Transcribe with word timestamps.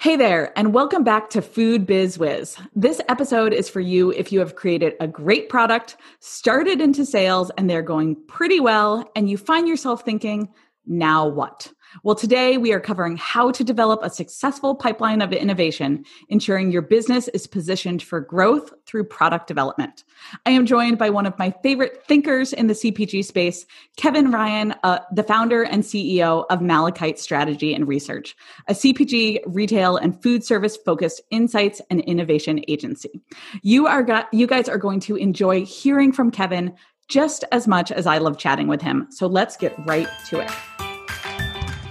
Hey 0.00 0.14
there, 0.14 0.56
and 0.56 0.72
welcome 0.72 1.02
back 1.02 1.28
to 1.30 1.42
Food 1.42 1.84
Biz 1.84 2.20
Wiz. 2.20 2.56
This 2.72 3.00
episode 3.08 3.52
is 3.52 3.68
for 3.68 3.80
you 3.80 4.12
if 4.12 4.30
you 4.30 4.38
have 4.38 4.54
created 4.54 4.94
a 5.00 5.08
great 5.08 5.48
product, 5.48 5.96
started 6.20 6.80
into 6.80 7.04
sales, 7.04 7.50
and 7.58 7.68
they're 7.68 7.82
going 7.82 8.14
pretty 8.28 8.60
well, 8.60 9.10
and 9.16 9.28
you 9.28 9.36
find 9.36 9.66
yourself 9.66 10.04
thinking, 10.04 10.50
now 10.88 11.26
what? 11.26 11.72
Well, 12.02 12.14
today 12.14 12.58
we 12.58 12.72
are 12.72 12.80
covering 12.80 13.16
how 13.16 13.50
to 13.50 13.64
develop 13.64 14.00
a 14.02 14.10
successful 14.10 14.74
pipeline 14.74 15.22
of 15.22 15.32
innovation, 15.32 16.04
ensuring 16.28 16.70
your 16.70 16.82
business 16.82 17.28
is 17.28 17.46
positioned 17.46 18.02
for 18.02 18.20
growth 18.20 18.72
through 18.86 19.04
product 19.04 19.46
development. 19.46 20.04
I 20.44 20.50
am 20.50 20.66
joined 20.66 20.98
by 20.98 21.10
one 21.10 21.26
of 21.26 21.38
my 21.38 21.54
favorite 21.62 22.04
thinkers 22.06 22.52
in 22.52 22.66
the 22.66 22.74
CPG 22.74 23.24
space, 23.24 23.64
Kevin 23.96 24.30
Ryan, 24.30 24.74
uh, 24.82 24.98
the 25.12 25.22
founder 25.22 25.62
and 25.62 25.82
CEO 25.82 26.44
of 26.50 26.60
Malachite 26.60 27.18
Strategy 27.18 27.74
and 27.74 27.88
Research, 27.88 28.36
a 28.68 28.74
CPG, 28.74 29.40
retail, 29.46 29.96
and 29.96 30.22
food 30.22 30.44
service 30.44 30.76
focused 30.76 31.22
insights 31.30 31.80
and 31.90 32.00
innovation 32.00 32.62
agency. 32.68 33.22
You 33.62 33.86
are 33.86 34.28
you 34.32 34.46
guys 34.46 34.68
are 34.68 34.78
going 34.78 35.00
to 35.00 35.16
enjoy 35.16 35.64
hearing 35.64 36.12
from 36.12 36.30
Kevin 36.30 36.74
just 37.08 37.44
as 37.52 37.66
much 37.66 37.90
as 37.90 38.06
I 38.06 38.18
love 38.18 38.38
chatting 38.38 38.68
with 38.68 38.82
him. 38.82 39.08
So 39.10 39.26
let's 39.26 39.56
get 39.56 39.74
right 39.86 40.08
to 40.26 40.40
it. 40.40 40.50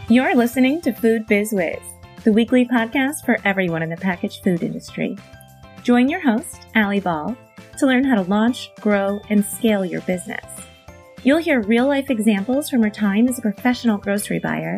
You're 0.10 0.36
listening 0.36 0.80
to 0.82 0.94
Food 0.94 1.26
Biz 1.28 1.52
Wiz, 1.52 1.80
the 2.24 2.32
weekly 2.32 2.66
podcast 2.66 3.26
for 3.26 3.38
everyone 3.44 3.82
in 3.82 3.90
the 3.90 3.98
packaged 3.98 4.44
food 4.44 4.64
industry. 4.64 5.18
Join 5.84 6.08
your 6.08 6.22
host, 6.22 6.68
Alli 6.76 7.00
Ball, 7.00 7.36
to 7.80 7.86
learn 7.86 8.04
how 8.04 8.16
to 8.16 8.30
launch, 8.30 8.72
grow, 8.80 9.20
and 9.30 9.44
scale 9.44 9.84
your 9.84 10.02
business. 10.02 10.46
You'll 11.24 11.40
hear 11.40 11.62
real 11.62 11.88
life 11.88 12.10
examples 12.10 12.70
from 12.70 12.84
her 12.84 12.90
time 12.90 13.28
as 13.28 13.40
a 13.40 13.42
professional 13.42 13.98
grocery 13.98 14.40
buyer, 14.40 14.78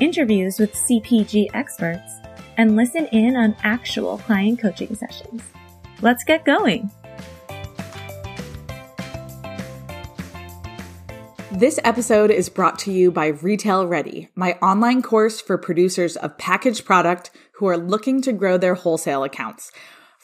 interviews 0.00 0.58
with 0.58 0.74
CPG 0.74 1.48
experts, 1.54 2.12
and 2.56 2.76
listen 2.76 3.06
in 3.06 3.36
on 3.36 3.56
actual 3.62 4.18
client 4.18 4.60
coaching 4.60 4.94
sessions. 4.96 5.42
Let's 6.02 6.24
get 6.24 6.44
going. 6.44 6.90
This 11.58 11.80
episode 11.82 12.30
is 12.30 12.48
brought 12.48 12.78
to 12.80 12.92
you 12.92 13.10
by 13.10 13.26
Retail 13.26 13.84
Ready, 13.84 14.28
my 14.36 14.52
online 14.62 15.02
course 15.02 15.40
for 15.40 15.58
producers 15.58 16.16
of 16.16 16.38
packaged 16.38 16.84
product 16.84 17.32
who 17.54 17.66
are 17.66 17.76
looking 17.76 18.22
to 18.22 18.32
grow 18.32 18.58
their 18.58 18.76
wholesale 18.76 19.24
accounts. 19.24 19.72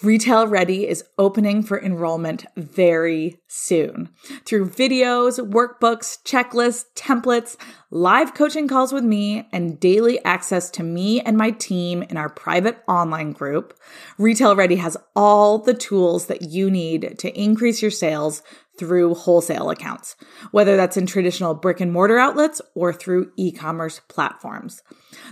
Retail 0.00 0.46
Ready 0.46 0.86
is 0.86 1.02
opening 1.18 1.64
for 1.64 1.80
enrollment 1.80 2.46
very 2.56 3.40
soon. 3.48 4.10
Through 4.44 4.70
videos, 4.70 5.40
workbooks, 5.40 6.22
checklists, 6.22 6.84
templates, 6.94 7.56
live 7.90 8.34
coaching 8.34 8.68
calls 8.68 8.92
with 8.92 9.04
me, 9.04 9.48
and 9.52 9.80
daily 9.80 10.24
access 10.24 10.70
to 10.70 10.84
me 10.84 11.20
and 11.20 11.36
my 11.36 11.50
team 11.50 12.02
in 12.04 12.16
our 12.16 12.28
private 12.28 12.78
online 12.86 13.32
group, 13.32 13.76
Retail 14.18 14.54
Ready 14.54 14.76
has 14.76 14.96
all 15.16 15.58
the 15.58 15.74
tools 15.74 16.26
that 16.26 16.42
you 16.42 16.70
need 16.70 17.18
to 17.18 17.40
increase 17.40 17.82
your 17.82 17.90
sales 17.90 18.42
through 18.78 19.14
wholesale 19.14 19.70
accounts, 19.70 20.16
whether 20.50 20.76
that's 20.76 20.96
in 20.96 21.06
traditional 21.06 21.54
brick 21.54 21.80
and 21.80 21.92
mortar 21.92 22.18
outlets 22.18 22.60
or 22.74 22.92
through 22.92 23.30
e 23.36 23.52
commerce 23.52 24.00
platforms. 24.08 24.82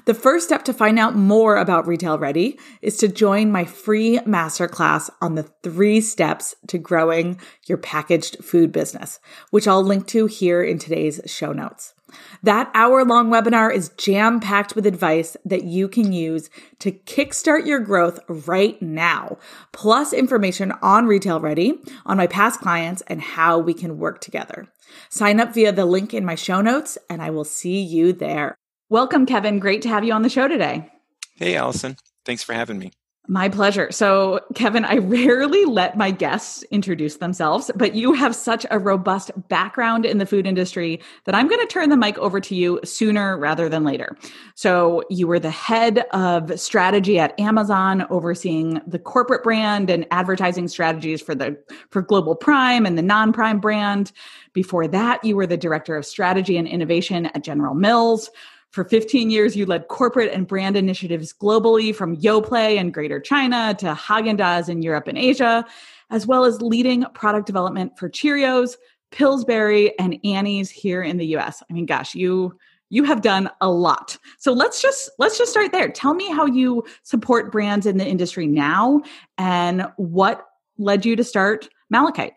The 0.05 0.15
first 0.15 0.47
step 0.47 0.65
to 0.65 0.73
find 0.73 0.99
out 0.99 1.17
more 1.17 1.57
about 1.57 1.87
Retail 1.87 2.19
Ready 2.19 2.59
is 2.81 2.97
to 2.99 3.09
join 3.09 3.51
my 3.51 3.65
free 3.65 4.19
masterclass 4.21 5.11
on 5.21 5.35
the 5.35 5.45
three 5.63 6.01
steps 6.01 6.55
to 6.69 6.79
growing 6.79 7.41
your 7.67 7.79
packaged 7.79 8.45
food 8.45 8.73
business, 8.73 9.19
which 9.51 9.67
I'll 9.67 9.83
link 9.83 10.07
to 10.09 10.27
here 10.27 10.63
in 10.63 10.79
today's 10.79 11.21
show 11.27 11.53
notes. 11.53 11.95
That 12.43 12.71
hour 12.75 13.05
long 13.05 13.31
webinar 13.31 13.73
is 13.73 13.91
jam 13.97 14.41
packed 14.41 14.75
with 14.75 14.87
advice 14.87 15.37
that 15.45 15.65
you 15.65 15.89
can 15.89 16.13
use 16.13 16.51
to 16.81 16.93
kickstart 16.93 17.67
your 17.67 17.81
growth 17.81 18.21
right 18.29 18.81
now, 18.83 19.39
plus 19.73 20.13
information 20.13 20.73
on 20.83 21.07
Retail 21.07 21.41
Ready, 21.41 21.75
on 22.05 22.17
my 22.17 22.27
past 22.27 22.61
clients, 22.61 23.03
and 23.03 23.21
how 23.21 23.59
we 23.59 23.75
can 23.75 23.99
work 23.99 24.21
together. 24.21 24.69
Sign 25.09 25.41
up 25.41 25.55
via 25.55 25.73
the 25.73 25.87
link 25.87 26.13
in 26.15 26.25
my 26.25 26.35
show 26.35 26.61
notes, 26.61 26.99
and 27.09 27.23
I 27.23 27.31
will 27.31 27.45
see 27.45 27.81
you 27.81 28.13
there. 28.13 28.57
Welcome, 28.89 29.27
Kevin. 29.27 29.59
Great 29.59 29.83
to 29.83 29.89
have 29.89 30.05
you 30.05 30.13
on 30.13 30.23
the 30.23 30.29
show 30.29 30.49
today. 30.49 30.91
Hey, 31.37 31.57
Allison. 31.57 31.97
Thanks 32.25 32.43
for 32.43 32.53
having 32.53 32.79
me. 32.79 32.93
My 33.29 33.49
pleasure. 33.49 33.93
So, 33.93 34.41
Kevin, 34.57 34.85
I 34.85 34.97
rarely 34.99 35.65
let 35.65 35.97
my 35.97 36.11
guests 36.11 36.65
introduce 36.73 37.19
themselves, 37.19 37.71
but 37.77 37.95
you 37.95 38.15
have 38.15 38.35
such 38.35 38.67
a 38.69 38.81
robust 38.81 39.31
background 39.49 40.05
in 40.05 40.19
the 40.19 40.27
food 40.27 40.45
industry 40.45 41.01
that 41.25 41.35
I'm 41.35 41.47
going 41.47 41.61
to 41.61 41.73
turn 41.73 41.89
the 41.89 41.97
mic 41.97 42.19
over 42.19 42.41
to 42.41 42.55
you 42.57 42.81
sooner 42.83 43.39
rather 43.39 43.69
than 43.69 43.85
later. 43.85 44.17
So, 44.57 45.05
you 45.09 45.29
were 45.29 45.39
the 45.39 45.51
head 45.51 46.05
of 46.13 46.59
strategy 46.59 47.21
at 47.21 47.39
Amazon, 47.39 48.07
overseeing 48.11 48.81
the 48.89 48.99
corporate 48.99 49.45
brand 49.45 49.89
and 49.89 50.05
advertising 50.11 50.67
strategies 50.67 51.23
for 51.23 51.37
the 51.37 51.57
for 51.91 52.03
Global 52.03 52.35
Prime 52.35 52.85
and 52.85 52.99
the 52.99 53.03
non-prime 53.03 53.61
brand. 53.61 54.11
Before 54.53 54.89
that, 54.89 55.23
you 55.25 55.37
were 55.37 55.47
the 55.47 55.57
director 55.57 55.95
of 55.97 56.05
strategy 56.05 56.57
and 56.57 56.67
innovation 56.67 57.27
at 57.27 57.45
General 57.45 57.75
Mills. 57.75 58.31
For 58.73 58.85
15 58.85 59.31
years, 59.31 59.55
you 59.55 59.67
led 59.67 59.89
corporate 59.89 60.33
and 60.33 60.47
brand 60.47 60.79
initiatives 60.79 61.35
globally 61.35 61.95
from 61.95 62.17
Yoplait 62.17 62.77
in 62.77 62.91
Greater 62.91 63.21
China 63.21 63.75
to 63.79 63.93
Haagen-Dazs 63.93 64.71
in 64.71 64.81
Europe 64.81 65.09
and 65.09 65.19
Asia, 65.19 65.67
as 66.09 66.27
well 66.27 66.47
as 66.47 66.63
leading 66.63 67.05
product 67.13 67.47
development 67.47 67.99
for 67.99 68.09
Cheerios, 68.09 68.77
Pillsbury, 69.11 69.97
and 69.99 70.19
Annie's 70.25 70.71
here 70.71 71.03
in 71.03 71.19
the 71.19 71.27
US. 71.37 71.63
I 71.69 71.75
mean, 71.75 71.85
gosh, 71.85 72.15
you 72.15 72.59
you 72.89 73.05
have 73.05 73.21
done 73.21 73.51
a 73.61 73.71
lot. 73.71 74.17
So 74.39 74.53
let's 74.53 74.81
just 74.81 75.11
let's 75.19 75.37
just 75.37 75.51
start 75.51 75.73
there. 75.73 75.91
Tell 75.91 76.15
me 76.15 76.31
how 76.31 76.47
you 76.47 76.85
support 77.03 77.53
brands 77.53 77.85
in 77.85 77.99
the 77.99 78.07
industry 78.07 78.47
now 78.47 79.03
and 79.37 79.87
what 79.97 80.47
led 80.79 81.05
you 81.05 81.15
to 81.17 81.25
start 81.25 81.69
Malachite. 81.91 82.35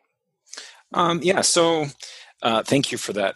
Um, 0.93 1.21
yeah, 1.23 1.41
so 1.41 1.87
uh, 2.41 2.63
thank 2.63 2.91
you 2.91 2.97
for 2.97 3.13
that 3.13 3.35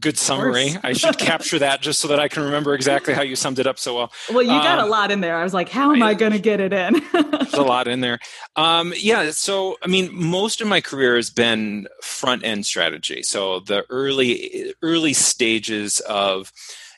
good 0.00 0.18
summary. 0.18 0.76
I 0.82 0.92
should 0.92 1.18
capture 1.18 1.58
that 1.58 1.82
just 1.82 2.00
so 2.00 2.08
that 2.08 2.18
I 2.18 2.28
can 2.28 2.42
remember 2.42 2.74
exactly 2.74 3.14
how 3.14 3.22
you 3.22 3.36
summed 3.36 3.58
it 3.58 3.66
up 3.66 3.78
so 3.78 3.94
well. 3.94 4.12
Well, 4.30 4.42
you 4.42 4.48
got 4.48 4.78
um, 4.78 4.86
a 4.86 4.88
lot 4.88 5.10
in 5.10 5.20
there. 5.20 5.36
I 5.36 5.44
was 5.44 5.54
like, 5.54 5.68
how 5.68 5.92
am 5.92 6.02
I, 6.02 6.10
I 6.10 6.14
going 6.14 6.32
to 6.32 6.38
get 6.38 6.60
it 6.60 6.72
in? 6.72 7.02
there's 7.12 7.54
a 7.54 7.62
lot 7.62 7.88
in 7.88 8.00
there. 8.00 8.18
Um, 8.56 8.92
yeah. 8.96 9.30
So, 9.30 9.76
I 9.82 9.88
mean, 9.88 10.10
most 10.12 10.60
of 10.60 10.68
my 10.68 10.80
career 10.80 11.16
has 11.16 11.30
been 11.30 11.86
front 12.02 12.44
end 12.44 12.66
strategy. 12.66 13.22
So 13.22 13.60
the 13.60 13.84
early 13.90 14.74
early 14.82 15.12
stages 15.12 16.00
of 16.00 16.52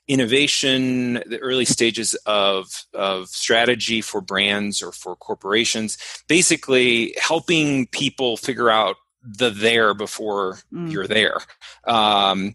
innovation, 0.06 1.14
the 1.26 1.38
early 1.40 1.64
stages 1.64 2.14
of, 2.26 2.84
of 2.92 3.28
strategy 3.28 4.02
for 4.02 4.20
brands 4.20 4.82
or 4.82 4.92
for 4.92 5.16
corporations, 5.16 5.96
basically 6.28 7.14
helping 7.20 7.86
people 7.86 8.36
figure 8.36 8.68
out 8.70 8.96
the 9.22 9.48
there 9.50 9.94
before 9.94 10.58
mm. 10.72 10.90
you're 10.92 11.06
there. 11.06 11.38
Um, 11.86 12.54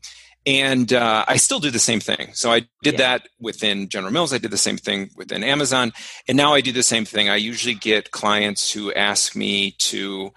and 0.49 0.91
uh, 0.93 1.25
I 1.27 1.37
still 1.37 1.59
do 1.59 1.69
the 1.69 1.77
same 1.77 1.99
thing. 1.99 2.31
So 2.33 2.51
I 2.51 2.61
did 2.81 2.93
yeah. 2.93 2.97
that 2.97 3.29
within 3.39 3.87
General 3.87 4.11
Mills. 4.11 4.33
I 4.33 4.39
did 4.39 4.49
the 4.49 4.57
same 4.57 4.77
thing 4.77 5.11
within 5.15 5.43
Amazon, 5.43 5.93
and 6.27 6.35
now 6.35 6.55
I 6.55 6.61
do 6.61 6.71
the 6.71 6.81
same 6.81 7.05
thing. 7.05 7.29
I 7.29 7.35
usually 7.35 7.75
get 7.75 8.09
clients 8.09 8.71
who 8.71 8.91
ask 8.93 9.35
me 9.35 9.75
to 9.77 10.31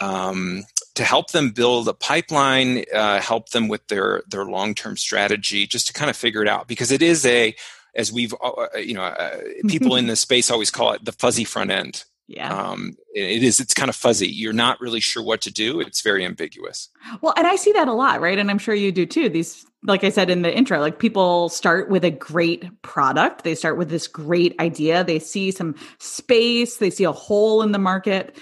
um, 0.00 0.64
to 0.96 1.04
help 1.04 1.30
them 1.30 1.50
build 1.50 1.88
a 1.88 1.94
pipeline, 1.94 2.84
uh, 2.92 3.20
help 3.20 3.50
them 3.50 3.68
with 3.68 3.88
their 3.88 4.22
their 4.28 4.44
long 4.44 4.74
term 4.74 4.98
strategy, 4.98 5.66
just 5.66 5.86
to 5.86 5.94
kind 5.94 6.10
of 6.10 6.16
figure 6.16 6.42
it 6.42 6.48
out 6.48 6.68
because 6.68 6.92
it 6.92 7.00
is 7.00 7.24
a 7.24 7.54
as 7.96 8.12
we've 8.12 8.34
uh, 8.42 8.66
uh 8.74 8.76
you 8.76 8.92
know 8.92 9.02
uh, 9.04 9.38
people 9.66 9.96
in 10.00 10.08
this 10.08 10.20
space 10.20 10.50
always 10.50 10.70
call 10.70 10.92
it 10.92 11.04
the 11.06 11.12
fuzzy 11.12 11.44
front 11.44 11.70
end 11.70 12.04
yeah. 12.26 12.70
Um, 12.70 12.96
it 13.14 13.42
is 13.42 13.60
it's 13.60 13.74
kind 13.74 13.88
of 13.88 13.96
fuzzy. 13.96 14.28
You're 14.28 14.54
not 14.54 14.80
really 14.80 15.00
sure 15.00 15.22
what 15.22 15.42
to 15.42 15.52
do. 15.52 15.80
It's 15.80 16.00
very 16.00 16.24
ambiguous. 16.24 16.88
Well 17.20 17.34
and 17.36 17.46
i 17.46 17.56
see 17.56 17.72
that 17.72 17.88
a 17.88 17.92
lot 17.92 18.20
right? 18.20 18.38
And 18.38 18.50
i'm 18.50 18.58
sure 18.58 18.74
you 18.74 18.92
do 18.92 19.06
too. 19.06 19.28
These 19.28 19.66
like 19.82 20.04
i 20.04 20.08
said 20.08 20.30
in 20.30 20.40
the 20.42 20.54
intro 20.54 20.80
like 20.80 20.98
people 20.98 21.50
start 21.50 21.90
with 21.90 22.04
a 22.04 22.10
great 22.10 22.82
product. 22.82 23.44
They 23.44 23.54
start 23.54 23.76
with 23.76 23.90
this 23.90 24.06
great 24.06 24.58
idea. 24.58 25.04
They 25.04 25.18
see 25.18 25.50
some 25.50 25.74
space. 25.98 26.78
They 26.78 26.90
see 26.90 27.04
a 27.04 27.12
hole 27.12 27.62
in 27.62 27.72
the 27.72 27.78
market. 27.78 28.38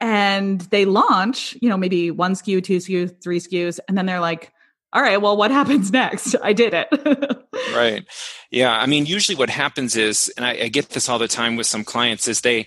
And 0.00 0.60
they 0.60 0.84
launch 0.84 1.56
you 1.62 1.70
know 1.70 1.78
maybe 1.78 2.10
one 2.10 2.34
SKU 2.34 2.62
two 2.62 2.76
SKU 2.76 3.22
three 3.22 3.40
SKUs. 3.40 3.80
And 3.88 3.96
then 3.96 4.04
they're 4.04 4.20
like 4.20 4.52
all 4.92 5.00
right 5.00 5.20
well 5.20 5.36
what 5.36 5.50
happens 5.60 5.90
next? 5.90 6.36
I 6.42 6.52
did 6.52 6.74
it. 6.74 6.88
Right. 7.74 8.04
Yeah 8.50 8.76
i 8.76 8.84
mean 8.84 9.06
usually 9.06 9.36
what 9.36 9.48
happens 9.48 9.96
is 9.96 10.30
and 10.36 10.44
I, 10.44 10.64
I 10.64 10.68
get 10.68 10.90
this 10.90 11.08
all 11.08 11.18
the 11.18 11.26
time 11.26 11.56
with 11.56 11.66
some 11.66 11.84
clients 11.84 12.28
is 12.28 12.42
they 12.42 12.66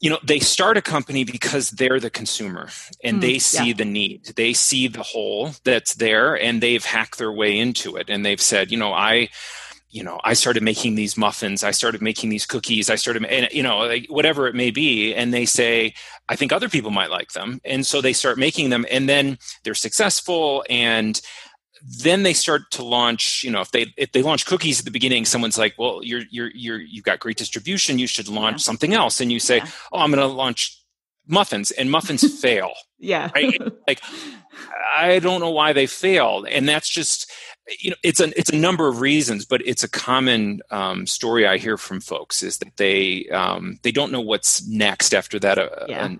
you 0.00 0.10
know 0.10 0.18
they 0.22 0.38
start 0.38 0.76
a 0.76 0.82
company 0.82 1.24
because 1.24 1.70
they're 1.70 2.00
the 2.00 2.10
consumer 2.10 2.68
and 3.02 3.18
mm, 3.18 3.20
they 3.22 3.38
see 3.38 3.68
yeah. 3.68 3.74
the 3.74 3.84
need. 3.84 4.26
They 4.36 4.52
see 4.52 4.88
the 4.88 5.02
hole 5.02 5.52
that's 5.64 5.94
there 5.94 6.34
and 6.34 6.62
they've 6.62 6.84
hacked 6.84 7.18
their 7.18 7.32
way 7.32 7.58
into 7.58 7.96
it. 7.96 8.10
And 8.10 8.24
they've 8.24 8.40
said 8.40 8.70
you 8.70 8.76
know 8.76 8.92
i 8.92 9.28
you 9.88 10.02
know 10.02 10.20
i 10.24 10.34
started 10.34 10.62
making 10.62 10.96
these 10.96 11.16
muffins. 11.16 11.64
I 11.64 11.70
started 11.70 12.02
making 12.02 12.28
these 12.28 12.44
cookies. 12.44 12.90
I 12.90 12.96
started 12.96 13.24
and 13.24 13.48
you 13.52 13.62
know 13.62 13.78
like, 13.78 14.06
whatever 14.08 14.46
it 14.46 14.54
may 14.54 14.70
be. 14.70 15.14
And 15.14 15.32
they 15.32 15.46
say 15.46 15.94
i 16.28 16.36
think 16.36 16.52
other 16.52 16.68
people 16.68 16.90
might 16.90 17.10
like 17.10 17.32
them. 17.32 17.60
And 17.64 17.86
so 17.86 18.02
they 18.02 18.12
start 18.12 18.38
making 18.38 18.68
them 18.70 18.84
and 18.90 19.08
then 19.08 19.38
they're 19.64 19.74
successful 19.74 20.62
and 20.68 21.20
then 21.86 22.22
they 22.22 22.32
start 22.32 22.70
to 22.72 22.84
launch 22.84 23.42
you 23.44 23.50
know 23.50 23.60
if 23.60 23.70
they 23.70 23.86
if 23.96 24.12
they 24.12 24.22
launch 24.22 24.46
cookies 24.46 24.78
at 24.78 24.84
the 24.84 24.90
beginning 24.90 25.24
someone's 25.24 25.58
like 25.58 25.74
well 25.78 26.00
you're 26.02 26.22
you're 26.30 26.50
you're 26.54 26.80
you've 26.80 27.04
got 27.04 27.20
great 27.20 27.36
distribution 27.36 27.98
you 27.98 28.06
should 28.06 28.28
launch 28.28 28.54
yeah. 28.54 28.64
something 28.64 28.94
else 28.94 29.20
and 29.20 29.30
you 29.30 29.38
say 29.38 29.58
yeah. 29.58 29.70
oh 29.92 30.00
i'm 30.00 30.10
going 30.10 30.20
to 30.20 30.26
launch 30.26 30.82
muffins 31.26 31.70
and 31.72 31.90
muffins 31.90 32.40
fail 32.40 32.72
yeah 32.98 33.30
right 33.34 33.60
like 33.88 34.00
i 34.96 35.18
don't 35.18 35.40
know 35.40 35.50
why 35.50 35.72
they 35.72 35.86
failed 35.86 36.46
and 36.48 36.68
that's 36.68 36.88
just 36.88 37.30
you 37.80 37.90
know 37.90 37.96
it's 38.02 38.20
a 38.20 38.36
it's 38.38 38.50
a 38.50 38.56
number 38.56 38.88
of 38.88 39.00
reasons 39.00 39.44
but 39.44 39.60
it's 39.64 39.84
a 39.84 39.90
common 39.90 40.60
um, 40.70 41.06
story 41.06 41.46
i 41.46 41.56
hear 41.56 41.76
from 41.76 42.00
folks 42.00 42.42
is 42.42 42.58
that 42.58 42.76
they 42.76 43.26
um, 43.28 43.78
they 43.82 43.92
don't 43.92 44.12
know 44.12 44.20
what's 44.20 44.66
next 44.66 45.14
after 45.14 45.38
that 45.38 45.58
uh, 45.58 45.68
yeah. 45.88 46.14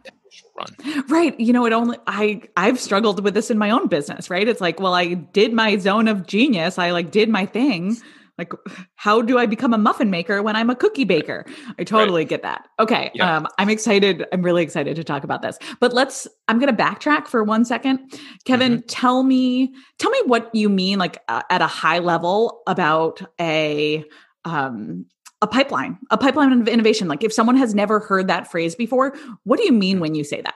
Run. 0.57 1.05
Right. 1.09 1.39
You 1.39 1.53
know 1.53 1.67
it 1.67 1.73
only 1.73 1.99
i 2.07 2.41
i've 2.57 2.81
struggled 2.81 3.23
with 3.23 3.35
this 3.35 3.51
in 3.51 3.59
my 3.59 3.71
own 3.71 3.89
business 3.89 4.31
right? 4.31 4.47
It's 4.47 4.61
like 4.61 4.81
well 4.81 4.95
i 4.95 5.15
did 5.15 5.53
my 5.53 5.77
zone 5.77 6.09
of 6.09 6.27
genius. 6.27 6.79
I 6.79 6.91
like 6.91 7.11
did 7.11 7.29
my 7.29 7.47
thing. 7.47 7.97
Like 8.39 8.53
how 8.97 9.23
do 9.23 9.39
i 9.39 9.47
become 9.47 9.73
a 9.73 9.79
muffin 9.79 10.11
maker 10.11 10.43
when 10.43 10.57
i'm 10.57 10.71
a 10.71 10.77
cookie 10.77 11.05
baker? 11.05 11.45
I 11.79 11.85
totally 11.85 12.23
right. 12.23 12.29
get 12.29 12.43
that. 12.43 12.69
Okay 12.79 13.11
yeah. 13.15 13.37
um, 13.37 13.47
i'm 13.59 13.69
excited. 13.69 14.25
I'm 14.33 14.43
really 14.43 14.63
excited 14.63 14.97
to 14.97 15.05
talk 15.05 15.25
about 15.25 15.43
this. 15.43 15.59
But 15.81 15.95
let's 15.95 16.29
i'm 16.49 16.59
going 16.59 16.75
to 16.75 16.83
backtrack 16.83 17.27
for 17.27 17.43
one 17.43 17.65
second. 17.65 18.19
Kevin 18.45 18.79
mm-hmm. 18.79 18.87
tell 18.87 19.23
me 19.23 19.75
tell 19.99 20.11
me 20.11 20.21
what 20.27 20.55
you 20.55 20.69
mean 20.69 20.99
like 20.99 21.23
uh, 21.29 21.43
at 21.51 21.63
a 21.63 21.67
high 21.67 21.99
level 21.99 22.63
about 22.67 23.23
a 23.41 24.05
um 24.45 25.07
a 25.47 25.49
pipeline 25.49 25.99
a 26.11 26.19
pipeline 26.19 26.53
of 26.53 26.69
innovation 26.69 27.09
like 27.09 27.23
if 27.25 27.33
someone 27.33 27.57
has 27.57 27.75
never 27.75 28.01
heard 28.01 28.29
that 28.29 28.51
phrase 28.51 28.75
before 28.75 29.15
what 29.45 29.59
do 29.59 29.65
you 29.65 29.73
mean 29.73 30.01
when 30.01 30.15
you 30.15 30.25
say 30.25 30.41
that 30.41 30.55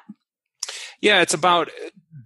yeah 1.01 1.23
it's 1.23 1.35
about 1.35 1.71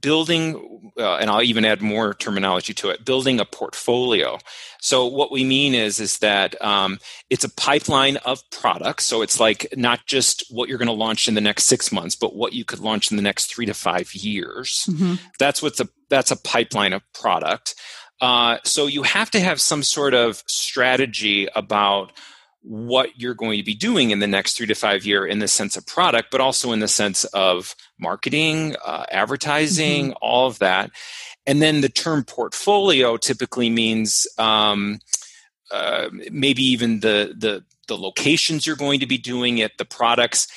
building, 0.04 0.92
uh, 0.98 1.16
and 1.16 1.30
I'll 1.30 1.42
even 1.42 1.64
add 1.64 1.80
more 1.80 2.12
terminology 2.12 2.74
to 2.74 2.90
it, 2.90 3.06
building 3.06 3.40
a 3.40 3.46
portfolio. 3.46 4.38
So 4.82 5.06
what 5.06 5.32
we 5.32 5.44
mean 5.44 5.74
is 5.74 5.98
is 5.98 6.18
that 6.18 6.60
um, 6.62 6.98
it's 7.30 7.42
a 7.42 7.48
pipeline 7.48 8.18
of 8.18 8.42
products. 8.50 9.06
So 9.06 9.22
it's 9.22 9.40
like 9.40 9.66
not 9.74 10.04
just 10.04 10.44
what 10.50 10.68
you're 10.68 10.76
going 10.76 10.88
to 10.88 10.92
launch 10.92 11.26
in 11.26 11.34
the 11.34 11.40
next 11.40 11.64
six 11.64 11.90
months, 11.90 12.14
but 12.14 12.36
what 12.36 12.52
you 12.52 12.66
could 12.66 12.80
launch 12.80 13.10
in 13.10 13.16
the 13.16 13.22
next 13.22 13.46
three 13.46 13.64
to 13.64 13.72
five 13.72 14.14
years. 14.14 14.84
Mm-hmm. 14.90 15.14
That's 15.38 15.62
what's 15.62 15.80
a 15.80 15.88
that's 16.10 16.30
a 16.30 16.36
pipeline 16.36 16.92
of 16.92 17.00
product. 17.14 17.74
Uh, 18.20 18.58
so 18.62 18.86
you 18.86 19.04
have 19.04 19.30
to 19.30 19.40
have 19.40 19.58
some 19.58 19.82
sort 19.82 20.12
of 20.12 20.42
strategy 20.46 21.48
about 21.56 22.12
what 22.64 23.10
you're 23.20 23.34
going 23.34 23.58
to 23.58 23.64
be 23.64 23.74
doing 23.74 24.10
in 24.10 24.20
the 24.20 24.26
next 24.26 24.56
three 24.56 24.66
to 24.66 24.74
five 24.74 25.04
year 25.04 25.26
in 25.26 25.38
the 25.38 25.48
sense 25.48 25.76
of 25.76 25.86
product, 25.86 26.30
but 26.30 26.40
also 26.40 26.72
in 26.72 26.80
the 26.80 26.88
sense 26.88 27.24
of 27.26 27.74
marketing, 27.98 28.74
uh, 28.84 29.04
advertising, 29.10 30.06
mm-hmm. 30.06 30.18
all 30.22 30.46
of 30.46 30.58
that. 30.58 30.90
And 31.46 31.60
then 31.60 31.82
the 31.82 31.90
term 31.90 32.24
portfolio 32.24 33.18
typically 33.18 33.68
means 33.68 34.26
um, 34.38 34.98
uh, 35.70 36.08
maybe 36.30 36.62
even 36.62 37.00
the 37.00 37.34
the 37.36 37.64
the 37.86 37.96
locations 37.98 38.66
you're 38.66 38.76
going 38.76 39.00
to 39.00 39.06
be 39.06 39.18
doing 39.18 39.58
it, 39.58 39.76
the 39.76 39.84
products, 39.84 40.48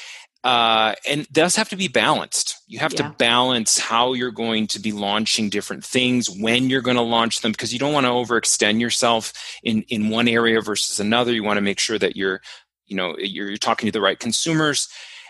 uh, 0.45 0.95
and 1.07 1.27
does 1.31 1.57
have 1.57 1.69
to 1.69 1.75
be 1.75 1.89
balanced. 1.89 2.56
You 2.67 2.79
have 2.79 2.93
yeah. 2.93 3.03
to 3.03 3.15
balance 3.17 3.79
how 3.79 4.11
you're 4.11 4.31
going 4.31 4.67
to 4.67 4.79
be 4.79 4.91
launching 4.91 5.49
different 5.49 5.85
things, 5.85 6.29
when 6.29 6.69
you're 6.69 6.81
going 6.81 6.97
to 6.97 7.01
launch 7.01 7.39
them, 7.39 7.53
because 7.53 7.71
you 7.71 7.79
don't 7.79 7.93
want 7.93 8.05
to 8.05 8.11
overextend 8.11 8.81
yourself 8.81 9.31
in 9.63 9.83
in 9.83 10.09
one 10.09 10.27
area 10.27 10.59
versus 10.59 10.99
another. 10.99 11.31
You 11.31 11.43
want 11.43 11.57
to 11.57 11.61
make 11.61 11.79
sure 11.79 11.97
that 11.97 12.17
you're, 12.17 12.41
you 12.85 12.97
know, 12.97 13.15
you're, 13.17 13.47
you're 13.47 13.57
talking 13.57 13.87
to 13.87 13.91
the 13.91 14.01
right 14.01 14.19
consumers. 14.19 14.89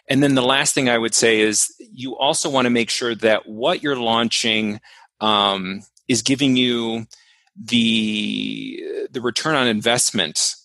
And 0.09 0.23
then 0.23 0.35
the 0.35 0.41
last 0.41 0.73
thing 0.73 0.89
I 0.89 0.97
would 0.97 1.13
say 1.13 1.41
is 1.41 1.73
you 1.79 2.17
also 2.17 2.49
want 2.49 2.65
to 2.65 2.71
make 2.71 2.89
sure 2.89 3.13
that 3.15 3.47
what 3.47 3.83
you're 3.83 3.97
launching 3.97 4.79
um, 5.19 5.83
is 6.07 6.21
giving 6.21 6.57
you 6.57 7.05
the 7.55 8.81
the 9.11 9.21
return 9.21 9.55
on 9.55 9.67
investment 9.67 10.55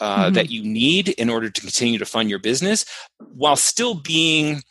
uh, 0.00 0.26
mm-hmm. 0.26 0.34
that 0.34 0.50
you 0.50 0.62
need 0.62 1.08
in 1.08 1.30
order 1.30 1.50
to 1.50 1.60
continue 1.60 1.98
to 1.98 2.06
fund 2.06 2.30
your 2.30 2.38
business 2.38 2.84
while 3.18 3.56
still 3.56 3.94
being 3.94 4.62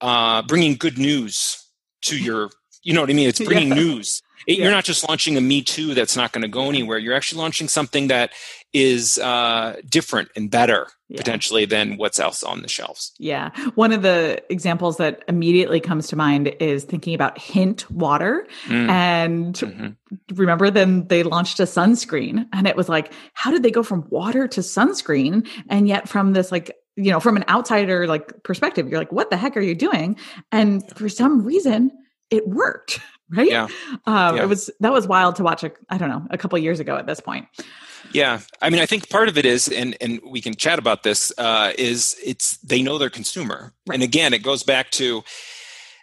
uh, 0.00 0.42
bringing 0.42 0.74
good 0.74 0.98
news 0.98 1.64
to 2.02 2.18
your 2.18 2.50
you 2.82 2.92
know 2.92 3.00
what 3.00 3.10
i 3.10 3.12
mean 3.12 3.28
it's 3.28 3.40
bringing 3.44 3.68
yeah. 3.68 3.74
news 3.74 4.22
it, 4.46 4.58
yeah. 4.58 4.64
you're 4.64 4.72
not 4.72 4.84
just 4.84 5.08
launching 5.08 5.36
a 5.36 5.40
me 5.40 5.62
too 5.62 5.94
that's 5.94 6.16
not 6.16 6.32
going 6.32 6.42
to 6.42 6.48
go 6.48 6.68
anywhere 6.68 6.98
you're 6.98 7.14
actually 7.14 7.40
launching 7.40 7.68
something 7.68 8.08
that 8.08 8.32
is 8.76 9.16
uh, 9.18 9.76
different 9.88 10.28
and 10.36 10.50
better 10.50 10.86
yeah. 11.08 11.16
potentially 11.16 11.64
than 11.64 11.96
what's 11.96 12.20
else 12.20 12.42
on 12.42 12.60
the 12.60 12.68
shelves. 12.68 13.14
Yeah. 13.18 13.50
One 13.74 13.90
of 13.90 14.02
the 14.02 14.42
examples 14.50 14.98
that 14.98 15.22
immediately 15.28 15.80
comes 15.80 16.08
to 16.08 16.16
mind 16.16 16.54
is 16.60 16.84
thinking 16.84 17.14
about 17.14 17.38
Hint 17.38 17.90
water. 17.90 18.46
Mm. 18.66 18.88
And 18.90 19.54
mm-hmm. 19.54 20.34
remember, 20.34 20.70
then 20.70 21.06
they 21.06 21.22
launched 21.22 21.58
a 21.58 21.62
sunscreen, 21.62 22.46
and 22.52 22.66
it 22.66 22.76
was 22.76 22.88
like, 22.88 23.14
how 23.32 23.50
did 23.50 23.62
they 23.62 23.70
go 23.70 23.82
from 23.82 24.06
water 24.10 24.46
to 24.48 24.60
sunscreen? 24.60 25.48
And 25.70 25.88
yet, 25.88 26.06
from 26.06 26.34
this, 26.34 26.52
like, 26.52 26.76
you 26.96 27.10
know, 27.10 27.20
from 27.20 27.36
an 27.36 27.44
outsider 27.48 28.06
like 28.06 28.42
perspective, 28.42 28.88
you're 28.88 28.98
like, 28.98 29.12
what 29.12 29.30
the 29.30 29.36
heck 29.36 29.56
are 29.56 29.60
you 29.60 29.74
doing? 29.74 30.16
And 30.50 30.82
for 30.96 31.08
some 31.08 31.44
reason, 31.44 31.90
it 32.30 32.48
worked 32.48 33.00
right 33.30 33.50
yeah. 33.50 33.64
Um, 34.06 34.36
yeah. 34.36 34.42
it 34.42 34.48
was 34.48 34.70
that 34.80 34.92
was 34.92 35.06
wild 35.08 35.36
to 35.36 35.42
watch 35.42 35.64
I 35.88 35.98
don't 35.98 36.08
know 36.08 36.26
a 36.30 36.38
couple 36.38 36.58
years 36.58 36.80
ago 36.80 36.96
at 36.96 37.06
this 37.06 37.20
point 37.20 37.46
yeah, 38.12 38.40
I 38.62 38.70
mean, 38.70 38.80
I 38.80 38.86
think 38.86 39.10
part 39.10 39.28
of 39.28 39.36
it 39.38 39.44
is, 39.44 39.68
and 39.68 39.96
and 40.00 40.20
we 40.24 40.40
can 40.40 40.54
chat 40.54 40.78
about 40.78 41.02
this. 41.02 41.32
Uh, 41.36 41.72
is 41.78 42.16
it's 42.24 42.56
they 42.58 42.82
know 42.82 42.98
their 42.98 43.10
consumer, 43.10 43.72
right. 43.86 43.94
and 43.94 44.02
again, 44.02 44.32
it 44.32 44.42
goes 44.42 44.62
back 44.62 44.90
to 44.92 45.24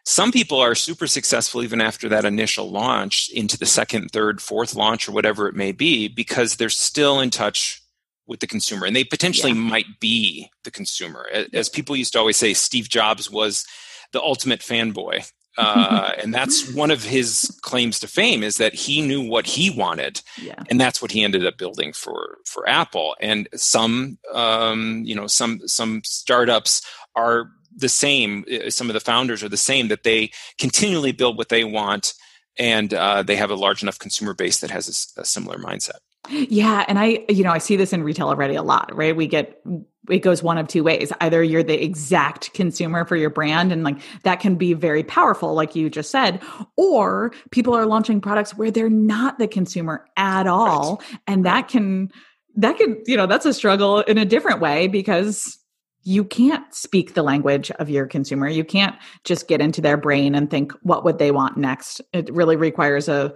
some 0.05 0.31
people 0.31 0.59
are 0.59 0.75
super 0.75 1.07
successful 1.07 1.63
even 1.63 1.79
after 1.79 2.09
that 2.09 2.25
initial 2.25 2.69
launch 2.69 3.29
into 3.33 3.57
the 3.57 3.65
second, 3.65 4.11
third, 4.11 4.41
fourth 4.41 4.75
launch 4.75 5.07
or 5.07 5.13
whatever 5.13 5.47
it 5.47 5.55
may 5.55 5.71
be 5.71 6.07
because 6.07 6.57
they're 6.57 6.69
still 6.69 7.21
in 7.21 7.29
touch 7.29 7.81
with 8.27 8.39
the 8.39 8.47
consumer, 8.47 8.85
and 8.85 8.95
they 8.95 9.03
potentially 9.03 9.51
yeah. 9.51 9.59
might 9.59 9.99
be 9.99 10.49
the 10.63 10.71
consumer. 10.71 11.27
As 11.53 11.69
people 11.69 11.95
used 11.95 12.13
to 12.13 12.19
always 12.19 12.37
say, 12.37 12.53
Steve 12.53 12.89
Jobs 12.89 13.29
was 13.29 13.65
the 14.11 14.21
ultimate 14.21 14.61
fanboy 14.61 15.25
uh, 15.57 16.11
and 16.21 16.33
that's 16.33 16.71
one 16.73 16.91
of 16.91 17.03
his 17.03 17.57
claims 17.61 17.99
to 17.99 18.07
fame 18.07 18.43
is 18.43 18.57
that 18.57 18.73
he 18.73 19.01
knew 19.01 19.21
what 19.21 19.45
he 19.45 19.69
wanted 19.69 20.21
yeah. 20.41 20.61
and 20.69 20.79
that's 20.79 21.01
what 21.01 21.11
he 21.11 21.23
ended 21.23 21.45
up 21.45 21.57
building 21.57 21.93
for 21.93 22.37
for 22.45 22.67
apple 22.67 23.15
and 23.19 23.47
some 23.55 24.17
um, 24.33 25.03
you 25.05 25.15
know 25.15 25.27
some 25.27 25.61
some 25.67 26.01
startups 26.03 26.81
are 27.15 27.49
the 27.75 27.89
same 27.89 28.45
uh, 28.51 28.69
some 28.69 28.89
of 28.89 28.93
the 28.93 28.99
founders 28.99 29.43
are 29.43 29.49
the 29.49 29.57
same 29.57 29.87
that 29.87 30.03
they 30.03 30.31
continually 30.57 31.11
build 31.11 31.37
what 31.37 31.49
they 31.49 31.63
want 31.63 32.13
and 32.57 32.93
uh, 32.93 33.23
they 33.23 33.35
have 33.35 33.49
a 33.49 33.55
large 33.55 33.81
enough 33.81 33.97
consumer 33.97 34.33
base 34.33 34.59
that 34.59 34.69
has 34.69 35.13
a, 35.17 35.21
a 35.21 35.25
similar 35.25 35.57
mindset 35.57 35.99
yeah. 36.29 36.85
And 36.87 36.97
I, 36.97 37.25
you 37.29 37.43
know, 37.43 37.51
I 37.51 37.57
see 37.57 37.75
this 37.75 37.93
in 37.93 38.03
retail 38.03 38.33
ready 38.35 38.55
a 38.55 38.63
lot, 38.63 38.95
right? 38.95 39.15
We 39.15 39.27
get, 39.27 39.61
it 40.09 40.19
goes 40.19 40.41
one 40.43 40.57
of 40.57 40.67
two 40.67 40.83
ways. 40.83 41.11
Either 41.21 41.43
you're 41.43 41.63
the 41.63 41.81
exact 41.81 42.53
consumer 42.53 43.05
for 43.05 43.15
your 43.15 43.29
brand, 43.29 43.71
and 43.71 43.83
like 43.83 43.97
that 44.23 44.39
can 44.39 44.55
be 44.55 44.73
very 44.73 45.03
powerful, 45.03 45.53
like 45.53 45.75
you 45.75 45.89
just 45.89 46.11
said, 46.11 46.41
or 46.77 47.33
people 47.51 47.73
are 47.73 47.85
launching 47.85 48.21
products 48.21 48.55
where 48.55 48.71
they're 48.71 48.89
not 48.89 49.37
the 49.37 49.47
consumer 49.47 50.05
at 50.17 50.47
all. 50.47 51.01
Right. 51.09 51.19
And 51.27 51.45
that 51.45 51.67
can, 51.67 52.11
that 52.55 52.77
can, 52.77 53.01
you 53.05 53.17
know, 53.17 53.27
that's 53.27 53.45
a 53.45 53.53
struggle 53.53 54.01
in 54.01 54.17
a 54.17 54.25
different 54.25 54.59
way 54.59 54.87
because 54.87 55.57
you 56.03 56.25
can't 56.25 56.73
speak 56.73 57.13
the 57.13 57.23
language 57.23 57.71
of 57.71 57.89
your 57.89 58.05
consumer. 58.07 58.47
You 58.47 58.65
can't 58.65 58.95
just 59.23 59.47
get 59.47 59.61
into 59.61 59.79
their 59.81 59.97
brain 59.97 60.35
and 60.35 60.49
think, 60.49 60.73
what 60.83 61.05
would 61.05 61.17
they 61.17 61.31
want 61.31 61.55
next? 61.57 62.01
It 62.11 62.33
really 62.33 62.57
requires 62.57 63.07
a, 63.07 63.33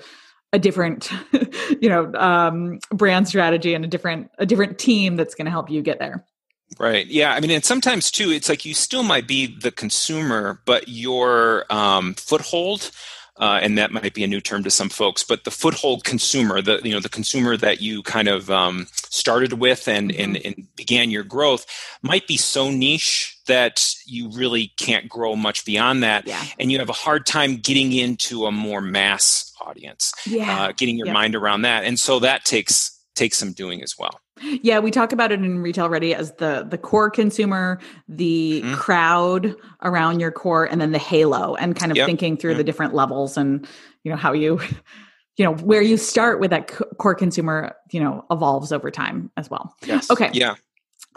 a 0.54 0.60
different 0.60 1.12
you 1.82 1.90
know 1.90 2.14
um, 2.14 2.80
brand 2.90 3.28
strategy 3.28 3.74
and 3.74 3.84
a 3.84 3.88
different 3.88 4.32
a 4.38 4.46
different 4.46 4.80
team 4.80 5.16
that's 5.16 5.36
going 5.36 5.46
to 5.46 5.52
help 5.52 5.70
you 5.70 5.82
get 5.82 6.00
there. 6.00 6.26
Right. 6.78 7.08
Yeah 7.08 7.34
i 7.34 7.40
mean 7.40 7.52
and 7.52 7.64
sometimes 7.64 8.12
too 8.12 8.30
it's 8.30 8.50
like 8.50 8.66
you 8.66 8.74
still 8.74 9.04
might 9.04 9.28
be 9.28 9.58
the 9.60 9.72
consumer 9.72 10.62
but 10.66 10.90
your 10.90 11.66
um, 11.70 12.14
foothold 12.16 12.92
uh, 13.40 13.60
and 13.62 13.78
that 13.78 13.92
might 13.92 14.14
be 14.14 14.24
a 14.24 14.28
new 14.28 14.42
term 14.42 14.64
to 14.64 14.72
some 14.72 14.90
folks, 14.90 15.24
but 15.24 15.44
the 15.44 15.52
foothold 15.52 16.04
consumer, 16.04 16.62
the 16.62 16.82
you 16.84 16.92
know 16.92 17.00
the 17.00 17.10
consumer 17.10 17.56
that 17.58 17.82
you 17.82 18.02
kind 18.04 18.28
of 18.28 18.50
um, 18.50 18.88
started 19.10 19.54
with 19.54 19.88
and, 19.88 20.12
mm-hmm. 20.12 20.22
and, 20.22 20.38
and 20.38 20.76
began 20.76 21.12
your 21.12 21.24
growth, 21.24 21.66
might 22.02 22.28
be 22.28 22.38
so 22.38 22.72
niche 22.72 23.38
that 23.46 23.88
you 24.06 24.30
really 24.30 24.74
can't 24.78 25.08
grow 25.08 25.36
much 25.36 25.66
beyond 25.66 26.04
that, 26.04 26.28
yeah. 26.28 26.44
and 26.60 26.72
you 26.72 26.80
have 26.80 26.90
a 26.90 26.94
hard 26.94 27.26
time 27.26 27.58
getting 27.58 27.94
into 27.94 28.46
a 28.46 28.52
more 28.52 28.82
mass 28.82 29.54
audience, 29.62 30.14
yeah. 30.26 30.64
uh, 30.64 30.72
getting 30.72 30.98
your 30.98 31.12
mind 31.12 31.36
around 31.36 31.62
that, 31.62 31.84
and 31.84 32.00
so 32.00 32.20
that 32.20 32.44
takes 32.44 32.97
takes 33.18 33.38
some 33.38 33.52
doing 33.52 33.84
as 33.84 33.96
well. 33.98 34.22
Yeah, 34.62 34.80
we 34.80 34.92
talk 34.92 35.12
about 35.12 35.32
it 35.32 35.42
in 35.42 35.62
Retail 35.62 35.90
Ready 35.90 36.14
as 36.14 36.32
the 36.34 36.66
the 36.70 36.78
core 36.78 37.10
consumer, 37.10 37.80
the 38.08 38.62
mm-hmm. 38.64 38.76
crowd 38.76 39.56
around 39.84 40.20
your 40.20 40.32
core, 40.32 40.66
and 40.66 40.80
then 40.80 40.92
the 40.92 41.00
halo, 41.00 41.56
and 41.56 41.76
kind 41.76 41.92
of 41.92 41.98
yep. 41.98 42.06
thinking 42.06 42.38
through 42.38 42.56
the 42.56 42.64
different 42.64 42.94
levels 42.94 43.36
and 43.36 43.68
you 44.04 44.12
know 44.12 44.18
how 44.18 44.34
you, 44.34 44.60
you 45.38 45.46
know, 45.46 45.56
where 45.56 45.82
you 45.82 45.98
start 45.98 46.40
with 46.40 46.52
that 46.52 46.68
core 46.98 47.16
consumer, 47.16 47.76
you 47.92 48.00
know, 48.00 48.26
evolves 48.30 48.72
over 48.72 48.92
time 48.92 49.32
as 49.38 49.50
well. 49.50 49.76
Yes. 49.86 50.10
Okay. 50.12 50.30
Yeah. 50.34 50.56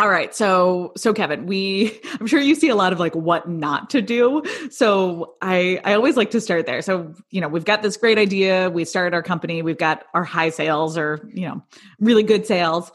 All 0.00 0.08
right. 0.08 0.34
So, 0.34 0.92
so 0.96 1.12
Kevin, 1.12 1.44
we, 1.44 2.00
I'm 2.20 2.26
sure 2.26 2.40
you 2.40 2.54
see 2.54 2.70
a 2.70 2.74
lot 2.74 2.94
of 2.94 2.98
like 2.98 3.14
what 3.14 3.50
not 3.50 3.90
to 3.90 4.00
do. 4.00 4.42
So 4.70 5.34
I, 5.42 5.78
I 5.84 5.92
always 5.92 6.16
like 6.16 6.30
to 6.30 6.40
start 6.40 6.64
there. 6.64 6.80
So, 6.80 7.12
you 7.28 7.42
know, 7.42 7.48
we've 7.48 7.66
got 7.66 7.82
this 7.82 7.98
great 7.98 8.16
idea. 8.16 8.70
We 8.70 8.86
started 8.86 9.12
our 9.12 9.22
company. 9.22 9.60
We've 9.60 9.76
got 9.76 10.06
our 10.14 10.24
high 10.24 10.48
sales 10.48 10.96
or, 10.96 11.28
you 11.34 11.46
know, 11.46 11.62
really 11.98 12.22
good 12.22 12.46
sales. 12.46 12.90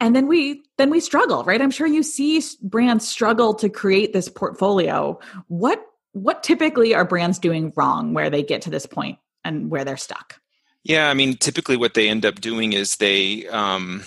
And 0.00 0.16
then 0.16 0.26
we, 0.26 0.62
then 0.78 0.88
we 0.88 1.00
struggle, 1.00 1.44
right? 1.44 1.60
I'm 1.60 1.70
sure 1.70 1.86
you 1.86 2.02
see 2.02 2.42
brands 2.62 3.06
struggle 3.06 3.52
to 3.56 3.68
create 3.68 4.14
this 4.14 4.30
portfolio. 4.30 5.20
What, 5.48 5.84
what 6.12 6.42
typically 6.42 6.94
are 6.94 7.04
brands 7.04 7.38
doing 7.38 7.74
wrong 7.76 8.14
where 8.14 8.30
they 8.30 8.42
get 8.42 8.62
to 8.62 8.70
this 8.70 8.86
point 8.86 9.18
and 9.44 9.70
where 9.70 9.84
they're 9.84 9.98
stuck? 9.98 10.40
Yeah. 10.82 11.10
I 11.10 11.14
mean, 11.14 11.36
typically 11.36 11.76
what 11.76 11.92
they 11.92 12.08
end 12.08 12.24
up 12.24 12.40
doing 12.40 12.72
is 12.72 12.96
they, 12.96 13.46
um, 13.48 14.02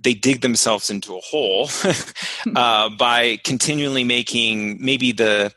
they 0.00 0.14
dig 0.14 0.40
themselves 0.40 0.90
into 0.90 1.16
a 1.16 1.20
hole 1.20 1.68
uh, 2.56 2.88
by 2.90 3.38
continually 3.44 4.04
making 4.04 4.84
maybe 4.84 5.12
the 5.12 5.52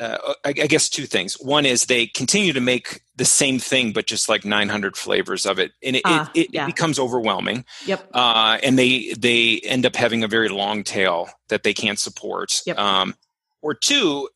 uh, 0.00 0.34
I, 0.44 0.50
I, 0.50 0.52
guess 0.52 0.88
two 0.88 1.06
things. 1.06 1.34
One 1.40 1.66
is 1.66 1.86
they 1.86 2.06
continue 2.06 2.52
to 2.52 2.60
make 2.60 3.02
the 3.16 3.24
same 3.24 3.58
thing, 3.58 3.92
but 3.92 4.06
just 4.06 4.28
like 4.28 4.44
900 4.44 4.96
flavors 4.96 5.44
of 5.44 5.58
it, 5.58 5.72
and 5.82 5.96
it, 5.96 6.02
uh, 6.04 6.26
it, 6.34 6.40
it 6.40 6.48
yeah. 6.52 6.66
becomes 6.66 7.00
overwhelming. 7.00 7.64
Yep. 7.84 8.08
Uh, 8.14 8.58
and 8.62 8.78
they 8.78 9.12
they 9.14 9.60
end 9.64 9.84
up 9.84 9.96
having 9.96 10.22
a 10.22 10.28
very 10.28 10.48
long 10.48 10.84
tail 10.84 11.28
that 11.48 11.64
they 11.64 11.74
can't 11.74 11.98
support. 11.98 12.62
Yep. 12.64 12.78
Um, 12.78 13.16
or 13.60 13.74
two, 13.74 14.28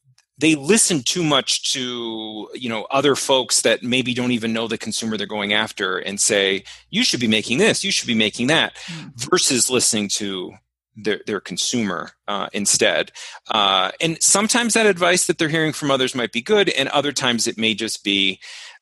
they 0.43 0.57
listen 0.57 1.03
too 1.05 1.23
much 1.23 1.73
to 1.73 2.49
you 2.53 2.69
know 2.69 2.87
other 2.91 3.15
folks 3.15 3.63
that 3.63 3.83
maybe 3.83 4.13
don't 4.13 4.33
even 4.33 4.53
know 4.53 4.67
the 4.67 4.77
consumer 4.77 5.17
they're 5.17 5.27
going 5.27 5.53
after 5.53 5.99
and 5.99 6.21
say 6.21 6.65
you 6.91 7.05
should 7.05 7.21
be 7.21 7.29
making 7.29 7.59
this 7.59 7.85
you 7.85 7.93
should 7.93 8.09
be 8.09 8.15
making 8.15 8.49
that 8.49 8.75
mm. 8.87 9.31
versus 9.31 9.71
listening 9.71 10.09
to 10.09 10.53
their, 10.97 11.21
their 11.27 11.41
consumer 11.41 12.11
uh, 12.29 12.49
instead 12.53 13.13
uh, 13.51 13.93
and 14.01 14.21
sometimes 14.21 14.75
that 14.75 14.85
advice 14.85 15.27
that 15.27 15.39
they're 15.39 15.49
hearing 15.49 15.73
from 15.73 15.91
others 15.91 16.15
might 16.15 16.33
be 16.33 16.43
good 16.43 16.69
and 16.71 16.89
other 16.89 17.13
times 17.13 17.47
it 17.47 17.57
may 17.57 17.73
just 17.73 18.05
be 18.05 18.41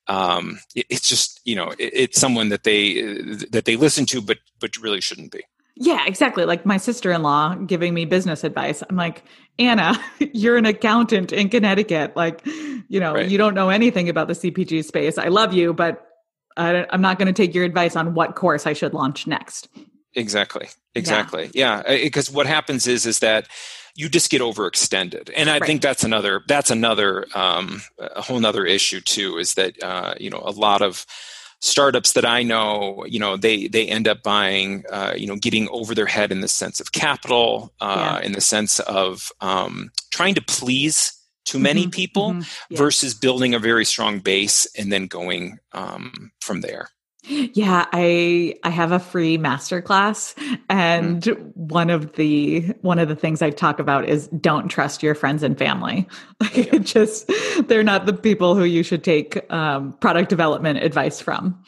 um, 0.08 0.58
it, 0.74 0.86
it's 0.88 1.08
just 1.08 1.40
you 1.44 1.54
know 1.54 1.68
it, 1.78 1.92
it's 1.92 2.18
someone 2.18 2.48
that 2.48 2.64
they 2.64 3.02
that 3.50 3.66
they 3.66 3.76
listen 3.76 4.06
to 4.06 4.22
but 4.22 4.38
but 4.58 4.76
really 4.78 5.00
shouldn't 5.00 5.30
be 5.30 5.42
yeah, 5.76 6.04
exactly. 6.06 6.44
Like 6.44 6.66
my 6.66 6.76
sister 6.76 7.10
in 7.12 7.22
law 7.22 7.54
giving 7.54 7.94
me 7.94 8.04
business 8.04 8.44
advice. 8.44 8.82
I'm 8.88 8.96
like, 8.96 9.24
Anna, 9.58 9.98
you're 10.32 10.56
an 10.56 10.66
accountant 10.66 11.32
in 11.32 11.48
Connecticut. 11.48 12.16
Like, 12.16 12.44
you 12.44 13.00
know, 13.00 13.14
right. 13.14 13.28
you 13.28 13.38
don't 13.38 13.54
know 13.54 13.70
anything 13.70 14.08
about 14.08 14.28
the 14.28 14.34
CPG 14.34 14.84
space. 14.84 15.18
I 15.18 15.28
love 15.28 15.52
you, 15.52 15.72
but 15.72 16.06
I, 16.56 16.86
am 16.92 17.00
not 17.00 17.18
going 17.18 17.32
to 17.32 17.32
take 17.32 17.54
your 17.54 17.64
advice 17.64 17.96
on 17.96 18.14
what 18.14 18.34
course 18.34 18.66
I 18.66 18.72
should 18.72 18.94
launch 18.94 19.26
next. 19.26 19.68
Exactly. 20.14 20.68
Exactly. 20.94 21.50
Yeah. 21.54 21.82
Because 21.86 22.30
yeah. 22.30 22.36
what 22.36 22.46
happens 22.46 22.86
is, 22.86 23.06
is 23.06 23.20
that 23.20 23.46
you 23.94 24.08
just 24.08 24.30
get 24.30 24.40
overextended 24.40 25.30
and 25.36 25.50
i 25.50 25.54
right. 25.54 25.66
think 25.66 25.82
that's 25.82 26.04
another 26.04 26.42
that's 26.46 26.70
another 26.70 27.26
um, 27.34 27.82
a 27.98 28.22
whole 28.22 28.38
nother 28.38 28.64
issue 28.64 29.00
too 29.00 29.36
is 29.36 29.54
that 29.54 29.82
uh, 29.82 30.14
you 30.18 30.30
know 30.30 30.40
a 30.44 30.52
lot 30.52 30.80
of 30.80 31.04
startups 31.60 32.12
that 32.12 32.24
I 32.24 32.42
know, 32.42 33.04
you 33.06 33.18
know, 33.18 33.36
they 33.36 33.68
they 33.68 33.86
end 33.86 34.08
up 34.08 34.22
buying, 34.22 34.84
uh, 34.90 35.14
you 35.16 35.26
know, 35.26 35.36
getting 35.36 35.68
over 35.68 35.94
their 35.94 36.06
head 36.06 36.32
in 36.32 36.40
the 36.40 36.48
sense 36.48 36.80
of 36.80 36.92
capital, 36.92 37.72
uh, 37.80 38.18
yeah. 38.20 38.26
in 38.26 38.32
the 38.32 38.40
sense 38.40 38.80
of 38.80 39.30
um, 39.40 39.90
trying 40.10 40.34
to 40.34 40.42
please 40.42 41.12
too 41.44 41.58
many 41.58 41.82
mm-hmm. 41.82 41.90
people 41.90 42.30
mm-hmm. 42.30 42.42
Yeah. 42.70 42.78
versus 42.78 43.14
building 43.14 43.54
a 43.54 43.58
very 43.58 43.84
strong 43.84 44.20
base 44.20 44.66
and 44.76 44.92
then 44.92 45.06
going 45.06 45.58
um, 45.72 46.32
from 46.40 46.60
there. 46.60 46.90
Yeah, 47.30 47.86
I 47.92 48.54
I 48.64 48.70
have 48.70 48.92
a 48.92 48.98
free 48.98 49.38
masterclass 49.38 50.34
and 50.68 51.22
mm. 51.22 51.56
one 51.56 51.88
of 51.88 52.14
the 52.14 52.60
one 52.82 52.98
of 52.98 53.08
the 53.08 53.14
things 53.14 53.40
I 53.40 53.50
talk 53.50 53.78
about 53.78 54.08
is 54.08 54.26
don't 54.28 54.68
trust 54.68 55.02
your 55.02 55.14
friends 55.14 55.42
and 55.42 55.56
family. 55.58 56.08
Like 56.40 56.72
yeah. 56.72 56.78
just 56.78 57.30
they're 57.68 57.82
not 57.82 58.06
the 58.06 58.14
people 58.14 58.54
who 58.54 58.64
you 58.64 58.82
should 58.82 59.04
take 59.04 59.38
um, 59.52 59.92
product 60.00 60.30
development 60.30 60.82
advice 60.82 61.20
from. 61.20 61.62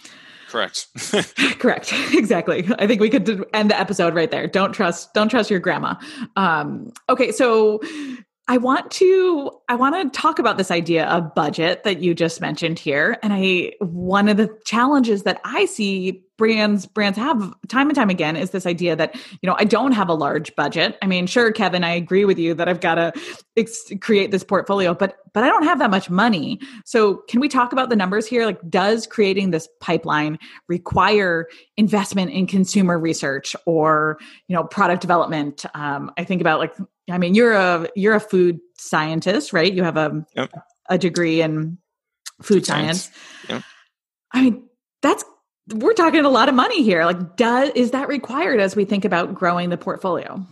Correct. 0.48 0.86
Correct. 1.58 1.92
Exactly. 2.14 2.66
I 2.78 2.86
think 2.86 3.00
we 3.00 3.10
could 3.10 3.44
end 3.52 3.70
the 3.70 3.78
episode 3.78 4.14
right 4.14 4.30
there. 4.30 4.46
Don't 4.46 4.72
trust 4.72 5.12
don't 5.12 5.28
trust 5.28 5.50
your 5.50 5.60
grandma. 5.60 5.96
Um, 6.36 6.92
okay, 7.10 7.32
so 7.32 7.80
I 8.48 8.56
want 8.56 8.90
to 8.92 9.50
I 9.68 9.76
want 9.76 10.12
to 10.12 10.20
talk 10.20 10.38
about 10.38 10.58
this 10.58 10.70
idea 10.70 11.06
of 11.06 11.34
budget 11.34 11.84
that 11.84 12.00
you 12.00 12.14
just 12.14 12.40
mentioned 12.40 12.78
here 12.78 13.16
and 13.22 13.32
I 13.32 13.72
one 13.80 14.28
of 14.28 14.36
the 14.36 14.50
challenges 14.64 15.22
that 15.22 15.40
I 15.44 15.66
see 15.66 16.24
brands 16.38 16.86
brands 16.86 17.16
have 17.16 17.54
time 17.68 17.88
and 17.88 17.94
time 17.94 18.10
again 18.10 18.34
is 18.36 18.50
this 18.50 18.66
idea 18.66 18.96
that 18.96 19.14
you 19.14 19.46
know 19.46 19.54
I 19.58 19.64
don't 19.64 19.92
have 19.92 20.08
a 20.08 20.14
large 20.14 20.54
budget. 20.56 20.98
I 21.00 21.06
mean, 21.06 21.28
sure 21.28 21.52
Kevin, 21.52 21.84
I 21.84 21.92
agree 21.94 22.24
with 22.24 22.36
you 22.36 22.52
that 22.54 22.68
I've 22.68 22.80
got 22.80 22.96
to 22.96 23.12
ex- 23.56 23.92
create 24.00 24.32
this 24.32 24.42
portfolio, 24.42 24.92
but 24.92 25.18
but 25.34 25.44
I 25.44 25.48
don't 25.48 25.62
have 25.62 25.78
that 25.78 25.90
much 25.90 26.10
money. 26.10 26.60
So, 26.84 27.22
can 27.28 27.40
we 27.40 27.48
talk 27.48 27.72
about 27.72 27.90
the 27.90 27.96
numbers 27.96 28.26
here? 28.26 28.44
Like 28.44 28.58
does 28.68 29.06
creating 29.06 29.50
this 29.50 29.68
pipeline 29.80 30.38
require 30.68 31.48
investment 31.76 32.32
in 32.32 32.46
consumer 32.46 32.98
research 32.98 33.54
or, 33.64 34.18
you 34.48 34.56
know, 34.56 34.64
product 34.64 35.00
development? 35.00 35.64
Um, 35.74 36.10
I 36.18 36.24
think 36.24 36.40
about 36.40 36.58
like 36.58 36.74
I 37.10 37.18
mean, 37.18 37.34
you're 37.34 37.52
a 37.52 37.88
you're 37.96 38.14
a 38.14 38.20
food 38.20 38.60
scientist, 38.78 39.52
right? 39.52 39.72
You 39.72 39.82
have 39.82 39.96
a 39.96 40.24
yep. 40.36 40.52
a 40.88 40.98
degree 40.98 41.42
in 41.42 41.78
food 42.42 42.64
science. 42.64 43.04
science. 43.04 43.48
Yep. 43.48 43.62
I 44.32 44.42
mean, 44.42 44.68
that's 45.02 45.24
we're 45.74 45.94
talking 45.94 46.24
a 46.24 46.30
lot 46.30 46.48
of 46.48 46.54
money 46.54 46.82
here. 46.82 47.04
Like, 47.04 47.36
does 47.36 47.70
is 47.74 47.90
that 47.92 48.08
required 48.08 48.60
as 48.60 48.76
we 48.76 48.84
think 48.84 49.04
about 49.04 49.34
growing 49.34 49.70
the 49.70 49.76
portfolio? 49.76 50.44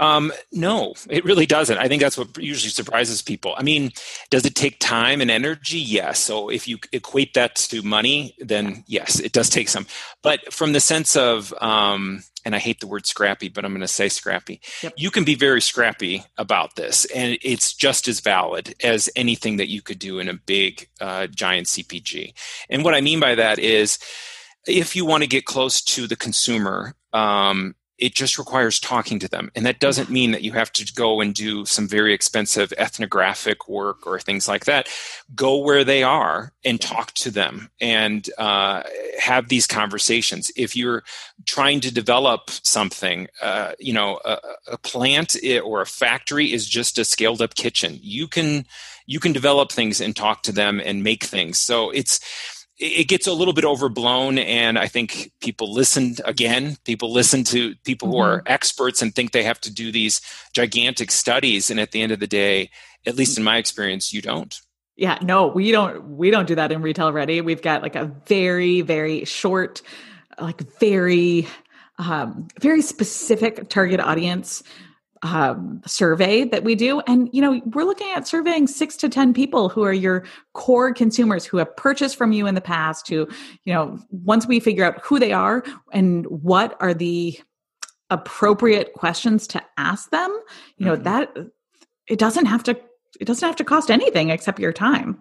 Um, 0.00 0.32
no, 0.50 0.94
it 1.10 1.26
really 1.26 1.44
doesn't. 1.44 1.76
I 1.76 1.86
think 1.86 2.00
that's 2.00 2.16
what 2.16 2.38
usually 2.38 2.70
surprises 2.70 3.20
people. 3.20 3.54
I 3.58 3.62
mean, 3.62 3.92
does 4.30 4.46
it 4.46 4.54
take 4.54 4.80
time 4.80 5.20
and 5.20 5.30
energy? 5.30 5.78
Yes. 5.78 6.18
So 6.18 6.48
if 6.48 6.66
you 6.66 6.78
equate 6.90 7.34
that 7.34 7.56
to 7.56 7.82
money, 7.82 8.34
then 8.38 8.82
yes, 8.86 9.20
it 9.20 9.32
does 9.32 9.50
take 9.50 9.68
some. 9.68 9.86
But 10.22 10.52
from 10.54 10.72
the 10.72 10.80
sense 10.80 11.16
of, 11.16 11.52
um, 11.60 12.24
and 12.44 12.54
I 12.54 12.58
hate 12.58 12.80
the 12.80 12.86
word 12.86 13.06
scrappy, 13.06 13.48
but 13.48 13.64
I'm 13.64 13.72
going 13.72 13.80
to 13.80 13.88
say 13.88 14.08
scrappy. 14.08 14.60
Yep. 14.82 14.94
You 14.96 15.10
can 15.10 15.24
be 15.24 15.34
very 15.34 15.60
scrappy 15.60 16.24
about 16.38 16.76
this, 16.76 17.04
and 17.06 17.38
it's 17.42 17.72
just 17.72 18.08
as 18.08 18.20
valid 18.20 18.74
as 18.82 19.08
anything 19.16 19.56
that 19.56 19.68
you 19.68 19.82
could 19.82 19.98
do 19.98 20.18
in 20.18 20.28
a 20.28 20.34
big, 20.34 20.88
uh, 21.00 21.26
giant 21.26 21.66
CPG. 21.66 22.32
And 22.68 22.84
what 22.84 22.94
I 22.94 23.00
mean 23.00 23.20
by 23.20 23.34
that 23.34 23.58
is, 23.58 23.98
if 24.66 24.94
you 24.94 25.06
want 25.06 25.22
to 25.22 25.28
get 25.28 25.44
close 25.44 25.80
to 25.82 26.06
the 26.06 26.16
consumer, 26.16 26.94
um, 27.12 27.74
it 28.00 28.14
just 28.14 28.38
requires 28.38 28.80
talking 28.80 29.18
to 29.18 29.28
them. 29.28 29.50
And 29.54 29.66
that 29.66 29.78
doesn't 29.78 30.10
mean 30.10 30.30
that 30.32 30.42
you 30.42 30.52
have 30.52 30.72
to 30.72 30.92
go 30.94 31.20
and 31.20 31.34
do 31.34 31.66
some 31.66 31.86
very 31.86 32.14
expensive 32.14 32.72
ethnographic 32.78 33.68
work 33.68 34.06
or 34.06 34.18
things 34.18 34.48
like 34.48 34.64
that. 34.64 34.88
Go 35.34 35.58
where 35.58 35.84
they 35.84 36.02
are 36.02 36.52
and 36.64 36.80
talk 36.80 37.12
to 37.14 37.30
them 37.30 37.70
and 37.80 38.28
uh, 38.38 38.82
have 39.18 39.48
these 39.48 39.66
conversations. 39.66 40.50
If 40.56 40.74
you're 40.74 41.04
trying 41.46 41.80
to 41.80 41.92
develop 41.92 42.50
something, 42.50 43.28
uh, 43.42 43.72
you 43.78 43.92
know, 43.92 44.18
a, 44.24 44.38
a 44.72 44.78
plant 44.78 45.36
or 45.62 45.82
a 45.82 45.86
factory 45.86 46.52
is 46.52 46.66
just 46.66 46.98
a 46.98 47.04
scaled 47.04 47.42
up 47.42 47.54
kitchen. 47.54 47.98
You 48.00 48.26
can 48.26 48.64
you 49.06 49.18
can 49.18 49.32
develop 49.32 49.72
things 49.72 50.00
and 50.00 50.14
talk 50.14 50.44
to 50.44 50.52
them 50.52 50.80
and 50.82 51.02
make 51.02 51.24
things. 51.24 51.58
So 51.58 51.90
it's 51.90 52.20
it 52.80 53.08
gets 53.08 53.26
a 53.26 53.32
little 53.32 53.52
bit 53.52 53.64
overblown 53.64 54.38
and 54.38 54.78
i 54.78 54.86
think 54.86 55.30
people 55.40 55.72
listen 55.72 56.16
again 56.24 56.76
people 56.84 57.12
listen 57.12 57.44
to 57.44 57.74
people 57.84 58.08
mm-hmm. 58.08 58.16
who 58.16 58.22
are 58.22 58.38
mm-hmm. 58.38 58.52
experts 58.52 59.02
and 59.02 59.14
think 59.14 59.32
they 59.32 59.42
have 59.42 59.60
to 59.60 59.72
do 59.72 59.92
these 59.92 60.20
gigantic 60.52 61.10
studies 61.10 61.70
and 61.70 61.78
at 61.78 61.92
the 61.92 62.00
end 62.02 62.10
of 62.10 62.20
the 62.20 62.26
day 62.26 62.70
at 63.06 63.16
least 63.16 63.38
in 63.38 63.44
my 63.44 63.58
experience 63.58 64.12
you 64.12 64.22
don't 64.22 64.60
yeah 64.96 65.18
no 65.22 65.46
we 65.46 65.70
don't 65.70 66.02
we 66.16 66.30
don't 66.30 66.46
do 66.46 66.54
that 66.54 66.72
in 66.72 66.82
retail 66.82 67.12
ready 67.12 67.40
we've 67.40 67.62
got 67.62 67.82
like 67.82 67.96
a 67.96 68.06
very 68.26 68.80
very 68.80 69.24
short 69.24 69.82
like 70.40 70.62
very 70.78 71.46
um, 71.98 72.48
very 72.60 72.80
specific 72.80 73.68
target 73.68 74.00
audience 74.00 74.62
um, 75.22 75.82
survey 75.86 76.44
that 76.44 76.64
we 76.64 76.74
do. 76.74 77.00
And, 77.00 77.28
you 77.32 77.42
know, 77.42 77.60
we're 77.66 77.84
looking 77.84 78.10
at 78.12 78.26
surveying 78.26 78.66
six 78.66 78.96
to 78.98 79.08
10 79.08 79.34
people 79.34 79.68
who 79.68 79.82
are 79.82 79.92
your 79.92 80.24
core 80.54 80.92
consumers 80.94 81.44
who 81.44 81.58
have 81.58 81.74
purchased 81.76 82.16
from 82.16 82.32
you 82.32 82.46
in 82.46 82.54
the 82.54 82.60
past, 82.60 83.08
who, 83.08 83.28
you 83.64 83.72
know, 83.72 83.98
once 84.10 84.46
we 84.46 84.60
figure 84.60 84.84
out 84.84 85.00
who 85.02 85.18
they 85.18 85.32
are 85.32 85.62
and 85.92 86.26
what 86.26 86.76
are 86.80 86.94
the 86.94 87.38
appropriate 88.08 88.94
questions 88.94 89.46
to 89.48 89.62
ask 89.76 90.10
them, 90.10 90.30
you 90.78 90.86
know, 90.86 90.94
mm-hmm. 90.94 91.04
that 91.04 91.36
it 92.08 92.18
doesn't 92.18 92.46
have 92.46 92.62
to, 92.64 92.78
it 93.20 93.26
doesn't 93.26 93.46
have 93.46 93.56
to 93.56 93.64
cost 93.64 93.90
anything 93.90 94.30
except 94.30 94.58
your 94.58 94.72
time. 94.72 95.20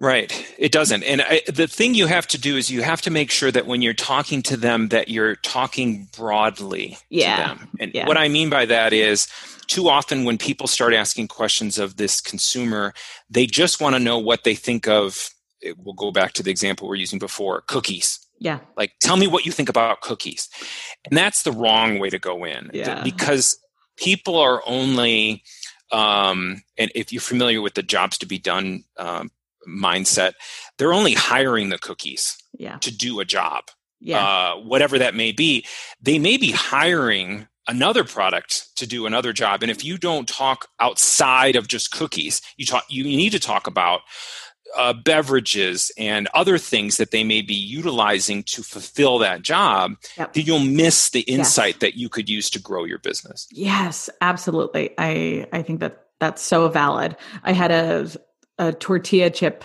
Right. 0.00 0.54
It 0.58 0.72
doesn't. 0.72 1.02
And 1.04 1.22
I, 1.22 1.42
the 1.46 1.66
thing 1.66 1.94
you 1.94 2.06
have 2.06 2.26
to 2.28 2.38
do 2.38 2.56
is 2.56 2.70
you 2.70 2.82
have 2.82 3.00
to 3.02 3.10
make 3.10 3.30
sure 3.30 3.50
that 3.50 3.66
when 3.66 3.80
you're 3.80 3.94
talking 3.94 4.42
to 4.42 4.56
them 4.56 4.88
that 4.88 5.08
you're 5.08 5.36
talking 5.36 6.08
broadly 6.16 6.98
yeah. 7.10 7.36
to 7.36 7.42
them. 7.42 7.68
And 7.80 7.94
yeah. 7.94 8.06
what 8.06 8.18
I 8.18 8.28
mean 8.28 8.50
by 8.50 8.66
that 8.66 8.92
is 8.92 9.28
too 9.66 9.88
often 9.88 10.24
when 10.24 10.36
people 10.36 10.66
start 10.66 10.92
asking 10.94 11.28
questions 11.28 11.78
of 11.78 11.96
this 11.96 12.20
consumer, 12.20 12.92
they 13.30 13.46
just 13.46 13.80
want 13.80 13.94
to 13.94 14.00
know 14.00 14.18
what 14.18 14.44
they 14.44 14.54
think 14.54 14.88
of 14.88 15.30
we'll 15.78 15.94
go 15.94 16.10
back 16.10 16.32
to 16.34 16.42
the 16.42 16.50
example 16.50 16.88
we're 16.88 16.96
using 16.96 17.18
before 17.18 17.62
cookies 17.62 18.18
Yeah. 18.38 18.58
Like, 18.76 18.92
tell 19.00 19.16
me 19.16 19.26
what 19.26 19.46
you 19.46 19.52
think 19.52 19.68
about 19.68 20.00
cookies. 20.00 20.48
And 21.04 21.16
that's 21.16 21.42
the 21.42 21.52
wrong 21.52 21.98
way 21.98 22.10
to 22.10 22.18
go 22.18 22.44
in 22.44 22.70
Yeah. 22.74 23.02
because 23.02 23.58
people 23.96 24.36
are 24.36 24.62
only, 24.66 25.42
um, 25.92 26.62
and 26.76 26.90
if 26.94 27.12
you're 27.12 27.22
familiar 27.22 27.62
with 27.62 27.74
the 27.74 27.82
jobs 27.82 28.18
to 28.18 28.26
be 28.26 28.38
done 28.38 28.84
um, 28.98 29.30
mindset, 29.68 30.32
they're 30.78 30.92
only 30.94 31.14
hiring 31.14 31.68
the 31.68 31.78
cookies 31.78 32.36
Yeah. 32.58 32.76
to 32.78 32.90
do 32.94 33.20
a 33.20 33.24
job, 33.24 33.64
Yeah. 34.00 34.24
uh, 34.24 34.56
whatever 34.56 34.98
that 34.98 35.14
may 35.14 35.32
be. 35.32 35.64
They 36.00 36.18
may 36.18 36.36
be 36.36 36.50
hiring 36.52 37.48
another 37.66 38.04
product 38.04 38.68
to 38.76 38.86
do 38.86 39.06
another 39.06 39.32
job 39.32 39.62
and 39.62 39.70
if 39.70 39.82
you 39.82 39.96
don't 39.96 40.28
talk 40.28 40.68
outside 40.80 41.56
of 41.56 41.66
just 41.66 41.90
cookies 41.92 42.42
you 42.58 42.66
talk 42.66 42.84
you 42.90 43.02
need 43.04 43.30
to 43.30 43.38
talk 43.40 43.66
about 43.66 44.02
uh, 44.76 44.92
beverages 44.92 45.90
and 45.96 46.28
other 46.34 46.58
things 46.58 46.98
that 46.98 47.10
they 47.10 47.24
may 47.24 47.40
be 47.40 47.54
utilizing 47.54 48.42
to 48.42 48.62
fulfill 48.62 49.18
that 49.18 49.40
job 49.40 49.92
Yep. 50.18 50.34
then 50.34 50.44
you'll 50.44 50.58
miss 50.58 51.08
the 51.08 51.24
Yes. 51.26 51.38
insight 51.38 51.80
that 51.80 51.94
you 51.96 52.10
could 52.10 52.28
use 52.28 52.50
to 52.50 52.58
grow 52.60 52.84
your 52.84 52.98
business 52.98 53.46
Yes, 53.50 54.10
absolutely. 54.20 54.90
I 54.98 55.46
I 55.50 55.62
think 55.62 55.80
that 55.80 56.04
that's 56.20 56.42
so 56.42 56.68
valid. 56.68 57.16
I 57.44 57.52
had 57.52 57.70
a 57.70 58.06
a 58.58 58.72
tortilla 58.72 59.30
chip 59.30 59.64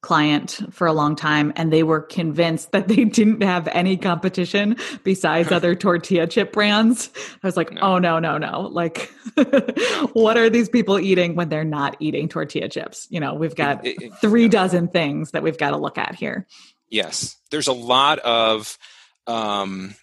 client 0.00 0.60
for 0.70 0.86
a 0.86 0.92
long 0.92 1.16
time 1.16 1.52
and 1.56 1.72
they 1.72 1.82
were 1.82 2.00
convinced 2.00 2.70
that 2.70 2.86
they 2.86 3.04
didn't 3.04 3.42
have 3.42 3.66
any 3.72 3.96
competition 3.96 4.76
besides 5.02 5.50
other 5.50 5.74
tortilla 5.86 6.24
chip 6.28 6.52
brands. 6.52 7.10
I 7.42 7.46
was 7.46 7.56
like, 7.56 7.72
No. 7.72 7.80
"Oh 7.80 7.98
no, 7.98 8.20
no, 8.20 8.38
no. 8.38 8.60
Like 8.70 9.10
what 10.12 10.36
are 10.38 10.48
these 10.48 10.68
people 10.68 11.00
eating 11.00 11.34
when 11.34 11.48
they're 11.48 11.64
not 11.64 11.96
eating 11.98 12.28
tortilla 12.28 12.68
chips? 12.68 13.08
You 13.10 13.18
know, 13.18 13.34
we've 13.34 13.56
got 13.56 13.84
It- 13.84 14.00
it- 14.00 14.12
3 14.20 14.48
dozen 14.48 14.86
things 14.88 15.32
that 15.32 15.42
we've 15.42 15.58
got 15.58 15.70
to 15.70 15.76
look 15.78 15.98
at 15.98 16.14
here." 16.14 16.46
Yes, 16.90 17.36
there's 17.50 17.68
a 17.68 17.72
lot 17.72 18.18
of. 18.20 18.78
Um, 19.26 19.94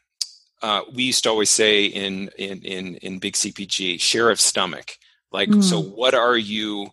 uh, 0.61 0.81
we 0.93 1.03
used 1.03 1.23
to 1.23 1.29
always 1.29 1.49
say 1.49 1.85
in 1.85 2.29
in 2.37 2.61
in 2.63 2.95
in 2.97 3.19
big 3.19 3.33
CPG, 3.33 3.99
share 3.99 4.29
of 4.29 4.39
stomach. 4.39 4.97
Like, 5.31 5.49
so 5.61 5.81
Mm. 5.81 5.95
what 5.95 6.13
are 6.13 6.37
you? 6.37 6.89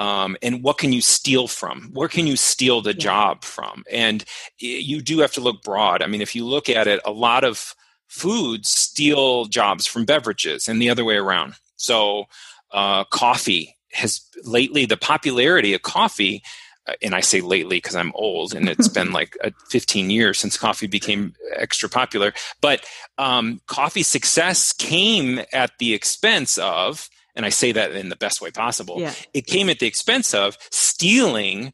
Um, 0.00 0.36
and 0.40 0.62
what 0.62 0.78
can 0.78 0.94
you 0.94 1.02
steal 1.02 1.46
from? 1.46 1.90
Where 1.92 2.08
can 2.08 2.26
you 2.26 2.36
steal 2.36 2.80
the 2.80 2.94
Yeah. 2.94 3.04
job 3.04 3.44
from? 3.44 3.84
And 3.90 4.24
you 4.58 5.02
do 5.02 5.18
have 5.18 5.32
to 5.34 5.42
look 5.42 5.62
broad. 5.62 6.02
I 6.02 6.06
mean, 6.06 6.22
if 6.22 6.34
you 6.34 6.46
look 6.46 6.70
at 6.70 6.88
it, 6.88 7.00
a 7.04 7.10
lot 7.12 7.44
of 7.44 7.74
foods 8.08 8.70
steal 8.70 9.44
jobs 9.44 9.86
from 9.86 10.06
beverages, 10.06 10.68
and 10.68 10.80
the 10.80 10.88
other 10.88 11.04
way 11.04 11.16
around. 11.16 11.54
So, 11.76 12.24
uh, 12.72 13.04
coffee 13.04 13.76
has 13.92 14.22
lately 14.42 14.86
the 14.86 14.96
popularity 14.96 15.74
of 15.74 15.82
coffee 15.82 16.42
uh, 16.86 16.94
and 17.02 17.14
I 17.14 17.20
say 17.20 17.40
lately 17.42 17.76
because 17.76 17.94
I'm 17.94 18.12
old 18.14 18.54
and 18.54 18.68
it's 18.68 18.88
been 18.98 19.12
like 19.12 19.36
uh, 19.44 19.50
15 19.68 20.10
years 20.10 20.38
since 20.38 20.56
coffee 20.56 20.86
became 20.86 21.34
extra 21.54 21.88
popular. 21.88 22.32
But 22.60 22.86
um, 23.18 23.60
coffee 23.66 24.02
success 24.02 24.72
came 24.72 25.40
at 25.52 25.72
the 25.78 25.92
expense 25.92 26.56
of, 26.58 27.10
and 27.40 27.46
I 27.46 27.48
say 27.48 27.72
that 27.72 27.92
in 27.92 28.10
the 28.10 28.16
best 28.16 28.42
way 28.42 28.50
possible, 28.50 29.00
Yeah. 29.00 29.14
it 29.32 29.46
came 29.46 29.70
at 29.70 29.78
the 29.78 29.86
expense 29.86 30.34
of 30.34 30.58
stealing 30.70 31.72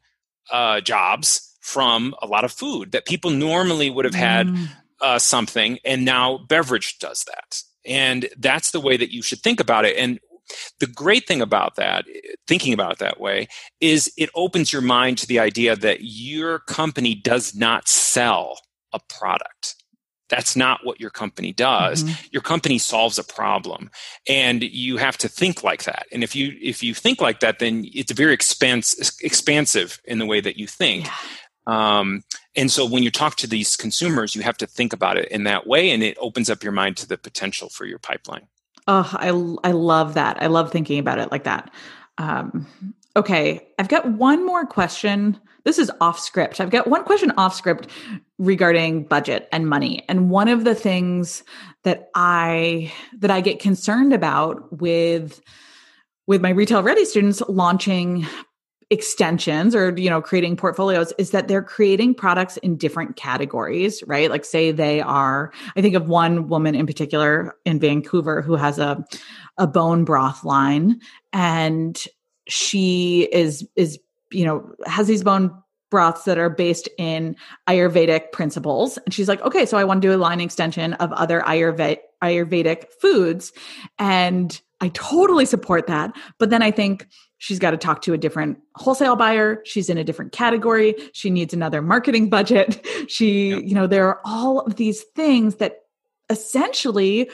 uh, 0.53 0.81
jobs 0.81 1.57
from 1.61 2.15
a 2.23 2.27
lot 2.29 2.45
of 2.45 2.53
food 2.53 2.93
that 2.93 3.05
people 3.05 3.31
normally 3.33 3.91
would 3.91 4.05
have 4.05 4.15
had 4.15 4.47
Mm. 4.47 4.69
uh, 5.01 5.19
something, 5.19 5.81
and 5.85 6.05
now 6.05 6.39
beverage 6.49 6.99
does 7.01 7.25
that. 7.25 7.63
And 7.85 8.29
that's 8.39 8.71
the 8.71 8.79
way 8.79 8.97
that 8.97 9.13
you 9.13 9.23
should 9.23 9.41
think 9.43 9.59
about 9.59 9.85
it. 9.85 9.97
And 9.97 10.21
the 10.79 10.87
great 10.87 11.27
thing 11.27 11.43
about 11.43 11.75
that, 11.75 12.05
thinking 12.47 12.73
about 12.73 12.93
it 12.93 12.99
that 13.01 13.19
way, 13.19 13.49
is 13.81 14.13
it 14.17 14.31
opens 14.37 14.73
your 14.73 14.83
mind 14.83 15.19
to 15.19 15.27
the 15.27 15.41
idea 15.41 15.75
that 15.75 15.99
your 16.03 16.61
company 16.61 17.17
does 17.17 17.57
not 17.57 17.89
sell 17.89 18.61
a 18.93 19.01
product. 19.19 19.75
That's 20.29 20.57
not 20.57 20.81
what 20.85 21.01
your 21.01 21.11
company 21.11 21.53
does. 21.53 22.03
Mhm. 22.03 22.29
Your 22.33 22.43
company 22.43 22.79
solves 22.79 23.19
a 23.19 23.25
problem, 23.25 23.91
and 24.29 24.63
you 24.63 24.97
have 24.97 25.17
to 25.19 25.29
think 25.29 25.63
like 25.63 25.85
that. 25.85 26.07
And 26.11 26.25
if 26.25 26.35
you 26.35 26.57
if 26.61 26.83
you 26.83 26.95
think 26.95 27.21
like 27.21 27.41
that, 27.41 27.59
then 27.59 27.89
it's 27.95 28.13
very 28.13 28.33
expanse, 28.35 28.95
expansive 29.21 30.01
in 30.05 30.19
the 30.19 30.27
way 30.27 30.41
that 30.41 30.57
you 30.57 30.67
think. 30.67 31.07
Yeah. 31.07 31.13
Um, 31.67 32.23
and 32.55 32.71
so 32.71 32.87
when 32.87 33.03
you 33.03 33.11
talk 33.11 33.37
to 33.37 33.47
these 33.47 33.77
consumers, 33.77 34.35
you 34.35 34.43
have 34.43 34.57
to 34.59 34.67
think 34.67 34.93
about 34.93 35.17
it 35.17 35.29
in 35.29 35.45
that 35.45 35.67
way, 35.67 35.91
and 35.91 36.03
it 36.03 36.17
opens 36.21 36.49
up 36.49 36.63
your 36.63 36.73
mind 36.73 36.97
to 36.99 37.07
the 37.09 37.19
potential 37.19 37.69
for 37.69 37.85
your 37.87 37.99
pipeline. 37.99 38.47
Oh, 38.89 39.09
I 39.15 39.29
I 39.69 39.73
love 39.73 40.15
that. 40.15 40.41
I 40.43 40.47
love 40.47 40.71
thinking 40.71 40.99
about 40.99 41.19
it 41.19 41.33
like 41.33 41.45
that. 41.45 41.71
Um, 42.19 42.67
okay, 43.17 43.67
I've 43.79 43.89
got 43.89 44.07
one 44.13 44.45
more 44.45 44.67
question. 44.67 45.41
This 45.65 45.79
is 45.79 45.91
off 46.01 46.21
script. 46.21 46.61
I've 46.61 46.71
got 46.71 46.87
one 46.87 47.03
question 47.03 47.33
off 47.37 47.55
script 47.55 47.89
regarding 48.39 49.05
budget 49.05 49.49
and 49.51 49.69
money. 49.69 50.05
And 50.09 50.31
one 50.31 50.49
of 50.49 50.65
the 50.65 50.75
things 50.75 51.43
that 51.83 52.11
I 52.15 52.93
that 53.19 53.31
I 53.31 53.41
get 53.41 53.59
concerned 53.59 54.13
about 54.13 54.81
with 54.81 55.41
with 56.27 56.43
my 56.43 56.51
retail 56.51 56.83
ready 56.83 57.05
students 57.05 57.41
launching 57.49 58.27
extensions 58.91 59.75
or 59.75 59.93
you 59.99 60.09
know 60.09 60.23
creating 60.23 60.57
portfolios 60.57 61.13
is 61.19 61.33
that 61.33 61.49
they're 61.49 61.63
creating 61.63 62.15
products 62.15 62.57
in 62.59 62.77
different 62.77 63.17
categories 63.17 64.01
right 64.07 64.31
like 64.31 64.45
say 64.45 64.71
they 64.71 65.01
are 65.01 65.53
i 65.77 65.83
think 65.83 65.97
of 65.97 66.09
one 66.09 66.47
woman 66.47 66.77
in 66.77 66.87
particular 66.87 67.57
in 67.65 67.81
vancouver 67.81 68.43
who 68.43 68.55
has 68.55 68.79
a 68.79 69.05
a 69.59 69.67
bone 69.67 70.05
broth 70.05 70.45
line 70.45 71.01
and 71.33 72.07
she 72.49 73.29
is 73.33 73.67
is 73.77 73.99
you 74.31 74.45
know 74.45 74.75
has 74.87 75.07
these 75.07 75.23
bone 75.23 75.51
broths 75.91 76.25
that 76.25 76.37
are 76.37 76.51
based 76.51 76.89
in 76.99 77.37
ayurvedic 77.69 78.33
principles. 78.33 78.99
And 78.99 79.15
she's 79.15 79.29
like 79.29 79.41
okay 79.43 79.65
so 79.67 79.77
i 79.79 79.85
want 79.85 80.03
to 80.03 80.09
do 80.09 80.15
a 80.15 80.19
line 80.19 80.41
extension 80.41 80.95
of 80.95 81.13
other 81.13 81.41
ayurvedic 81.43 81.99
ayurvedic 82.23 82.87
foods. 83.01 83.53
And 83.99 84.61
i 84.81 84.89
totally 84.89 85.47
support 85.47 85.87
that. 85.87 86.17
But 86.39 86.51
then 86.51 86.63
i 86.63 86.71
think 86.71 87.09
she's 87.39 87.59
got 87.59 87.73
to 87.73 87.77
talk 87.77 88.03
to 88.03 88.15
a 88.15 88.19
different 88.19 88.59
wholesale 88.77 89.17
buyer. 89.17 89.61
She's 89.65 89.91
in 89.91 89.99
a 89.99 90.05
different 90.05 90.33
category. 90.33 90.95
She 91.13 91.31
needs 91.31 91.53
another 91.55 91.83
marketing 91.83 92.31
budget. 92.31 92.85
She 93.09 93.51
Yep. 93.51 93.63
you 93.65 93.75
know 93.75 93.87
there 93.87 94.09
are 94.09 94.21
all 94.25 94.61
of 94.61 94.77
these 94.77 95.03
things 95.15 95.57
that 95.57 95.83
essentially 96.31 97.31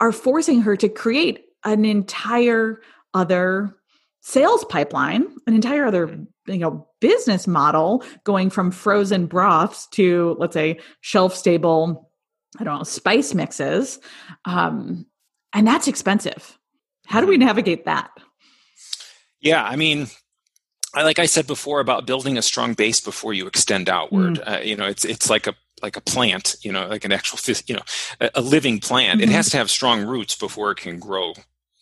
are 0.00 0.12
forcing 0.12 0.62
her 0.62 0.76
to 0.76 0.88
create 0.88 1.44
an 1.64 1.84
entire 1.84 2.80
other 3.14 3.74
sales 4.20 4.64
pipeline 4.66 5.26
an 5.46 5.54
entire 5.54 5.86
other 5.86 6.18
you 6.46 6.58
know 6.58 6.86
business 7.00 7.46
model 7.46 8.04
going 8.24 8.50
from 8.50 8.70
frozen 8.70 9.26
broths 9.26 9.86
to 9.88 10.36
let's 10.38 10.54
say 10.54 10.78
shelf 11.00 11.34
stable 11.34 12.10
i 12.58 12.64
don't 12.64 12.78
know 12.78 12.84
spice 12.84 13.34
mixes 13.34 13.98
um 14.44 15.06
and 15.54 15.66
that's 15.66 15.88
expensive 15.88 16.58
how 17.06 17.20
do 17.20 17.26
we 17.26 17.36
navigate 17.38 17.84
that 17.86 18.10
Yeah, 19.40 19.64
I 19.64 19.76
mean, 19.76 20.08
I, 20.94 21.02
like 21.02 21.18
I 21.18 21.26
said 21.26 21.46
before 21.46 21.80
about 21.80 22.06
building 22.06 22.36
a 22.36 22.42
strong 22.42 22.74
base 22.74 23.00
before 23.00 23.32
you 23.32 23.46
extend 23.46 23.88
outward. 23.88 24.38
Uh, 24.46 24.60
you 24.62 24.76
know, 24.76 24.86
it's 24.86 25.04
it's 25.04 25.30
like 25.30 25.46
a 25.46 25.54
like 25.82 25.96
a 25.96 26.00
plant. 26.02 26.56
You 26.62 26.72
know, 26.72 26.86
like 26.88 27.06
an 27.06 27.12
actual 27.12 27.38
you 27.66 27.74
know 27.76 27.82
a, 28.20 28.30
a 28.34 28.40
living 28.42 28.80
plant. 28.80 29.20
Mhm. 29.20 29.24
It 29.24 29.28
has 29.30 29.48
to 29.50 29.56
have 29.56 29.70
strong 29.70 30.04
roots 30.06 30.36
before 30.36 30.72
it 30.72 30.78
can 30.78 30.98
grow. 30.98 31.32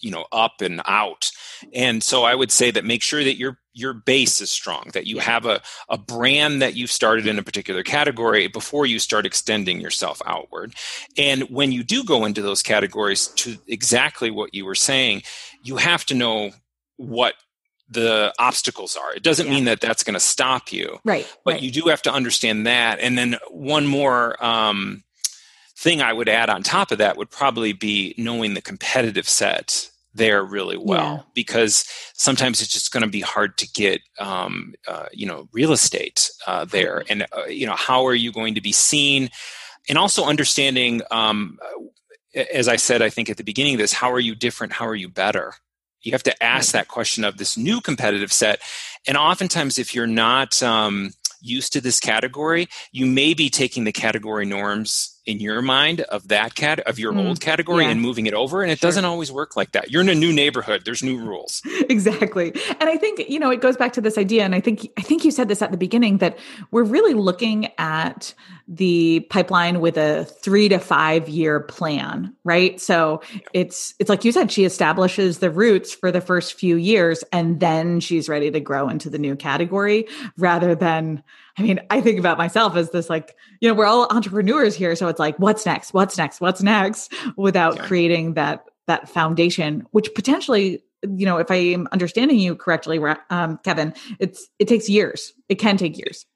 You 0.00 0.10
know, 0.10 0.26
up 0.32 0.60
and 0.60 0.80
out. 0.86 1.30
And 1.74 2.02
so 2.02 2.24
I 2.24 2.34
would 2.34 2.52
say 2.52 2.70
that 2.70 2.84
make 2.84 3.02
sure 3.02 3.24
that 3.24 3.36
your 3.36 3.58
your 3.74 3.92
base 3.92 4.40
is 4.40 4.50
strong. 4.50 4.90
That 4.92 5.06
you 5.06 5.18
have 5.18 5.44
a 5.46 5.60
a 5.88 5.98
brand 5.98 6.62
that 6.62 6.74
you've 6.76 6.92
started 6.92 7.26
in 7.26 7.38
a 7.38 7.42
particular 7.42 7.82
category 7.82 8.46
before 8.48 8.86
you 8.86 8.98
start 8.98 9.26
extending 9.26 9.80
yourself 9.80 10.22
outward. 10.26 10.74
And 11.16 11.42
when 11.50 11.72
you 11.72 11.82
do 11.82 12.04
go 12.04 12.24
into 12.24 12.42
those 12.42 12.62
categories, 12.62 13.28
to 13.36 13.56
exactly 13.66 14.30
what 14.30 14.54
you 14.54 14.64
were 14.64 14.74
saying, 14.74 15.22
you 15.62 15.76
have 15.76 16.04
to 16.06 16.14
know 16.14 16.50
what 16.96 17.34
the 17.90 18.34
obstacles 18.38 18.96
are. 18.96 19.14
It 19.14 19.22
doesn't 19.22 19.46
Yeah. 19.46 19.52
mean 19.54 19.64
that 19.64 19.80
that's 19.80 20.04
going 20.04 20.14
to 20.14 20.20
stop 20.20 20.72
you, 20.72 20.98
right 21.04 21.26
but 21.44 21.54
right. 21.54 21.62
you 21.62 21.70
do 21.70 21.88
have 21.88 22.02
to 22.02 22.12
understand 22.12 22.66
that. 22.66 23.00
And 23.00 23.16
then 23.16 23.38
one 23.50 23.86
more 23.86 24.36
um, 24.44 25.02
thing 25.78 26.02
I 26.02 26.12
would 26.12 26.28
add 26.28 26.50
on 26.50 26.62
top 26.62 26.90
of 26.90 26.98
that 26.98 27.16
would 27.16 27.30
probably 27.30 27.72
be 27.72 28.14
knowing 28.18 28.54
the 28.54 28.60
competitive 28.60 29.28
set 29.28 29.90
there 30.14 30.42
really 30.42 30.76
well, 30.76 31.14
Yeah. 31.18 31.22
because 31.34 31.84
sometimes 32.14 32.60
it's 32.60 32.72
just 32.72 32.92
going 32.92 33.04
to 33.04 33.08
be 33.08 33.20
hard 33.20 33.56
to 33.58 33.68
get, 33.72 34.00
um, 34.18 34.74
uh, 34.88 35.06
you 35.12 35.26
know, 35.26 35.48
real 35.52 35.72
estate 35.72 36.30
uh, 36.48 36.64
there. 36.64 37.04
And 37.08 37.26
uh, 37.36 37.44
you 37.44 37.66
know, 37.66 37.76
how 37.76 38.06
are 38.06 38.14
you 38.14 38.32
going 38.32 38.54
to 38.56 38.60
be 38.60 38.72
seen? 38.72 39.30
And 39.88 39.96
also 39.96 40.24
understanding, 40.24 41.02
um, 41.12 41.58
as 42.52 42.66
I 42.66 42.76
said, 42.76 43.00
I 43.00 43.10
think 43.10 43.30
at 43.30 43.36
the 43.36 43.44
beginning 43.44 43.74
of 43.74 43.80
this, 43.80 43.92
how 43.92 44.12
are 44.12 44.20
you 44.20 44.34
different? 44.34 44.72
How 44.72 44.86
are 44.86 44.96
you 44.96 45.08
better? 45.08 45.54
You 46.02 46.12
have 46.12 46.24
to 46.24 46.42
ask 46.42 46.72
that 46.72 46.88
question 46.88 47.24
of 47.24 47.36
this 47.36 47.56
new 47.56 47.80
competitive 47.80 48.32
set. 48.32 48.60
And 49.06 49.16
oftentimes, 49.16 49.78
if 49.78 49.94
you're 49.94 50.06
not 50.06 50.62
um, 50.62 51.12
used 51.40 51.72
to 51.72 51.80
this 51.80 52.00
category, 52.00 52.68
you 52.92 53.06
may 53.06 53.34
be 53.34 53.48
taking 53.50 53.84
the 53.84 53.92
category 53.92 54.46
norms 54.46 55.17
in 55.28 55.40
your 55.40 55.60
mind 55.60 56.00
of 56.00 56.26
that 56.28 56.54
cat 56.54 56.80
of 56.80 56.98
your 56.98 57.12
mm, 57.12 57.28
old 57.28 57.40
category 57.40 57.84
yeah. 57.84 57.90
and 57.90 58.00
moving 58.00 58.26
it 58.26 58.32
over 58.32 58.62
and 58.62 58.72
it 58.72 58.78
sure. 58.78 58.88
doesn't 58.88 59.04
always 59.04 59.30
work 59.30 59.56
like 59.56 59.72
that. 59.72 59.90
You're 59.90 60.00
in 60.00 60.08
a 60.08 60.14
new 60.14 60.32
neighborhood. 60.32 60.82
There's 60.84 61.02
new 61.02 61.18
rules. 61.18 61.62
Exactly. 61.90 62.52
And 62.80 62.88
i 62.88 62.96
think 62.96 63.28
you 63.28 63.38
know 63.38 63.50
it 63.50 63.60
goes 63.60 63.76
back 63.76 63.92
to 63.94 64.00
this 64.00 64.18
idea 64.18 64.44
and 64.44 64.54
i 64.54 64.60
think 64.60 64.88
i 64.98 65.02
think 65.02 65.24
you 65.24 65.30
said 65.30 65.48
this 65.48 65.62
at 65.62 65.70
the 65.70 65.76
beginning 65.76 66.18
that 66.18 66.38
we're 66.70 66.84
really 66.84 67.14
looking 67.14 67.70
at 67.78 68.34
the 68.66 69.20
pipeline 69.30 69.80
with 69.80 69.96
a 69.96 70.24
3 70.24 70.68
to 70.68 70.78
5 70.78 71.28
year 71.28 71.60
plan 71.60 72.36
right? 72.48 72.80
So 72.80 73.20
it's 73.52 73.94
it's 73.98 74.08
like 74.08 74.24
you 74.24 74.32
said 74.32 74.50
she 74.50 74.64
establishes 74.64 75.38
the 75.38 75.50
roots 75.50 75.92
for 75.92 76.10
the 76.10 76.22
first 76.22 76.54
few 76.54 76.76
years 76.76 77.22
and 77.30 77.60
then 77.60 78.00
she's 78.00 78.26
ready 78.26 78.50
to 78.50 78.58
grow 78.58 78.88
into 78.88 79.10
the 79.10 79.18
new 79.18 79.36
category 79.36 80.08
rather 80.38 80.74
than 80.74 81.22
I 81.58 81.62
mean, 81.62 81.80
I 81.90 82.00
think 82.00 82.18
about 82.18 82.38
myself 82.38 82.76
as 82.76 82.90
this 82.90 83.10
like, 83.10 83.36
you 83.60 83.68
know, 83.68 83.74
we're 83.74 83.86
all 83.86 84.06
entrepreneurs 84.10 84.74
here. 84.74 84.94
So 84.94 85.08
it's 85.08 85.18
like, 85.18 85.36
what's 85.38 85.66
next? 85.66 85.92
What's 85.92 86.16
next? 86.16 86.40
What's 86.40 86.62
next? 86.62 87.12
Without 87.36 87.76
yeah. 87.76 87.86
creating 87.86 88.34
that 88.34 88.64
that 88.86 89.08
foundation, 89.08 89.86
which 89.90 90.14
potentially, 90.14 90.82
you 91.02 91.26
know, 91.26 91.36
if 91.36 91.50
I 91.50 91.56
am 91.56 91.88
understanding 91.92 92.38
you 92.38 92.56
correctly, 92.56 92.98
um, 93.30 93.58
Kevin, 93.64 93.92
it's 94.18 94.48
it 94.58 94.68
takes 94.68 94.88
years. 94.88 95.34
It 95.48 95.56
can 95.56 95.76
take 95.76 95.98
years 95.98 96.26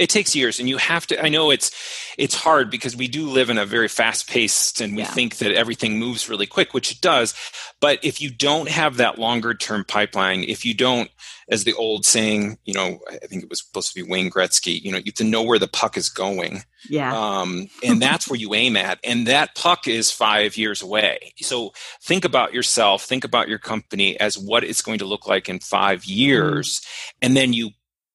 it 0.00 0.08
takes 0.08 0.34
years 0.34 0.58
and 0.58 0.68
you 0.68 0.78
have 0.78 1.06
to 1.06 1.24
i 1.24 1.28
know 1.28 1.50
it's 1.50 1.70
it's 2.16 2.34
hard 2.34 2.70
because 2.70 2.96
we 2.96 3.06
do 3.06 3.28
live 3.28 3.50
in 3.50 3.58
a 3.58 3.66
very 3.66 3.86
fast 3.86 4.28
paced 4.28 4.80
and 4.80 4.96
we 4.96 5.02
yeah. 5.02 5.08
think 5.08 5.36
that 5.36 5.52
everything 5.52 5.98
moves 5.98 6.28
really 6.28 6.46
quick 6.46 6.72
which 6.72 6.90
it 6.90 7.00
does 7.00 7.34
but 7.80 7.98
if 8.02 8.20
you 8.20 8.30
don't 8.30 8.68
have 8.68 8.96
that 8.96 9.18
longer 9.18 9.54
term 9.54 9.84
pipeline 9.84 10.42
if 10.42 10.64
you 10.64 10.74
don't 10.74 11.10
as 11.50 11.64
the 11.64 11.74
old 11.74 12.06
saying 12.06 12.56
you 12.64 12.72
know 12.72 12.98
i 13.10 13.26
think 13.26 13.42
it 13.42 13.50
was 13.50 13.60
supposed 13.64 13.92
to 13.92 13.94
be 13.94 14.08
wayne 14.08 14.30
gretzky 14.30 14.80
you 14.80 14.90
know 14.90 14.98
you 14.98 15.04
have 15.06 15.14
to 15.14 15.24
know 15.24 15.42
where 15.42 15.58
the 15.58 15.68
puck 15.68 15.96
is 15.96 16.08
going 16.08 16.62
yeah 16.88 17.14
um, 17.14 17.68
and 17.84 18.00
that's 18.00 18.26
where 18.26 18.38
you 18.38 18.54
aim 18.54 18.76
at 18.76 18.98
and 19.04 19.26
that 19.26 19.54
puck 19.54 19.86
is 19.86 20.10
five 20.10 20.56
years 20.56 20.80
away 20.80 21.32
so 21.40 21.72
think 22.02 22.24
about 22.24 22.54
yourself 22.54 23.02
think 23.02 23.24
about 23.24 23.48
your 23.48 23.58
company 23.58 24.18
as 24.18 24.38
what 24.38 24.64
it's 24.64 24.80
going 24.80 24.98
to 24.98 25.04
look 25.04 25.26
like 25.26 25.48
in 25.48 25.60
five 25.60 26.06
years 26.06 26.80
mm. 26.80 27.12
and 27.20 27.36
then 27.36 27.52
you 27.52 27.70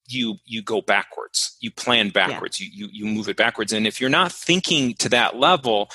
you 0.08 0.38
you 0.46 0.62
go 0.62 0.82
backwards. 0.82 1.58
You 1.60 1.72
plan 1.72 2.10
backwards. 2.10 2.60
Yeah. 2.60 2.68
you, 2.72 2.88
you 2.88 3.06
you 3.06 3.14
move 3.14 3.30
it 3.30 3.38
backwards. 3.38 3.74
And 3.74 3.88
if 3.88 4.00
you're 4.00 4.10
not 4.10 4.32
thinking 4.32 4.94
to 4.96 5.10
that 5.10 5.36
level 5.36 5.90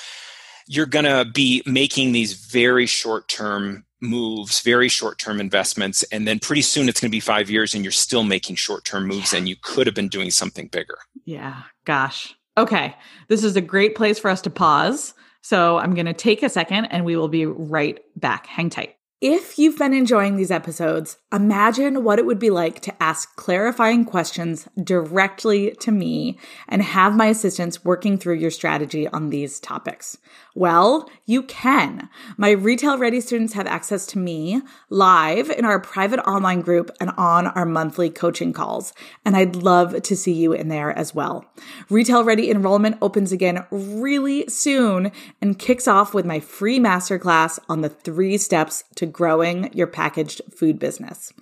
you're 0.67 0.85
going 0.85 1.05
to 1.05 1.25
be 1.25 1.61
making 1.65 2.13
these 2.13 2.33
very 2.33 2.85
short 2.85 3.27
term 3.27 3.85
moves 4.03 4.61
very 4.61 4.87
short 4.87 5.19
term 5.19 5.39
investments 5.39 6.01
and 6.11 6.27
then 6.27 6.39
pretty 6.39 6.61
soon 6.61 6.89
it's 6.89 6.99
going 6.99 7.09
to 7.09 7.15
be 7.15 7.19
5 7.19 7.51
years 7.51 7.75
and 7.75 7.83
you're 7.83 7.91
still 7.91 8.23
making 8.23 8.55
short 8.55 8.83
term 8.83 9.05
moves 9.05 9.31
yeah. 9.31 9.39
and 9.39 9.49
you 9.49 9.55
could 9.61 9.85
have 9.85 9.95
been 9.95 10.07
doing 10.07 10.31
something 10.31 10.67
bigger. 10.67 10.97
Yeah. 11.25 11.63
Gosh. 11.85 12.33
Okay. 12.57 12.95
This 13.27 13.43
is 13.43 13.55
a 13.55 13.61
great 13.61 13.95
place 13.95 14.17
for 14.17 14.31
us 14.31 14.41
to 14.41 14.49
pause. 14.49 15.13
So 15.43 15.77
i'm 15.77 15.93
going 15.93 16.05
to 16.05 16.13
take 16.13 16.43
a 16.43 16.49
second 16.49 16.85
and 16.85 17.03
we 17.03 17.15
will 17.15 17.27
be 17.27 17.45
right 17.45 17.99
back. 18.15 18.47
Hang 18.47 18.69
tight 18.69 18.95
if 19.21 19.59
you've 19.59 19.77
been 19.77 19.93
enjoying 19.93 20.35
these 20.35 20.49
episodes, 20.49 21.19
imagine 21.31 22.03
what 22.03 22.17
it 22.17 22.25
would 22.25 22.39
be 22.39 22.49
like 22.49 22.79
to 22.81 23.03
ask 23.03 23.35
clarifying 23.35 24.03
questions 24.03 24.67
directly 24.83 25.75
to 25.79 25.91
me 25.91 26.39
and 26.67 26.81
have 26.81 27.15
my 27.15 27.27
assistants 27.27 27.85
working 27.85 28.17
through 28.17 28.33
your 28.33 28.49
strategy 28.49 29.07
on 29.09 29.29
these 29.29 29.59
topics. 29.59 30.17
Well, 30.55 31.07
you 31.27 31.43
can. 31.43 32.09
My 32.35 32.49
retail 32.49 32.97
ready 32.97 33.21
students 33.21 33.53
have 33.53 33.67
access 33.67 34.07
to 34.07 34.17
me 34.17 34.61
live 34.89 35.51
in 35.51 35.65
our 35.65 35.79
private 35.79 36.19
online 36.27 36.61
group 36.61 36.89
and 36.99 37.11
on 37.11 37.47
our 37.47 37.65
monthly 37.65 38.09
coaching 38.09 38.53
calls. 38.53 38.91
And 39.23 39.37
I'd 39.37 39.55
love 39.55 40.01
to 40.01 40.17
see 40.17 40.33
you 40.33 40.51
in 40.51 40.67
there 40.67 40.97
as 40.97 41.13
well. 41.13 41.45
Retail 41.91 42.23
ready 42.23 42.49
enrollment 42.49 42.97
opens 43.01 43.31
again 43.31 43.65
really 43.69 44.49
soon 44.49 45.11
and 45.41 45.59
kicks 45.59 45.87
off 45.87 46.13
with 46.13 46.25
my 46.25 46.39
free 46.39 46.79
masterclass 46.79 47.59
on 47.69 47.81
the 47.81 47.89
three 47.89 48.37
steps 48.37 48.83
to 48.95 49.10
growing 49.11 49.71
your 49.73 49.87
packaged 49.87 50.41
food 50.55 50.79
business. 50.79 51.33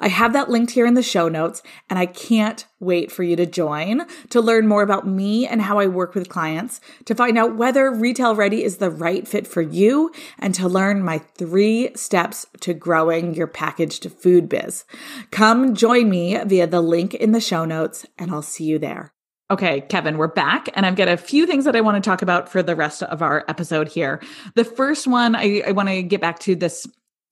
I 0.00 0.08
have 0.08 0.32
that 0.32 0.50
linked 0.50 0.72
here 0.72 0.86
in 0.86 0.94
the 0.94 1.02
show 1.02 1.28
notes 1.28 1.62
and 1.90 1.98
I 1.98 2.06
can't 2.06 2.64
wait 2.80 3.10
for 3.10 3.22
you 3.22 3.36
to 3.36 3.46
join 3.46 4.02
to 4.30 4.40
learn 4.40 4.66
more 4.66 4.82
about 4.82 5.06
me 5.06 5.46
and 5.46 5.62
how 5.62 5.78
I 5.78 5.86
work 5.86 6.14
with 6.14 6.28
clients, 6.28 6.80
to 7.06 7.14
find 7.14 7.38
out 7.38 7.56
whether 7.56 7.90
Retail 7.90 8.34
Ready 8.34 8.62
is 8.62 8.76
the 8.76 8.90
right 8.90 9.26
fit 9.26 9.46
for 9.46 9.62
you, 9.62 10.12
and 10.38 10.54
to 10.54 10.68
learn 10.68 11.02
my 11.02 11.18
three 11.18 11.90
steps 11.94 12.46
to 12.60 12.74
growing 12.74 13.34
your 13.34 13.46
packaged 13.46 14.10
food 14.12 14.48
biz. 14.48 14.84
Come 15.30 15.74
join 15.74 16.10
me 16.10 16.38
via 16.44 16.66
the 16.66 16.80
link 16.80 17.14
in 17.14 17.32
the 17.32 17.40
show 17.40 17.64
notes, 17.64 18.06
and 18.18 18.30
I'll 18.30 18.42
see 18.42 18.64
you 18.64 18.78
there. 18.78 19.12
Okay, 19.50 19.82
Kevin, 19.82 20.18
we're 20.18 20.26
back, 20.26 20.68
and 20.74 20.84
I've 20.84 20.96
got 20.96 21.08
a 21.08 21.16
few 21.16 21.46
things 21.46 21.64
that 21.66 21.76
I 21.76 21.80
want 21.80 22.02
to 22.02 22.06
talk 22.06 22.20
about 22.20 22.48
for 22.48 22.62
the 22.62 22.74
rest 22.74 23.02
of 23.04 23.22
our 23.22 23.44
episode 23.48 23.88
here. 23.88 24.20
The 24.56 24.64
first 24.64 25.06
one, 25.06 25.36
I, 25.36 25.62
I 25.68 25.70
want 25.70 25.88
to 25.88 26.02
get 26.02 26.20
back 26.20 26.40
to 26.40 26.56
this 26.56 26.86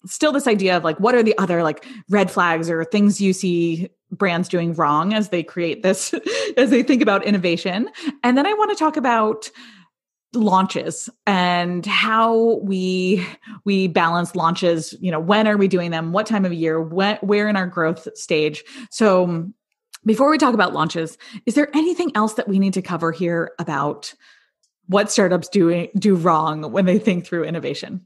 still 0.07 0.33
this 0.33 0.47
idea 0.47 0.77
of 0.77 0.85
like 0.85 0.99
what 1.01 1.15
are 1.15 1.23
the 1.23 1.37
other 1.39 1.63
like 1.63 1.87
red 2.09 2.31
flags 2.31 2.69
or 2.71 2.85
things 2.85 3.21
you 3.21 3.33
see 3.33 3.89
brands 4.11 4.49
doing 4.49 4.75
wrong 4.75 5.13
as 5.13 5.31
they 5.31 5.43
create 5.43 5.83
this 5.83 6.15
as 6.57 6.71
they 6.71 6.83
think 6.83 7.03
about 7.03 7.25
innovation? 7.25 7.89
And 8.23 8.37
then 8.37 8.47
i 8.47 8.53
want 8.53 8.71
to 8.71 8.77
talk 8.77 8.97
about 8.97 9.51
launches 10.35 11.09
and 11.27 11.87
how 11.87 12.57
we 12.65 13.25
we 13.65 13.87
balance 13.87 14.35
launches 14.35 14.93
you 15.01 15.11
know 15.11 15.21
when 15.21 15.47
are 15.47 15.57
we 15.57 15.69
doing 15.69 15.91
them? 15.91 16.13
What 16.13 16.27
time 16.27 16.45
of 16.45 16.53
year? 16.53 16.81
When, 16.81 17.17
where 17.19 17.49
in 17.49 17.57
our 17.57 17.67
growth 17.67 18.09
stage? 18.17 18.65
So 18.91 19.49
before 20.05 20.31
we 20.31 20.39
talk 20.39 20.55
about 20.55 20.75
launches 20.75 21.17
is 21.47 21.55
there 21.55 21.69
anything 21.75 22.11
else 22.15 22.35
that 22.35 22.49
we 22.49 22.59
need 22.59 22.75
to 22.75 22.83
cover 22.83 23.13
here 23.13 23.53
about 23.59 24.13
what 24.87 25.11
startups 25.11 25.49
do 25.49 25.89
do 25.99 26.15
wrong 26.15 26.71
when 26.73 26.85
they 26.85 26.99
think 26.99 27.25
through 27.25 27.45
innovation 27.45 28.05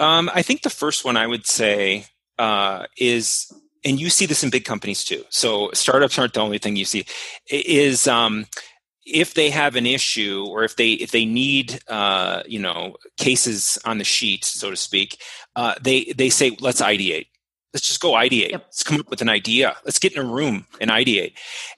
um, 0.00 0.30
I 0.34 0.42
think 0.42 0.62
the 0.62 0.70
first 0.70 1.04
one 1.04 1.16
I 1.16 1.26
would 1.26 1.46
say 1.46 2.06
uh, 2.38 2.86
is, 2.96 3.52
and 3.84 4.00
you 4.00 4.10
see 4.10 4.26
this 4.26 4.42
in 4.42 4.50
big 4.50 4.64
companies 4.64 5.04
too. 5.04 5.24
So 5.30 5.70
startups 5.72 6.18
aren't 6.18 6.34
the 6.34 6.40
only 6.40 6.58
thing 6.58 6.76
you 6.76 6.84
see. 6.84 7.06
Is 7.50 8.08
um, 8.08 8.46
if 9.06 9.34
they 9.34 9.50
have 9.50 9.76
an 9.76 9.86
issue 9.86 10.46
or 10.48 10.64
if 10.64 10.76
they 10.76 10.92
if 10.92 11.10
they 11.10 11.24
need 11.24 11.80
uh, 11.88 12.42
you 12.46 12.58
know 12.58 12.96
cases 13.18 13.78
on 13.84 13.98
the 13.98 14.04
sheet, 14.04 14.44
so 14.44 14.70
to 14.70 14.76
speak, 14.76 15.20
uh, 15.56 15.74
they 15.80 16.04
they 16.16 16.30
say 16.30 16.56
let's 16.60 16.80
ideate. 16.80 17.26
Let's 17.72 17.86
just 17.88 18.00
go 18.00 18.12
ideate. 18.12 18.52
Yep. 18.52 18.62
Let's 18.64 18.82
come 18.84 19.00
up 19.00 19.10
with 19.10 19.20
an 19.20 19.28
idea. 19.28 19.76
Let's 19.84 19.98
get 19.98 20.12
in 20.14 20.24
a 20.24 20.24
room 20.24 20.66
and 20.80 20.90
ideate. 20.92 21.32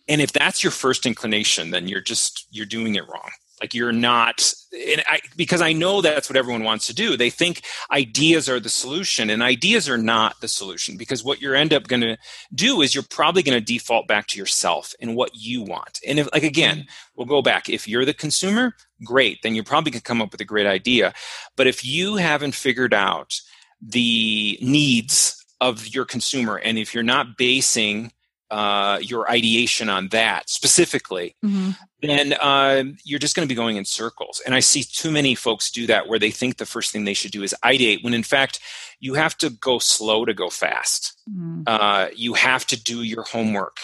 And 0.07 0.21
if 0.21 0.31
that's 0.31 0.63
your 0.63 0.71
first 0.71 1.07
inclination, 1.07 1.71
then 1.71 1.89
you're 1.89 2.03
just 2.03 2.47
you're 2.51 2.67
doing 2.67 2.97
it 2.97 3.09
wrong 3.09 3.31
like 3.61 3.75
you're 3.75 3.93
not 3.93 4.53
I, 4.75 5.21
because 5.37 5.63
i 5.63 5.73
know 5.73 6.01
that's 6.01 6.29
what 6.29 6.37
everyone 6.37 6.65
wants 6.65 6.87
to 6.89 6.95
do. 6.95 7.17
They 7.17 7.31
think 7.31 7.63
ideas 7.91 8.49
are 8.49 8.61
the 8.61 8.69
solution 8.69 9.31
and 9.31 9.43
ideas 9.43 9.89
are 9.89 9.99
not 9.99 10.41
the 10.41 10.49
solution 10.49 10.97
because 10.97 11.25
what 11.25 11.41
you're 11.41 11.55
end 11.55 11.73
up 11.73 11.89
going 11.89 12.03
to 12.03 12.19
do 12.55 12.83
is 12.83 12.95
you're 12.95 13.05
probably 13.09 13.43
going 13.43 13.59
to 13.59 13.65
default 13.65 14.07
back 14.07 14.27
to 14.29 14.39
yourself 14.39 14.95
and 15.01 15.17
what 15.17 15.31
you 15.35 15.63
want. 15.63 16.01
And 16.07 16.19
if 16.19 16.29
like 16.33 16.43
again 16.43 16.87
we'll 17.15 17.27
go 17.27 17.43
back. 17.43 17.69
If 17.69 17.89
you're 17.89 18.05
the 18.05 18.15
consumer 18.15 18.75
great 19.05 19.43
then 19.43 19.55
you're 19.55 19.65
probably 19.65 19.93
to 19.93 20.01
come 20.01 20.21
up 20.21 20.33
with 20.33 20.41
a 20.41 20.45
great 20.45 20.67
idea. 20.67 21.15
But 21.57 21.67
if 21.67 21.85
you 21.85 22.17
haven't 22.17 22.55
figured 22.55 22.95
out 22.95 23.41
the 23.81 24.59
needs 24.61 25.45
of 25.61 25.89
your 25.89 26.05
consumer 26.05 26.57
and 26.57 26.79
if 26.79 26.95
you're 26.95 27.03
not 27.03 27.37
basing 27.37 28.13
uh, 28.51 28.99
your 29.03 29.31
ideation 29.31 29.89
on 29.89 30.09
that 30.09 30.49
specifically, 30.49 31.35
mm-hmm. 31.45 31.71
Then 32.09 32.33
uh, 32.35 32.85
you're 33.05 33.19
just 33.19 33.35
going 33.37 33.47
to 33.47 33.53
be 33.53 33.57
going 33.57 33.77
in 33.77 33.85
circles. 33.85 34.43
And 34.45 34.55
I 34.55 34.61
see 34.61 34.83
too 34.83 35.11
many 35.11 35.35
folks 35.35 35.71
do 35.71 35.87
that 35.87 36.09
where 36.09 36.19
they 36.19 36.31
think 36.31 36.57
the 36.57 36.67
first 36.67 36.93
thing 36.93 37.05
they 37.05 37.15
should 37.15 37.33
do 37.33 37.43
is 37.43 37.55
ideate, 37.65 38.03
when 38.03 38.15
in 38.15 38.23
fact, 38.23 38.61
you 39.01 39.15
have 39.15 39.37
to 39.39 39.51
go 39.51 39.79
slow 39.79 40.25
to 40.25 40.35
go 40.35 40.51
fast. 40.51 41.19
Mm-hmm. 41.31 41.63
Uh, 41.67 42.09
you 42.15 42.35
have 42.35 42.67
to 42.67 42.83
do 42.83 43.03
your 43.03 43.23
homework. 43.23 43.79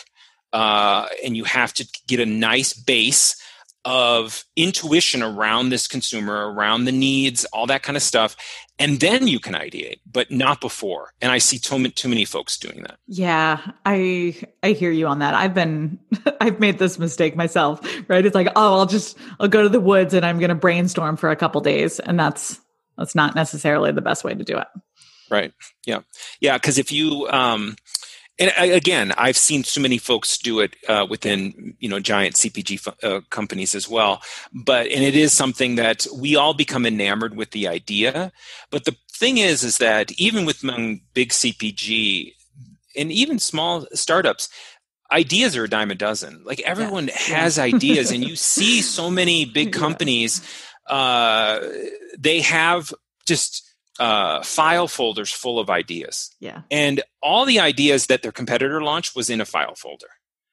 Uh, 0.52 1.08
and 1.24 1.34
you 1.34 1.44
have 1.44 1.72
to 1.72 1.88
get 2.06 2.20
a 2.20 2.26
nice 2.26 2.74
base 2.74 3.40
of 3.84 4.44
intuition 4.56 5.22
around 5.22 5.70
this 5.70 5.88
consumer, 5.88 6.52
around 6.52 6.84
the 6.84 6.92
needs, 6.92 7.44
all 7.46 7.66
that 7.66 7.82
kind 7.82 7.96
of 7.96 8.02
stuff. 8.02 8.36
And 8.78 9.00
then 9.00 9.26
you 9.26 9.40
can 9.40 9.54
ideate, 9.54 10.00
but 10.10 10.30
not 10.30 10.60
before. 10.60 11.12
And 11.20 11.32
I 11.32 11.38
see 11.38 11.58
too, 11.58 11.88
too 11.88 12.08
many 12.08 12.24
folks 12.24 12.56
doing 12.56 12.82
that. 12.82 12.98
Yeah, 13.06 13.60
I 13.84 14.40
I 14.62 14.72
hear 14.72 14.90
you 14.90 15.06
on 15.06 15.18
that. 15.20 15.34
I've 15.34 15.54
been 15.54 15.98
I've 16.40 16.60
made 16.60 16.78
this 16.78 16.98
mistake 16.98 17.36
myself, 17.36 17.80
right? 18.08 18.24
It's 18.24 18.34
like, 18.34 18.48
oh, 18.56 18.78
I'll 18.78 18.86
just 18.86 19.16
I'll 19.40 19.48
go 19.48 19.62
to 19.62 19.68
the 19.68 19.80
woods 19.80 20.14
and 20.14 20.24
I'm 20.24 20.38
going 20.38 20.50
to 20.50 20.54
brainstorm 20.54 21.16
for 21.16 21.30
a 21.30 21.36
couple 21.36 21.60
days, 21.60 22.00
and 22.00 22.18
that's 22.18 22.60
that's 22.96 23.14
not 23.14 23.34
necessarily 23.34 23.92
the 23.92 24.02
best 24.02 24.24
way 24.24 24.34
to 24.34 24.44
do 24.44 24.58
it. 24.58 24.68
Right. 25.30 25.52
Yeah. 25.86 26.00
Yeah. 26.40 26.58
Because 26.58 26.78
if 26.78 26.92
you 26.92 27.26
um, 27.30 27.76
and 28.38 28.52
again, 28.56 29.12
I've 29.18 29.36
seen 29.36 29.62
so 29.62 29.80
many 29.80 29.98
folks 29.98 30.38
do 30.38 30.60
it 30.60 30.74
uh, 30.88 31.06
within 31.08 31.76
you 31.80 31.88
know 31.88 32.00
giant 32.00 32.36
CPG 32.36 32.92
uh, 33.02 33.20
companies 33.30 33.74
as 33.74 33.88
well. 33.88 34.22
But 34.52 34.86
and 34.86 35.04
it 35.04 35.14
is 35.14 35.32
something 35.32 35.76
that 35.76 36.06
we 36.16 36.34
all 36.36 36.54
become 36.54 36.86
enamored 36.86 37.36
with 37.36 37.50
the 37.50 37.68
idea. 37.68 38.32
But 38.70 38.84
the 38.84 38.96
thing 39.12 39.38
is, 39.38 39.62
is 39.62 39.78
that 39.78 40.12
even 40.12 40.46
with 40.46 40.62
among 40.62 41.02
big 41.14 41.30
CPG 41.30 42.34
and 42.96 43.12
even 43.12 43.38
small 43.38 43.86
startups, 43.92 44.48
ideas 45.10 45.56
are 45.56 45.64
a 45.64 45.68
dime 45.68 45.90
a 45.90 45.94
dozen. 45.94 46.42
Like 46.44 46.60
everyone 46.60 47.08
yeah. 47.08 47.18
has 47.36 47.58
ideas, 47.58 48.10
and 48.10 48.24
you 48.24 48.36
see 48.36 48.80
so 48.82 49.10
many 49.10 49.44
big 49.44 49.72
companies. 49.72 50.40
Uh, 50.88 51.60
they 52.18 52.40
have 52.40 52.92
just 53.26 53.71
uh, 53.98 54.42
file 54.42 54.88
folders 54.88 55.30
full 55.30 55.58
of 55.58 55.70
ideas. 55.70 56.34
Yeah. 56.40 56.62
And 56.70 57.02
all 57.22 57.44
the 57.44 57.60
ideas 57.60 58.06
that 58.06 58.22
their 58.22 58.32
competitor 58.32 58.82
launched 58.82 59.14
was 59.14 59.30
in 59.30 59.40
a 59.40 59.44
file 59.44 59.74
folder. 59.74 60.08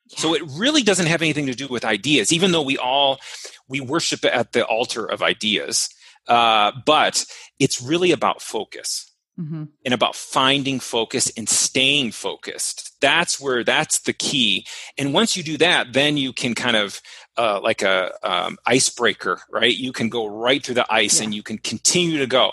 Yeah. 0.07 0.19
So 0.19 0.33
it 0.33 0.41
really 0.57 0.83
doesn't 0.83 1.05
have 1.05 1.21
anything 1.21 1.45
to 1.47 1.53
do 1.53 1.67
with 1.67 1.85
ideas, 1.85 2.33
even 2.33 2.51
though 2.51 2.61
we 2.61 2.77
all 2.77 3.19
we 3.67 3.79
worship 3.79 4.25
at 4.25 4.51
the 4.51 4.65
altar 4.65 5.05
of 5.05 5.21
ideas. 5.21 5.89
Uh, 6.27 6.71
but 6.85 7.25
it's 7.59 7.81
really 7.81 8.11
about 8.11 8.41
focus. 8.41 9.05
Mm-hmm. 9.39 9.63
and 9.85 9.93
about 9.93 10.17
finding 10.17 10.81
focus 10.81 11.31
and 11.37 11.47
staying 11.47 12.11
focused. 12.11 12.97
That's 12.99 13.39
where 13.39 13.63
that's 13.63 13.99
the 13.99 14.11
key. 14.11 14.65
And 14.97 15.13
once 15.13 15.37
you 15.37 15.43
do 15.43 15.55
that, 15.59 15.93
then 15.93 16.17
you 16.17 16.33
can 16.33 16.53
kind 16.55 16.75
of 16.75 16.99
uh, 17.37 17.61
like 17.63 17.81
a 17.81 18.11
um, 18.21 18.57
icebreaker, 18.65 19.39
right? 19.49 19.73
You 19.73 19.93
can 19.93 20.09
go 20.09 20.25
right 20.27 20.61
through 20.61 20.75
the 20.75 20.93
ice 20.93 21.19
yeah. 21.19 21.23
and 21.23 21.33
you 21.33 21.41
can 21.41 21.57
continue 21.57 22.17
to 22.17 22.27
go. 22.27 22.51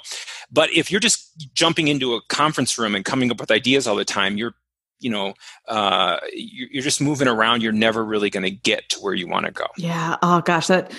But 0.51 0.71
if 0.73 0.91
you're 0.91 1.01
just 1.01 1.53
jumping 1.55 1.89
into 1.89 2.15
a 2.15 2.21
conference 2.29 2.79
room 2.79 2.95
and 2.95 3.05
coming 3.05 3.31
up 3.31 3.41
with 3.41 3.51
ideas 3.51 3.87
all 3.87 3.97
the 3.97 4.05
time, 4.05 4.37
you're 4.37 4.55
you 4.99 5.11
know 5.11 5.35
uh, 5.69 6.19
you're 6.33 6.83
just 6.83 7.01
moving 7.01 7.29
around. 7.29 7.63
You're 7.63 7.73
never 7.73 8.05
really 8.05 8.31
going 8.31 8.45
to 8.45 8.51
get 8.51 8.89
to 8.91 9.01
where 9.01 9.15
you 9.15 9.29
want 9.29 9.47
to 9.47 9.53
go. 9.53 9.67
Yeah. 9.77 10.17
Oh 10.23 10.41
gosh, 10.41 10.69
that 10.69 10.93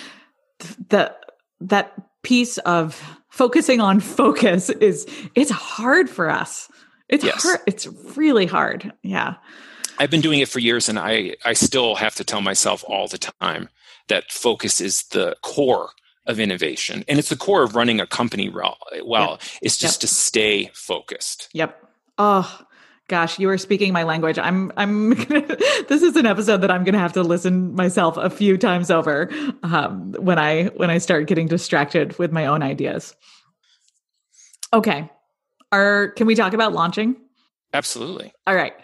that 0.90 1.24
that 1.60 1.92
piece 2.22 2.58
of 2.58 3.00
focusing 3.30 3.80
on 3.80 4.00
focus 4.00 4.70
is 4.70 5.06
it's 5.34 5.50
hard 5.50 6.10
for 6.10 6.30
us. 6.30 6.70
It's 7.08 7.24
yes. 7.24 7.42
hard. 7.42 7.60
It's 7.66 7.86
really 8.16 8.46
hard. 8.46 8.92
Yeah. 9.02 9.36
I've 9.98 10.10
been 10.10 10.20
doing 10.20 10.40
it 10.40 10.48
for 10.48 10.60
years 10.60 10.88
and 10.88 10.98
I, 10.98 11.36
I 11.44 11.54
still 11.54 11.96
have 11.96 12.14
to 12.16 12.24
tell 12.24 12.40
myself 12.40 12.84
all 12.86 13.08
the 13.08 13.18
time 13.18 13.68
that 14.08 14.30
focus 14.30 14.80
is 14.80 15.02
the 15.08 15.36
core 15.42 15.90
of 16.28 16.38
innovation 16.38 17.04
and 17.08 17.18
it's 17.18 17.30
the 17.30 17.36
core 17.36 17.62
of 17.62 17.74
running 17.74 18.00
a 18.00 18.06
company 18.06 18.48
well. 18.48 18.78
yep. 19.30 19.42
It's 19.62 19.76
just 19.76 19.96
yep. 19.96 20.00
to 20.00 20.14
stay 20.14 20.70
focused. 20.74 21.48
Yep. 21.54 21.82
Oh, 22.18 22.60
gosh, 23.08 23.38
you 23.38 23.48
are 23.48 23.58
speaking 23.58 23.92
my 23.92 24.02
language. 24.02 24.38
I'm, 24.38 24.70
I'm, 24.76 25.10
this 25.88 26.02
is 26.02 26.14
an 26.16 26.26
episode 26.26 26.58
that 26.58 26.70
I'm 26.70 26.84
going 26.84 26.92
to 26.92 27.00
have 27.00 27.14
to 27.14 27.22
listen 27.22 27.74
myself 27.74 28.16
a 28.16 28.30
few 28.30 28.58
times 28.58 28.90
over 28.90 29.30
um, 29.62 30.12
when 30.18 30.38
I, 30.38 30.66
when 30.76 30.90
I 30.90 30.98
start 30.98 31.26
getting 31.26 31.46
distracted 31.46 32.18
with 32.18 32.30
my 32.30 32.46
own 32.46 32.62
ideas. 32.62 33.16
Okay. 34.72 35.10
Are, 35.72 36.08
can 36.10 36.26
we 36.26 36.34
talk 36.34 36.52
about 36.52 36.72
launching? 36.72 37.16
Absolutely. 37.72 38.32
All 38.46 38.54
right. 38.54 38.74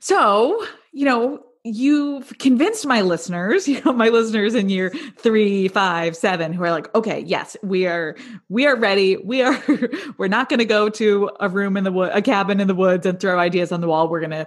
So, 0.00 0.64
you 0.92 1.04
know, 1.04 1.42
you've 1.64 2.36
convinced 2.38 2.86
my 2.86 3.02
listeners, 3.02 3.68
you 3.68 3.80
know, 3.84 3.92
my 3.92 4.08
listeners 4.08 4.54
in 4.54 4.68
year 4.68 4.90
three, 5.18 5.68
five, 5.68 6.16
seven, 6.16 6.52
who 6.52 6.64
are 6.64 6.70
like, 6.70 6.92
okay, 6.94 7.20
yes, 7.20 7.56
we 7.62 7.86
are, 7.86 8.16
we 8.48 8.66
are 8.66 8.76
ready. 8.76 9.16
We 9.16 9.42
are, 9.42 9.62
we're 10.18 10.28
not 10.28 10.48
going 10.48 10.58
to 10.58 10.64
go 10.64 10.88
to 10.90 11.30
a 11.40 11.48
room 11.48 11.76
in 11.76 11.84
the 11.84 11.92
wood, 11.92 12.10
a 12.12 12.22
cabin 12.22 12.60
in 12.60 12.68
the 12.68 12.74
woods 12.74 13.06
and 13.06 13.18
throw 13.20 13.38
ideas 13.38 13.72
on 13.72 13.80
the 13.80 13.88
wall. 13.88 14.08
We're 14.08 14.20
going 14.26 14.46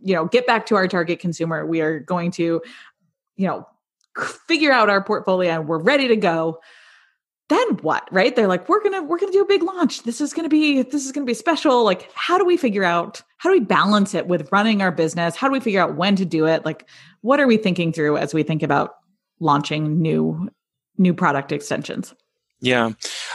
you 0.00 0.14
know, 0.14 0.26
get 0.26 0.46
back 0.46 0.66
to 0.66 0.76
our 0.76 0.88
target 0.88 1.20
consumer. 1.20 1.66
We 1.66 1.80
are 1.80 1.98
going 1.98 2.30
to, 2.32 2.62
you 3.36 3.46
know, 3.46 3.66
figure 4.46 4.70
out 4.70 4.88
our 4.88 5.02
portfolio 5.02 5.50
and 5.52 5.68
we're 5.68 5.82
ready 5.82 6.08
to 6.08 6.16
go 6.16 6.60
then 7.48 7.68
what 7.78 8.08
right? 8.10 8.34
They're 8.34 8.48
like 8.48 8.68
we're 8.68 8.82
gonna 8.82 9.02
we're 9.02 9.18
gonna 9.18 9.32
do 9.32 9.42
a 9.42 9.46
big 9.46 9.62
launch. 9.62 10.02
This 10.02 10.20
is 10.20 10.32
gonna 10.32 10.48
be 10.48 10.82
this 10.82 11.04
is 11.04 11.12
gonna 11.12 11.26
be 11.26 11.34
special. 11.34 11.84
Like 11.84 12.10
how 12.14 12.38
do 12.38 12.44
we 12.44 12.56
figure 12.56 12.84
out 12.84 13.22
how 13.36 13.50
do 13.50 13.58
we 13.58 13.64
balance 13.64 14.14
it 14.14 14.26
with 14.26 14.50
running 14.50 14.80
our 14.80 14.90
business? 14.90 15.36
How 15.36 15.48
do 15.48 15.52
we 15.52 15.60
figure 15.60 15.80
out 15.80 15.96
when 15.96 16.16
to 16.16 16.24
do 16.24 16.46
it? 16.46 16.64
Like 16.64 16.88
what 17.20 17.40
are 17.40 17.46
we 17.46 17.56
thinking 17.56 17.92
through 17.92 18.16
as 18.16 18.32
we 18.32 18.42
think 18.42 18.62
about 18.62 18.94
launching 19.40 20.00
new 20.00 20.48
new 20.96 21.12
product 21.12 21.52
extensions? 21.52 22.14
Yeah. 22.60 22.92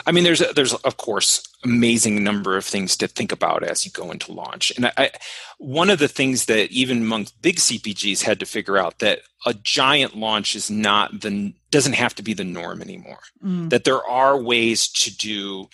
I 0.07 0.11
mean 0.11 0.23
there's 0.23 0.41
there's 0.55 0.73
of 0.73 0.97
course 0.97 1.43
amazing 1.63 2.23
number 2.23 2.55
of 2.55 2.63
things 2.63 2.95
to 2.97 3.07
think 3.07 3.31
about 3.31 3.63
as 3.63 3.85
you 3.85 3.91
go 3.91 4.11
into 4.11 4.31
launch 4.31 4.71
and 4.77 4.91
I, 4.97 5.11
one 5.57 5.89
of 5.89 5.99
the 5.99 6.07
things 6.07 6.45
that 6.45 6.71
even 6.71 7.01
among 7.01 7.27
big 7.41 7.57
cpgs 7.57 8.23
had 8.23 8.39
to 8.39 8.45
figure 8.45 8.77
out 8.77 8.99
that 8.99 9.21
a 9.45 9.53
giant 9.53 10.15
launch 10.15 10.55
is 10.55 10.71
not 10.71 11.21
the 11.21 11.53
doesn't 11.69 11.93
have 11.93 12.15
to 12.15 12.23
be 12.23 12.33
the 12.33 12.45
norm 12.45 12.81
anymore 12.81 13.19
mm. 13.43 13.69
that 13.69 13.83
there 13.83 14.03
are 14.05 14.41
ways 14.41 14.87
to 14.87 15.15
do 15.15 15.67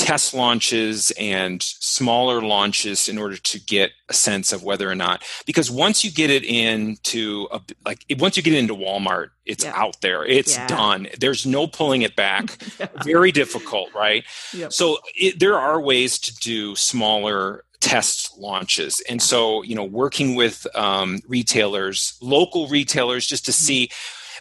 test 0.00 0.32
launches 0.32 1.12
and 1.18 1.62
smaller 1.62 2.40
launches 2.40 3.06
in 3.06 3.18
order 3.18 3.36
to 3.36 3.60
get 3.60 3.90
a 4.08 4.14
sense 4.14 4.50
of 4.50 4.62
whether 4.62 4.90
or 4.90 4.94
not 4.94 5.22
because 5.44 5.70
once 5.70 6.02
you 6.02 6.10
get 6.10 6.30
it 6.30 6.42
into 6.42 7.46
a, 7.52 7.60
like 7.84 8.06
once 8.18 8.34
you 8.34 8.42
get 8.42 8.54
it 8.54 8.58
into 8.58 8.74
Walmart 8.74 9.28
it's 9.44 9.62
yeah. 9.62 9.72
out 9.74 10.00
there 10.00 10.24
it's 10.24 10.56
yeah. 10.56 10.66
done 10.66 11.06
there's 11.20 11.44
no 11.44 11.66
pulling 11.66 12.00
it 12.00 12.16
back 12.16 12.56
yeah. 12.80 12.86
very 13.04 13.30
difficult 13.30 13.92
right 13.94 14.24
yep. 14.54 14.72
so 14.72 14.96
it, 15.14 15.38
there 15.38 15.58
are 15.58 15.78
ways 15.78 16.18
to 16.18 16.34
do 16.36 16.74
smaller 16.74 17.64
test 17.80 18.38
launches 18.38 19.02
and 19.06 19.20
so 19.20 19.62
you 19.62 19.74
know 19.74 19.84
working 19.84 20.34
with 20.34 20.66
um, 20.74 21.20
retailers 21.28 22.16
local 22.22 22.68
retailers 22.68 23.26
just 23.26 23.44
to 23.44 23.50
mm-hmm. 23.50 23.64
see 23.64 23.90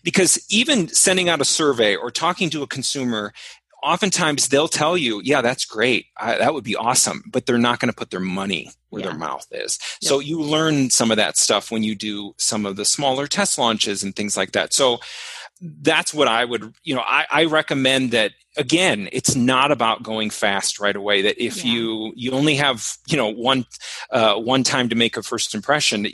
because 0.03 0.43
even 0.49 0.87
sending 0.87 1.27
out 1.27 1.41
a 1.41 1.45
survey 1.45 1.95
or 1.95 2.11
talking 2.11 2.49
to 2.49 2.63
a 2.63 2.67
consumer 2.67 3.33
oftentimes 3.83 4.47
they'll 4.47 4.67
tell 4.67 4.97
you, 4.97 5.21
yeah, 5.23 5.41
that's 5.41 5.65
great. 5.65 6.07
I, 6.17 6.37
that 6.37 6.53
would 6.53 6.63
be 6.63 6.75
awesome. 6.75 7.23
But 7.27 7.45
they're 7.45 7.57
not 7.57 7.79
going 7.79 7.91
to 7.91 7.95
put 7.95 8.11
their 8.11 8.19
money 8.19 8.71
where 8.89 9.01
yeah. 9.01 9.09
their 9.09 9.17
mouth 9.17 9.45
is. 9.51 9.79
Yep. 10.01 10.09
So 10.09 10.19
you 10.19 10.41
learn 10.41 10.89
some 10.89 11.11
of 11.11 11.17
that 11.17 11.37
stuff 11.37 11.71
when 11.71 11.83
you 11.83 11.95
do 11.95 12.33
some 12.37 12.65
of 12.65 12.75
the 12.75 12.85
smaller 12.85 13.27
test 13.27 13.57
launches 13.57 14.03
and 14.03 14.15
things 14.15 14.35
like 14.35 14.51
that. 14.53 14.73
So 14.73 14.99
that's 15.61 16.13
what 16.13 16.27
I 16.27 16.45
would, 16.45 16.73
you 16.83 16.95
know, 16.95 17.03
I, 17.05 17.25
I 17.29 17.45
recommend 17.45 18.11
that 18.11 18.31
again, 18.57 19.09
it's 19.11 19.35
not 19.35 19.71
about 19.71 20.03
going 20.03 20.29
fast 20.29 20.79
right 20.79 20.95
away. 20.95 21.21
That 21.21 21.41
if 21.43 21.63
yeah. 21.63 21.73
you, 21.73 22.13
you 22.15 22.31
only 22.31 22.55
have, 22.55 22.97
you 23.07 23.17
know, 23.17 23.29
one, 23.29 23.65
uh, 24.11 24.35
one 24.35 24.63
time 24.63 24.89
to 24.89 24.95
make 24.95 25.17
a 25.17 25.23
first 25.23 25.53
impression, 25.53 26.05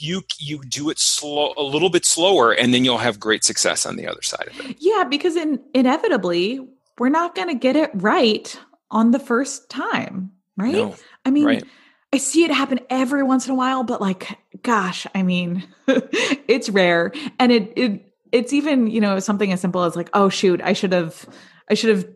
you 0.00 0.22
you 0.38 0.62
do 0.68 0.90
it 0.90 0.98
slow 0.98 1.52
a 1.56 1.62
little 1.62 1.90
bit 1.90 2.04
slower 2.04 2.52
and 2.52 2.72
then 2.72 2.84
you'll 2.84 2.98
have 2.98 3.20
great 3.20 3.44
success 3.44 3.84
on 3.84 3.96
the 3.96 4.06
other 4.06 4.22
side 4.22 4.48
of 4.48 4.60
it 4.60 4.76
yeah 4.80 5.04
because 5.04 5.36
in, 5.36 5.60
inevitably 5.74 6.66
we're 7.00 7.08
not 7.08 7.34
going 7.34 7.48
to 7.48 7.54
get 7.54 7.76
it 7.76 7.90
right 7.94 8.60
on 8.90 9.10
the 9.10 9.18
first 9.18 9.70
time, 9.70 10.32
right? 10.58 10.74
No, 10.74 10.94
I 11.24 11.30
mean, 11.30 11.46
right. 11.46 11.64
I 12.12 12.18
see 12.18 12.44
it 12.44 12.50
happen 12.50 12.78
every 12.90 13.22
once 13.22 13.46
in 13.46 13.52
a 13.52 13.54
while, 13.54 13.84
but 13.84 14.02
like, 14.02 14.38
gosh, 14.62 15.06
I 15.14 15.22
mean, 15.22 15.66
it's 15.88 16.68
rare, 16.68 17.12
and 17.38 17.50
it 17.50 17.72
it 17.74 18.12
it's 18.32 18.52
even 18.52 18.86
you 18.86 19.00
know 19.00 19.18
something 19.18 19.50
as 19.50 19.62
simple 19.62 19.82
as 19.82 19.96
like, 19.96 20.10
oh 20.12 20.28
shoot, 20.28 20.60
I 20.62 20.74
should 20.74 20.92
have 20.92 21.26
I 21.70 21.74
should 21.74 21.96
have 21.96 22.08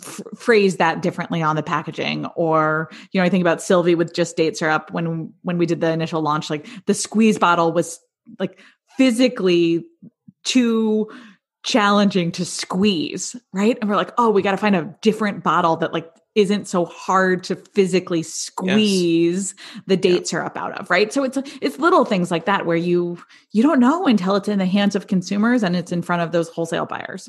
f- 0.00 0.22
phrased 0.38 0.78
that 0.78 1.02
differently 1.02 1.42
on 1.42 1.54
the 1.54 1.62
packaging, 1.62 2.24
or 2.34 2.88
you 3.12 3.20
know, 3.20 3.26
I 3.26 3.28
think 3.28 3.42
about 3.42 3.60
Sylvie 3.60 3.94
with 3.94 4.14
just 4.14 4.38
date 4.38 4.56
syrup 4.56 4.90
when 4.90 5.34
when 5.42 5.58
we 5.58 5.66
did 5.66 5.82
the 5.82 5.90
initial 5.90 6.22
launch, 6.22 6.48
like 6.48 6.66
the 6.86 6.94
squeeze 6.94 7.38
bottle 7.38 7.72
was 7.72 8.00
like 8.38 8.58
physically 8.96 9.84
too 10.44 11.10
challenging 11.62 12.32
to 12.32 12.44
squeeze, 12.44 13.36
right? 13.52 13.76
And 13.80 13.90
we're 13.90 13.96
like, 13.96 14.12
oh, 14.18 14.30
we 14.30 14.42
got 14.42 14.52
to 14.52 14.56
find 14.56 14.76
a 14.76 14.94
different 15.02 15.42
bottle 15.42 15.76
that 15.76 15.92
like 15.92 16.10
isn't 16.34 16.68
so 16.68 16.84
hard 16.84 17.42
to 17.44 17.56
physically 17.56 18.22
squeeze 18.22 19.54
yes. 19.56 19.82
the 19.86 19.96
date 19.96 20.20
yeah. 20.20 20.24
syrup 20.24 20.56
out 20.56 20.78
of, 20.78 20.88
right? 20.88 21.12
So 21.12 21.24
it's 21.24 21.38
it's 21.60 21.78
little 21.78 22.04
things 22.04 22.30
like 22.30 22.46
that 22.46 22.66
where 22.66 22.76
you 22.76 23.18
you 23.52 23.62
don't 23.62 23.80
know 23.80 24.06
until 24.06 24.36
it's 24.36 24.48
in 24.48 24.58
the 24.58 24.66
hands 24.66 24.94
of 24.94 25.06
consumers 25.06 25.62
and 25.62 25.76
it's 25.76 25.92
in 25.92 26.02
front 26.02 26.22
of 26.22 26.32
those 26.32 26.48
wholesale 26.48 26.86
buyers. 26.86 27.28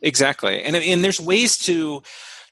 Exactly. 0.00 0.62
And 0.62 0.76
and 0.76 1.04
there's 1.04 1.20
ways 1.20 1.56
to 1.58 2.02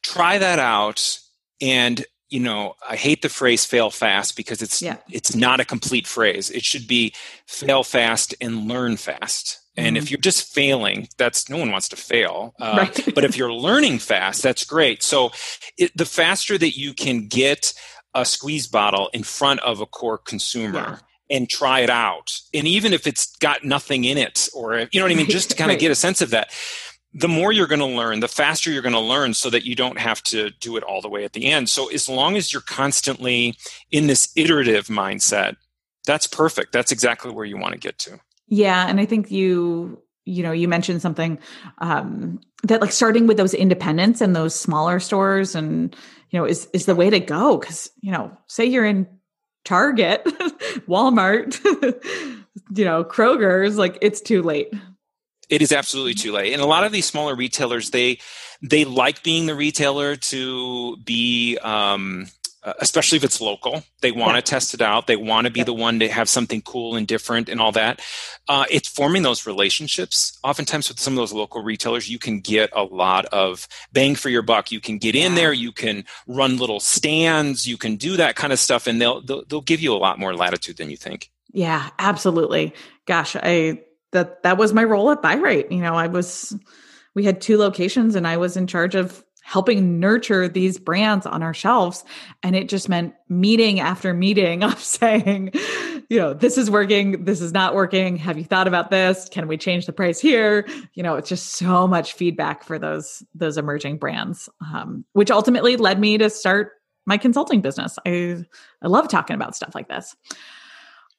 try 0.02 0.38
that 0.38 0.58
out 0.58 1.18
and 1.60 2.04
you 2.30 2.40
know 2.40 2.74
i 2.88 2.96
hate 2.96 3.22
the 3.22 3.28
phrase 3.28 3.64
fail 3.64 3.90
fast 3.90 4.36
because 4.36 4.62
it's 4.62 4.80
yeah. 4.80 4.96
it's 5.10 5.34
not 5.34 5.60
a 5.60 5.64
complete 5.64 6.06
phrase 6.06 6.50
it 6.50 6.64
should 6.64 6.86
be 6.88 7.12
fail 7.46 7.82
fast 7.82 8.34
and 8.40 8.68
learn 8.68 8.96
fast 8.96 9.60
and 9.76 9.96
if 9.96 10.04
mm-hmm. 10.04 10.12
you're 10.12 10.20
just 10.20 10.52
failing, 10.52 11.08
that's 11.16 11.48
no 11.48 11.56
one 11.56 11.70
wants 11.70 11.88
to 11.90 11.96
fail. 11.96 12.54
Uh, 12.60 12.74
right. 12.78 13.08
but 13.14 13.24
if 13.24 13.36
you're 13.36 13.52
learning 13.52 13.98
fast, 13.98 14.42
that's 14.42 14.64
great. 14.64 15.02
So 15.02 15.30
it, 15.78 15.96
the 15.96 16.04
faster 16.04 16.58
that 16.58 16.76
you 16.76 16.92
can 16.92 17.28
get 17.28 17.72
a 18.14 18.24
squeeze 18.24 18.66
bottle 18.66 19.08
in 19.12 19.22
front 19.22 19.60
of 19.60 19.80
a 19.80 19.86
core 19.86 20.18
consumer. 20.18 20.78
Yeah 20.78 20.98
and 21.30 21.48
try 21.48 21.78
it 21.78 21.90
out. 21.90 22.32
And 22.52 22.66
even 22.66 22.92
if 22.92 23.06
it's 23.06 23.36
got 23.36 23.64
nothing 23.64 24.04
in 24.04 24.18
it, 24.18 24.48
or 24.52 24.80
you 24.90 24.98
know 24.98 25.04
what 25.04 25.12
I 25.12 25.14
mean, 25.14 25.30
just 25.30 25.50
to 25.50 25.56
kind 25.56 25.70
of 25.70 25.74
right. 25.74 25.80
get 25.80 25.92
a 25.92 25.94
sense 25.94 26.20
of 26.20 26.30
that, 26.30 26.52
the 27.12 27.28
more 27.28 27.52
you're 27.52 27.66
going 27.66 27.80
to 27.80 27.86
learn, 27.86 28.20
the 28.20 28.28
faster 28.28 28.70
you're 28.70 28.82
going 28.82 28.92
to 28.94 29.00
learn 29.00 29.34
so 29.34 29.50
that 29.50 29.64
you 29.64 29.74
don't 29.74 29.98
have 29.98 30.22
to 30.24 30.50
do 30.60 30.76
it 30.76 30.84
all 30.84 31.00
the 31.00 31.08
way 31.08 31.24
at 31.24 31.32
the 31.32 31.46
end. 31.46 31.68
So 31.68 31.88
as 31.90 32.08
long 32.08 32.36
as 32.36 32.52
you're 32.52 32.62
constantly 32.62 33.56
in 33.90 34.06
this 34.06 34.32
iterative 34.36 34.86
mindset, 34.86 35.56
that's 36.06 36.26
perfect. 36.26 36.72
That's 36.72 36.92
exactly 36.92 37.30
where 37.30 37.44
you 37.44 37.58
want 37.58 37.74
to 37.74 37.78
get 37.80 37.98
to. 38.00 38.20
Yeah, 38.50 38.86
and 38.86 39.00
I 39.00 39.06
think 39.06 39.30
you 39.30 40.02
you 40.26 40.42
know 40.42 40.52
you 40.52 40.68
mentioned 40.68 41.00
something 41.00 41.38
um, 41.78 42.40
that 42.64 42.82
like 42.82 42.92
starting 42.92 43.26
with 43.26 43.38
those 43.38 43.54
independents 43.54 44.20
and 44.20 44.36
those 44.36 44.54
smaller 44.54 45.00
stores 45.00 45.54
and 45.54 45.96
you 46.30 46.38
know 46.38 46.44
is 46.44 46.68
is 46.74 46.84
the 46.84 46.94
way 46.94 47.08
to 47.08 47.20
go 47.20 47.56
because 47.56 47.90
you 48.02 48.12
know 48.12 48.36
say 48.46 48.66
you're 48.66 48.84
in 48.84 49.06
Target, 49.64 50.24
Walmart, 50.88 51.58
you 52.74 52.84
know, 52.84 53.04
Kroger's, 53.04 53.76
like 53.76 53.98
it's 54.00 54.20
too 54.20 54.42
late. 54.42 54.72
It 55.48 55.62
is 55.62 55.72
absolutely 55.72 56.14
too 56.14 56.32
late. 56.32 56.52
And 56.52 56.62
a 56.62 56.66
lot 56.66 56.84
of 56.84 56.92
these 56.92 57.06
smaller 57.06 57.34
retailers, 57.34 57.90
they 57.90 58.18
they 58.62 58.84
like 58.84 59.22
being 59.22 59.46
the 59.46 59.54
retailer 59.54 60.16
to 60.16 60.96
be 60.98 61.58
um, 61.58 62.26
especially 62.62 63.16
if 63.16 63.24
it's 63.24 63.40
local. 63.40 63.82
They 64.02 64.12
want 64.12 64.34
yeah. 64.34 64.40
to 64.40 64.42
test 64.42 64.74
it 64.74 64.82
out. 64.82 65.06
They 65.06 65.16
want 65.16 65.46
to 65.46 65.52
be 65.52 65.60
yeah. 65.60 65.64
the 65.64 65.74
one 65.74 65.98
to 66.00 66.08
have 66.08 66.28
something 66.28 66.60
cool 66.62 66.96
and 66.96 67.06
different 67.06 67.48
and 67.48 67.60
all 67.60 67.72
that. 67.72 68.00
Uh, 68.48 68.64
it's 68.70 68.88
forming 68.88 69.22
those 69.22 69.46
relationships. 69.46 70.38
Oftentimes, 70.44 70.88
with 70.88 71.00
some 71.00 71.14
of 71.14 71.16
those 71.16 71.32
local 71.32 71.62
retailers, 71.62 72.10
you 72.10 72.18
can 72.18 72.40
get 72.40 72.70
a 72.72 72.82
lot 72.82 73.24
of 73.26 73.66
bang 73.92 74.14
for 74.14 74.28
your 74.28 74.42
buck. 74.42 74.70
You 74.70 74.80
can 74.80 74.98
get 74.98 75.14
in 75.14 75.34
there, 75.34 75.52
you 75.52 75.72
can 75.72 76.04
run 76.26 76.58
little 76.58 76.80
stands, 76.80 77.66
you 77.66 77.76
can 77.76 77.96
do 77.96 78.16
that 78.16 78.36
kind 78.36 78.52
of 78.52 78.58
stuff, 78.58 78.86
and 78.86 79.00
they'll 79.00 79.22
they'll, 79.22 79.44
they'll 79.46 79.60
give 79.60 79.80
you 79.80 79.94
a 79.94 79.96
lot 79.96 80.18
more 80.18 80.34
latitude 80.34 80.76
than 80.76 80.90
you 80.90 80.96
think. 80.96 81.30
Yeah, 81.52 81.88
absolutely. 81.98 82.74
Gosh, 83.06 83.36
I 83.36 83.82
that 84.12 84.42
that 84.42 84.58
was 84.58 84.72
my 84.72 84.84
role 84.84 85.10
at 85.10 85.22
Bi-Rite. 85.22 85.72
You 85.72 85.80
know, 85.80 85.94
I 85.94 86.08
was 86.08 86.56
we 87.14 87.24
had 87.24 87.40
two 87.40 87.56
locations, 87.56 88.14
and 88.14 88.26
I 88.26 88.36
was 88.36 88.56
in 88.56 88.66
charge 88.66 88.94
of 88.94 89.24
helping 89.50 89.98
nurture 89.98 90.46
these 90.46 90.78
brands 90.78 91.26
on 91.26 91.42
our 91.42 91.52
shelves. 91.52 92.04
And 92.40 92.54
it 92.54 92.68
just 92.68 92.88
meant 92.88 93.14
meeting 93.28 93.80
after 93.80 94.14
meeting 94.14 94.62
of 94.62 94.78
saying, 94.78 95.50
you 96.08 96.18
know, 96.18 96.34
this 96.34 96.56
is 96.56 96.70
working, 96.70 97.24
this 97.24 97.40
is 97.40 97.52
not 97.52 97.74
working. 97.74 98.14
Have 98.16 98.38
you 98.38 98.44
thought 98.44 98.68
about 98.68 98.92
this? 98.92 99.28
Can 99.28 99.48
we 99.48 99.56
change 99.56 99.86
the 99.86 99.92
price 99.92 100.20
here? 100.20 100.68
You 100.94 101.02
know, 101.02 101.16
it's 101.16 101.28
just 101.28 101.56
so 101.56 101.88
much 101.88 102.12
feedback 102.12 102.62
for 102.62 102.78
those 102.78 103.24
those 103.34 103.58
emerging 103.58 103.98
brands, 103.98 104.48
um, 104.72 105.04
which 105.14 105.32
ultimately 105.32 105.76
led 105.76 105.98
me 105.98 106.16
to 106.18 106.30
start 106.30 106.74
my 107.04 107.16
consulting 107.16 107.60
business. 107.60 107.98
I 108.06 108.44
I 108.80 108.86
love 108.86 109.08
talking 109.08 109.34
about 109.34 109.56
stuff 109.56 109.74
like 109.74 109.88
this. 109.88 110.14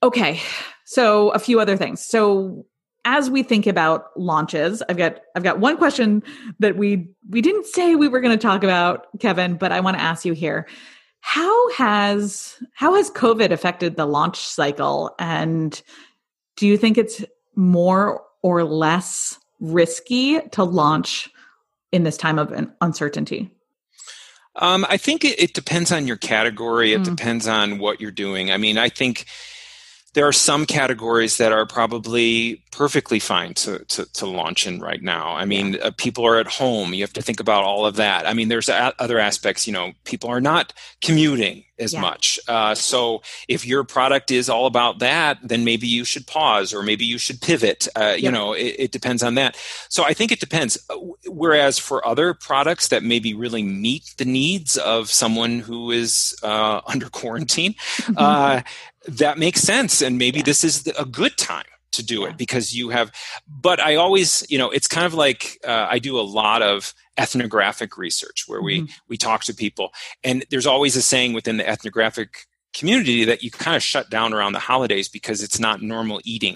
Okay, 0.02 0.40
so 0.86 1.32
a 1.32 1.40
few 1.40 1.60
other 1.60 1.76
things. 1.76 2.06
So 2.06 2.66
as 3.06 3.30
we 3.30 3.44
think 3.44 3.68
about 3.68 4.18
launches, 4.18 4.84
I've 4.88 4.98
got 4.98 5.22
I've 5.36 5.44
got 5.44 5.60
one 5.60 5.78
question 5.78 6.24
that 6.60 6.78
we 6.78 7.10
we 7.30 7.42
didn't 7.42 7.66
say 7.66 7.96
we 7.96 8.08
were 8.08 8.22
going 8.22 8.38
to 8.38 8.42
talk 8.42 8.64
about, 8.64 9.08
Kevin, 9.20 9.56
but 9.56 9.72
I 9.72 9.80
want 9.80 9.98
to 9.98 10.04
ask 10.04 10.26
you 10.26 10.34
here. 10.34 10.68
How 11.22 11.72
has 11.74 12.58
how 12.74 12.96
has 12.96 13.12
COVID 13.12 13.52
affected 13.52 13.96
the 13.96 14.06
launch 14.06 14.40
cycle 14.40 15.14
and 15.20 15.82
do 16.58 16.68
you 16.68 16.78
think 16.78 16.98
it's 16.98 17.24
more 17.56 18.24
or 18.44 18.64
less 18.64 19.40
risky 19.60 20.40
to 20.50 20.64
launch 20.64 21.30
in 21.92 22.04
this 22.04 22.18
time 22.18 22.40
of 22.40 22.54
uncertainty? 22.82 23.52
Um, 24.58 24.86
I 24.90 24.98
think 24.98 25.24
it, 25.24 25.40
it, 25.40 25.54
depends 25.54 25.92
on 25.92 26.08
your 26.08 26.18
category. 26.18 26.92
It 26.92 27.02
mm. 27.02 27.06
depends 27.06 27.48
on 27.48 27.80
what 27.80 28.02
you're 28.02 28.12
doing. 28.12 28.52
I 28.52 28.58
mean, 28.58 28.78
I 28.78 28.90
think 28.90 29.26
there 30.14 30.28
are 30.28 30.34
some 30.34 30.66
categories 30.66 31.38
that 31.38 31.52
are 31.52 31.66
probably 31.66 32.64
perfectly 32.72 33.20
fine 33.20 33.54
to, 33.54 33.80
to, 33.86 34.06
to 34.14 34.26
launch 34.26 34.68
in 34.68 34.80
right 34.80 35.02
now. 35.02 35.34
I 35.36 35.46
mean, 35.46 35.78
uh, 35.82 35.92
people 35.98 36.26
are 36.26 36.40
at 36.40 36.48
home. 36.48 36.94
You 36.94 37.04
have 37.04 37.14
to 37.14 37.22
think 37.22 37.40
about 37.40 37.64
all 37.64 37.86
of 37.86 37.96
that. 37.96 38.28
I 38.28 38.34
mean, 38.34 38.48
there's 38.48 38.70
a- 38.70 38.94
other 39.00 39.20
aspects, 39.20 39.68
you 39.68 39.74
know, 39.74 39.92
people 40.04 40.30
are 40.30 40.42
not 40.42 40.74
commuting 41.02 41.66
as 41.82 41.94
yeah. 41.94 42.02
much. 42.02 42.40
Uh, 42.48 42.76
so 42.76 43.22
if 43.48 43.66
your 43.66 43.84
product 43.84 44.32
is 44.32 44.50
all 44.50 44.68
about 44.68 45.00
that, 45.00 45.40
then 45.44 45.66
maybe 45.66 45.88
you 45.88 46.06
should 46.06 46.28
pause 46.28 46.74
or 46.74 46.84
maybe 46.84 47.06
you 47.06 47.18
should 47.18 47.42
pivot. 47.42 47.88
Uh, 47.96 48.16
you 48.18 48.32
know, 48.32 48.54
it, 48.54 48.76
it, 48.78 48.92
depends 48.92 49.24
on 49.24 49.36
that. 49.36 49.58
So 49.90 50.04
I 50.04 50.14
think 50.14 50.32
it 50.32 50.40
depends. 50.40 50.78
Uh, 50.90 50.98
whereas 51.28 51.80
for 51.80 52.06
other 52.08 52.34
products 52.34 52.90
that 52.90 53.04
maybe 53.04 53.34
really 53.34 53.64
meet 53.64 54.14
the 54.18 54.26
needs 54.26 54.78
of 54.78 55.10
someone 55.10 55.60
who 55.60 55.92
is 55.92 56.36
uh, 56.44 56.82
under 56.88 57.10
quarantine, 57.10 57.76
uh, 58.18 58.62
that 59.08 59.38
makes 59.38 59.62
sense 59.62 60.02
and 60.02 60.18
maybe 60.18 60.40
yeah. 60.40 60.44
this 60.44 60.64
is 60.64 60.88
a 60.98 61.06
good 61.06 61.38
time 61.38 61.66
to 61.92 62.04
do 62.04 62.22
yeah. 62.22 62.30
it 62.30 62.38
because 62.38 62.76
you 62.76 62.90
have 62.90 63.12
but 63.48 63.80
i 63.80 63.96
always 63.96 64.46
you 64.50 64.58
know 64.58 64.70
it's 64.70 64.88
kind 64.88 65.06
of 65.06 65.14
like 65.14 65.60
uh, 65.68 65.88
i 65.90 66.00
do 66.00 66.20
a 66.20 66.22
lot 66.22 66.62
of 66.62 66.94
ethnographic 67.18 67.98
research 67.98 68.46
where 68.48 68.62
we 68.62 68.82
mm-hmm. 68.82 68.92
we 69.10 69.18
talk 69.18 69.44
to 69.44 69.54
people 69.54 69.92
and 70.24 70.46
there's 70.50 70.68
always 70.68 70.96
a 70.96 71.02
saying 71.02 71.34
within 71.34 71.58
the 71.58 71.68
ethnographic 71.68 72.48
community 72.74 73.26
that 73.26 73.44
you 73.44 73.52
kind 73.52 73.76
of 73.76 73.84
shut 73.84 74.10
down 74.10 74.34
around 74.34 74.54
the 74.54 74.60
holidays 74.60 75.10
because 75.10 75.44
it's 75.44 75.60
not 75.60 75.82
normal 75.82 76.22
eating 76.24 76.56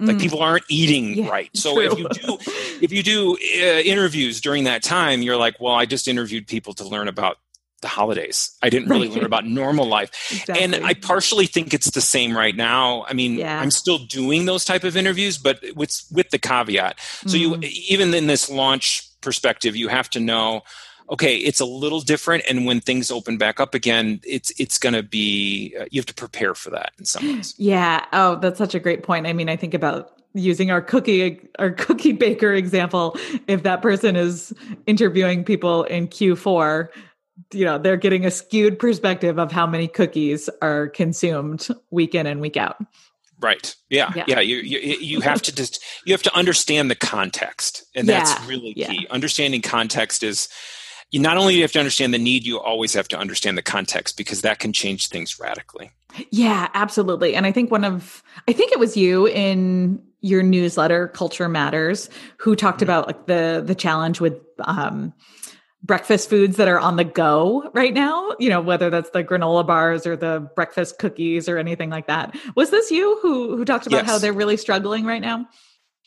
like 0.00 0.16
mm. 0.16 0.20
people 0.20 0.40
aren't 0.40 0.64
eating 0.68 1.14
yeah, 1.14 1.28
right 1.28 1.50
so 1.54 1.74
true. 1.74 1.86
if 1.86 1.98
you 1.98 2.08
do 2.08 2.38
if 2.80 2.92
you 2.92 3.02
do 3.02 3.36
uh, 3.60 3.80
interviews 3.80 4.40
during 4.40 4.64
that 4.64 4.82
time 4.82 5.22
you're 5.22 5.36
like 5.36 5.58
well 5.60 5.74
i 5.74 5.84
just 5.84 6.06
interviewed 6.06 6.46
people 6.46 6.72
to 6.72 6.84
learn 6.86 7.08
about 7.08 7.38
the 7.80 7.88
holidays. 7.88 8.56
I 8.62 8.70
didn't 8.70 8.88
really 8.88 9.08
learn 9.08 9.24
about 9.24 9.46
normal 9.46 9.86
life. 9.86 10.10
Exactly. 10.30 10.64
And 10.64 10.74
I 10.84 10.94
partially 10.94 11.46
think 11.46 11.72
it's 11.72 11.90
the 11.90 12.00
same 12.00 12.36
right 12.36 12.56
now. 12.56 13.04
I 13.08 13.12
mean, 13.12 13.34
yeah. 13.34 13.60
I'm 13.60 13.70
still 13.70 13.98
doing 13.98 14.46
those 14.46 14.64
type 14.64 14.84
of 14.84 14.96
interviews, 14.96 15.38
but 15.38 15.62
with 15.76 16.02
with 16.12 16.30
the 16.30 16.38
caveat. 16.38 17.00
So 17.00 17.36
mm. 17.36 17.40
you 17.40 17.58
even 17.88 18.12
in 18.14 18.26
this 18.26 18.50
launch 18.50 19.08
perspective, 19.20 19.76
you 19.76 19.88
have 19.88 20.10
to 20.10 20.20
know 20.20 20.62
okay, 21.10 21.36
it's 21.36 21.60
a 21.60 21.64
little 21.64 22.00
different 22.00 22.44
and 22.50 22.66
when 22.66 22.80
things 22.80 23.10
open 23.10 23.38
back 23.38 23.60
up 23.60 23.74
again, 23.74 24.20
it's 24.24 24.52
it's 24.58 24.78
going 24.78 24.92
to 24.92 25.02
be 25.02 25.74
uh, 25.80 25.86
you 25.90 26.00
have 26.00 26.06
to 26.06 26.14
prepare 26.14 26.54
for 26.54 26.70
that 26.70 26.92
in 26.98 27.04
some 27.04 27.26
ways. 27.26 27.54
Yeah. 27.56 28.04
Oh, 28.12 28.36
that's 28.36 28.58
such 28.58 28.74
a 28.74 28.80
great 28.80 29.02
point. 29.02 29.26
I 29.26 29.32
mean, 29.32 29.48
I 29.48 29.56
think 29.56 29.74
about 29.74 30.18
using 30.34 30.70
our 30.70 30.82
cookie 30.82 31.40
our 31.58 31.70
cookie 31.70 32.12
baker 32.12 32.52
example 32.52 33.16
if 33.46 33.62
that 33.62 33.82
person 33.82 34.16
is 34.16 34.52
interviewing 34.86 35.44
people 35.44 35.84
in 35.84 36.06
q4 36.06 36.88
you 37.52 37.64
know 37.64 37.78
they're 37.78 37.96
getting 37.96 38.24
a 38.24 38.30
skewed 38.30 38.78
perspective 38.78 39.38
of 39.38 39.52
how 39.52 39.66
many 39.66 39.88
cookies 39.88 40.48
are 40.60 40.88
consumed 40.88 41.68
week 41.90 42.14
in 42.14 42.26
and 42.26 42.40
week 42.40 42.56
out 42.56 42.76
right 43.40 43.76
yeah 43.90 44.12
yeah, 44.14 44.24
yeah. 44.26 44.40
You, 44.40 44.56
you, 44.56 44.78
you 44.78 45.20
have 45.20 45.42
to 45.42 45.54
just 45.54 45.82
you 46.04 46.12
have 46.12 46.22
to 46.22 46.34
understand 46.34 46.90
the 46.90 46.96
context 46.96 47.84
and 47.94 48.08
that's 48.08 48.30
yeah. 48.30 48.46
really 48.46 48.74
key 48.74 49.02
yeah. 49.02 49.10
understanding 49.10 49.62
context 49.62 50.22
is 50.22 50.48
you 51.10 51.20
not 51.20 51.36
only 51.36 51.54
do 51.54 51.58
you 51.58 51.62
have 51.62 51.72
to 51.72 51.78
understand 51.78 52.12
the 52.12 52.18
need 52.18 52.44
you 52.44 52.58
always 52.58 52.92
have 52.94 53.08
to 53.08 53.18
understand 53.18 53.56
the 53.56 53.62
context 53.62 54.16
because 54.16 54.42
that 54.42 54.58
can 54.58 54.72
change 54.72 55.08
things 55.08 55.38
radically 55.38 55.90
yeah 56.30 56.68
absolutely 56.74 57.34
and 57.34 57.46
i 57.46 57.52
think 57.52 57.70
one 57.70 57.84
of 57.84 58.22
i 58.48 58.52
think 58.52 58.72
it 58.72 58.78
was 58.78 58.96
you 58.96 59.26
in 59.28 60.02
your 60.20 60.42
newsletter 60.42 61.08
culture 61.08 61.48
matters 61.48 62.10
who 62.38 62.56
talked 62.56 62.78
mm-hmm. 62.78 62.84
about 62.84 63.06
like 63.06 63.26
the 63.26 63.62
the 63.64 63.74
challenge 63.74 64.20
with 64.20 64.34
um 64.64 65.12
breakfast 65.82 66.28
foods 66.28 66.56
that 66.56 66.68
are 66.68 66.78
on 66.78 66.96
the 66.96 67.04
go 67.04 67.70
right 67.72 67.94
now, 67.94 68.34
you 68.38 68.48
know, 68.48 68.60
whether 68.60 68.90
that's 68.90 69.10
the 69.10 69.22
granola 69.22 69.66
bars 69.66 70.06
or 70.06 70.16
the 70.16 70.50
breakfast 70.56 70.98
cookies 70.98 71.48
or 71.48 71.56
anything 71.58 71.88
like 71.90 72.06
that. 72.08 72.36
Was 72.56 72.70
this 72.70 72.90
you 72.90 73.18
who 73.22 73.56
who 73.56 73.64
talked 73.64 73.86
about 73.86 73.98
yes. 74.04 74.06
how 74.06 74.18
they're 74.18 74.32
really 74.32 74.56
struggling 74.56 75.04
right 75.04 75.22
now? 75.22 75.46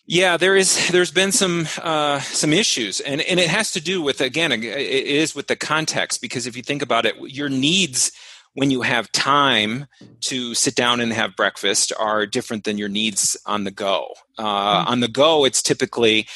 Yeah, 0.06 0.36
there 0.36 0.56
is. 0.56 0.90
There's 0.90 1.12
been 1.12 1.32
some 1.32 1.68
uh, 1.82 2.20
some 2.20 2.52
issues, 2.52 3.00
and 3.00 3.22
and 3.22 3.40
it 3.40 3.48
has 3.48 3.72
to 3.74 3.82
do 3.82 4.02
with 4.02 4.20
again, 4.20 4.52
it 4.52 4.64
is 4.66 5.36
with 5.36 5.48
the 5.48 5.56
context 5.56 6.22
because 6.22 6.48
if 6.48 6.58
you 6.58 6.64
think 6.64 6.82
about 6.82 7.06
it, 7.06 7.16
your 7.20 7.50
needs 7.50 8.12
when 8.54 8.72
you 8.72 8.82
have 8.82 9.12
time 9.14 9.86
to 10.20 10.54
sit 10.54 10.76
down 10.76 11.00
and 11.00 11.14
have 11.14 11.36
breakfast 11.38 11.94
are 11.98 12.26
different 12.26 12.66
than 12.66 12.78
your 12.78 12.90
needs 12.90 13.38
on 13.46 13.64
the 13.64 13.72
go. 13.72 14.14
Uh, 14.38 14.44
mm-hmm. 14.44 14.90
On 14.90 15.00
the 15.00 15.08
go, 15.08 15.46
it's 15.46 15.62
typically 15.62 16.28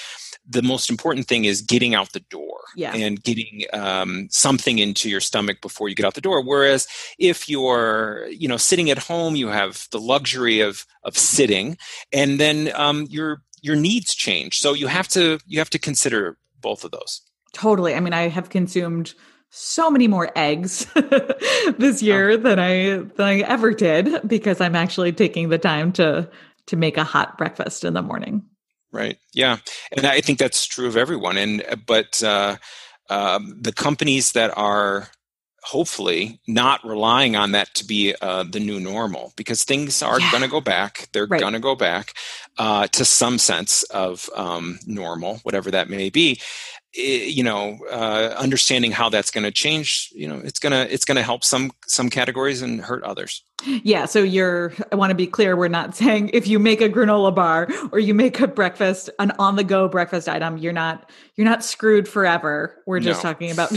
the 0.47 0.61
most 0.61 0.89
important 0.89 1.27
thing 1.27 1.45
is 1.45 1.61
getting 1.61 1.95
out 1.95 2.13
the 2.13 2.19
door 2.19 2.59
yeah. 2.75 2.93
and 2.93 3.23
getting 3.23 3.63
um, 3.73 4.27
something 4.29 4.79
into 4.79 5.09
your 5.09 5.21
stomach 5.21 5.61
before 5.61 5.89
you 5.89 5.95
get 5.95 6.05
out 6.05 6.13
the 6.13 6.21
door. 6.21 6.43
Whereas 6.43 6.87
if 7.17 7.49
you're, 7.49 8.27
you 8.29 8.47
know, 8.47 8.57
sitting 8.57 8.89
at 8.89 8.97
home, 8.97 9.35
you 9.35 9.47
have 9.47 9.87
the 9.91 9.99
luxury 9.99 10.61
of 10.61 10.85
of 11.03 11.17
sitting, 11.17 11.77
and 12.11 12.39
then 12.39 12.71
um, 12.75 13.07
your 13.09 13.41
your 13.61 13.75
needs 13.75 14.13
change. 14.13 14.59
So 14.59 14.73
you 14.73 14.87
have 14.87 15.07
to 15.09 15.39
you 15.47 15.59
have 15.59 15.69
to 15.71 15.79
consider 15.79 16.37
both 16.61 16.83
of 16.83 16.91
those. 16.91 17.21
Totally. 17.53 17.95
I 17.95 17.99
mean, 17.99 18.13
I 18.13 18.27
have 18.27 18.49
consumed 18.49 19.13
so 19.49 19.89
many 19.89 20.07
more 20.07 20.31
eggs 20.35 20.85
this 21.77 22.01
year 22.01 22.31
oh. 22.31 22.37
than 22.37 22.59
I 22.59 22.97
than 22.97 23.25
I 23.25 23.39
ever 23.39 23.73
did 23.73 24.27
because 24.27 24.59
I'm 24.61 24.75
actually 24.75 25.13
taking 25.13 25.49
the 25.49 25.57
time 25.57 25.91
to 25.93 26.29
to 26.67 26.75
make 26.75 26.97
a 26.97 27.03
hot 27.03 27.37
breakfast 27.37 27.83
in 27.83 27.93
the 27.93 28.01
morning. 28.01 28.43
Right. 28.95 29.17
Yeah, 29.33 29.57
and 29.91 30.05
I 30.05 30.21
think 30.21 30.39
that's 30.39 30.65
true 30.65 30.87
of 30.87 30.95
everyone. 30.95 31.37
And 31.37 31.63
uh, 31.69 31.75
but 31.75 32.23
uh, 32.23 32.55
um, 33.09 33.57
the 33.59 33.73
companies 33.73 34.31
that 34.31 34.57
are 34.57 35.09
hopefully 35.65 36.39
not 36.47 36.85
relying 36.85 37.35
on 37.35 37.51
that 37.51 37.73
to 37.73 37.83
be 37.83 38.13
uh, 38.21 38.43
the 38.43 38.59
new 38.59 38.79
normal 38.79 39.33
because 39.35 39.63
things 39.63 40.03
are 40.03 40.19
yeah. 40.19 40.31
going 40.31 40.43
to 40.43 40.49
go 40.49 40.61
back. 40.61 41.09
They're 41.11 41.25
right. 41.25 41.41
going 41.41 41.53
to 41.53 41.59
go 41.59 41.75
back 41.75 42.13
uh, 42.59 42.87
to 42.87 43.03
some 43.03 43.39
sense 43.39 43.83
of 43.83 44.29
um, 44.35 44.79
normal, 44.85 45.39
whatever 45.43 45.71
that 45.71 45.89
may 45.89 46.09
be. 46.09 46.39
You 46.95 47.43
know 47.43 47.77
uh, 47.91 48.33
understanding 48.37 48.91
how 48.91 49.09
that's 49.09 49.29
going 49.29 49.43
to 49.43 49.51
change 49.51 50.11
you 50.15 50.27
know 50.27 50.41
it's 50.43 50.59
going 50.59 50.71
to 50.71 50.91
it's 50.93 51.03
going 51.03 51.15
to 51.15 51.23
help 51.23 51.43
some 51.43 51.71
some 51.87 52.09
categories 52.09 52.61
and 52.61 52.81
hurt 52.81 53.03
others. 53.03 53.43
Yeah 53.83 54.05
so 54.05 54.21
you're 54.21 54.73
i 54.91 54.95
want 54.95 55.11
to 55.11 55.15
be 55.15 55.27
clear 55.27 55.55
we're 55.55 55.67
not 55.67 55.95
saying 55.95 56.29
if 56.33 56.47
you 56.47 56.59
make 56.59 56.81
a 56.81 56.89
granola 56.89 57.33
bar 57.33 57.67
or 57.91 57.99
you 57.99 58.13
make 58.13 58.39
a 58.39 58.47
breakfast 58.47 59.09
an 59.19 59.31
on 59.39 59.55
the 59.55 59.63
go 59.63 59.87
breakfast 59.87 60.29
item 60.29 60.57
you're 60.57 60.73
not 60.73 61.09
you're 61.35 61.45
not 61.45 61.63
screwed 61.63 62.07
forever. 62.07 62.81
We're 62.85 63.01
just 63.01 63.23
no. 63.23 63.29
talking 63.31 63.51
about 63.51 63.71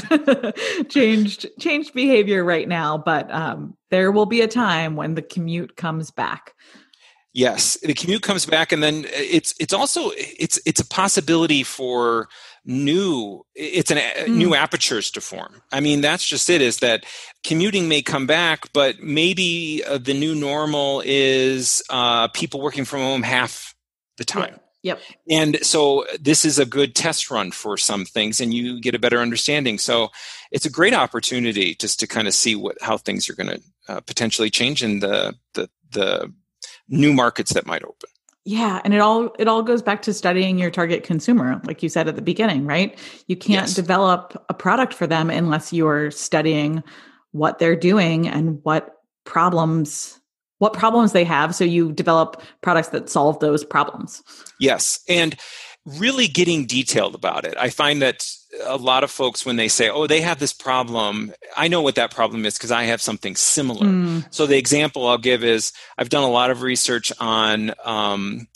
changed 0.89 1.49
changed 1.59 1.95
behavior 1.95 2.45
right 2.45 2.69
now 2.69 2.99
but 2.99 3.31
um, 3.33 3.77
there 3.91 4.13
will 4.13 4.27
be 4.27 4.43
a 4.43 4.49
time 4.49 4.95
when 4.95 5.15
the 5.15 5.23
commute 5.23 5.77
comes 5.77 6.11
back. 6.11 6.55
Yes 7.33 7.79
the 7.83 7.95
commute 7.95 8.23
comes 8.23 8.47
back 8.47 8.73
and 8.73 8.83
then 8.83 9.07
it's 9.09 9.55
it's 9.59 9.73
also 9.73 10.11
it's 10.15 10.61
it's 10.67 10.81
a 10.81 10.87
possibility 10.87 11.63
for 11.63 12.29
new 12.69 13.43
it's 13.55 13.91
an 13.91 13.97
mm. 13.97 14.29
new 14.29 14.55
apertures 14.55 15.11
to 15.11 15.23
form. 15.23 15.63
I 15.73 15.81
mean 15.81 16.03
that's 16.03 16.25
just 16.25 16.51
it 16.51 16.61
is 16.61 16.79
that 16.79 17.05
commuting 17.43 17.89
may 17.89 18.03
come 18.03 18.27
back 18.27 18.71
but 18.75 19.01
maybe 19.01 19.83
uh, 19.89 19.97
the 19.97 20.13
new 20.13 20.35
normal 20.35 21.03
is 21.05 21.83
uh, 21.89 22.29
people 22.29 22.61
working 22.61 22.85
from 22.85 23.01
home 23.01 23.23
half 23.23 23.75
the 24.19 24.25
time. 24.25 24.61
Yep. 24.83 25.01
yep 25.01 25.01
and 25.31 25.65
so 25.65 26.05
this 26.21 26.45
is 26.45 26.59
a 26.59 26.67
good 26.67 26.95
test 26.95 27.31
run 27.31 27.53
for 27.53 27.79
some 27.79 28.05
things 28.05 28.39
and 28.39 28.53
you 28.53 28.81
get 28.83 28.95
a 28.95 28.99
better 28.99 29.21
understanding. 29.21 29.79
So 29.79 30.11
it's 30.53 30.67
a 30.67 30.71
great 30.71 30.95
opportunity 30.95 31.75
just 31.75 31.99
to 32.01 32.07
kind 32.07 32.29
of 32.29 32.35
see 32.35 32.55
what 32.55 32.77
how 32.83 32.99
things 32.99 33.31
are 33.31 33.35
going 33.35 33.49
to 33.49 33.63
uh, 33.89 34.01
potentially 34.01 34.51
change 34.51 34.85
in 34.85 35.01
the 35.01 35.35
the 35.55 35.71
the 35.91 36.31
new 36.87 37.15
markets 37.15 37.55
that 37.55 37.67
might 37.67 37.83
open 37.83 38.11
yeah, 38.49 38.81
and 38.83 38.95
it 38.95 39.01
all 39.01 39.29
it 39.39 39.47
all 39.47 39.63
goes 39.63 39.83
back 39.83 40.01
to 40.03 40.15
studying 40.15 40.59
your 40.59 40.71
target 40.71 41.05
consumer, 41.05 41.61
like 41.67 41.83
you 41.83 41.91
said 41.91 42.09
at 42.09 42.17
the 42.17 42.23
beginning, 42.23 42.65
right? 42.65 42.99
You 43.27 43.37
can't 43.37 43.67
yes. 43.67 43.75
develop 43.75 44.43
a 44.49 44.55
product 44.55 44.95
for 44.95 45.07
them 45.07 45.29
unless 45.29 45.71
you're 45.71 46.11
studying 46.11 46.83
what 47.33 47.59
they're 47.59 47.77
doing 47.77 48.27
and 48.27 48.59
what 48.63 49.03
problems 49.25 50.19
what 50.61 50.73
problems 50.73 51.13
they 51.13 51.25
have 51.25 51.55
so 51.55 51.63
you 51.63 51.93
develop 51.93 52.43
products 52.63 52.89
that 52.89 53.11
solve 53.11 53.39
those 53.41 53.67
problems. 53.67 54.23
Yes. 54.59 55.01
And 55.11 55.37
really 55.97 56.29
getting 56.29 56.67
detailed 56.67 57.15
about 57.15 57.45
it. 57.45 57.55
I 57.59 57.71
find 57.71 58.03
that 58.03 58.27
a 58.65 58.77
lot 58.77 59.05
of 59.05 59.11
folks 59.11 59.45
when 59.45 59.57
they 59.57 59.69
say 59.69 59.91
oh 59.91 60.07
they 60.07 60.23
have 60.23 60.39
this 60.39 60.55
problem 60.55 61.33
i 61.57 61.69
know 61.69 61.83
what 61.83 61.97
that 61.97 62.11
problem 62.11 62.47
is 62.47 62.57
because 62.57 62.71
i 62.71 62.85
have 62.85 63.01
something 63.01 63.37
similar 63.37 63.87
mm. 63.87 64.27
so 64.31 64.47
the 64.47 64.57
example 64.57 65.07
i'll 65.07 65.19
give 65.19 65.45
is 65.45 65.73
i've 65.99 66.09
done 66.09 66.25
a 66.25 66.31
lot 66.31 66.51
of 66.51 66.63
research 66.63 67.13
on 67.21 67.73
um, 67.85 68.49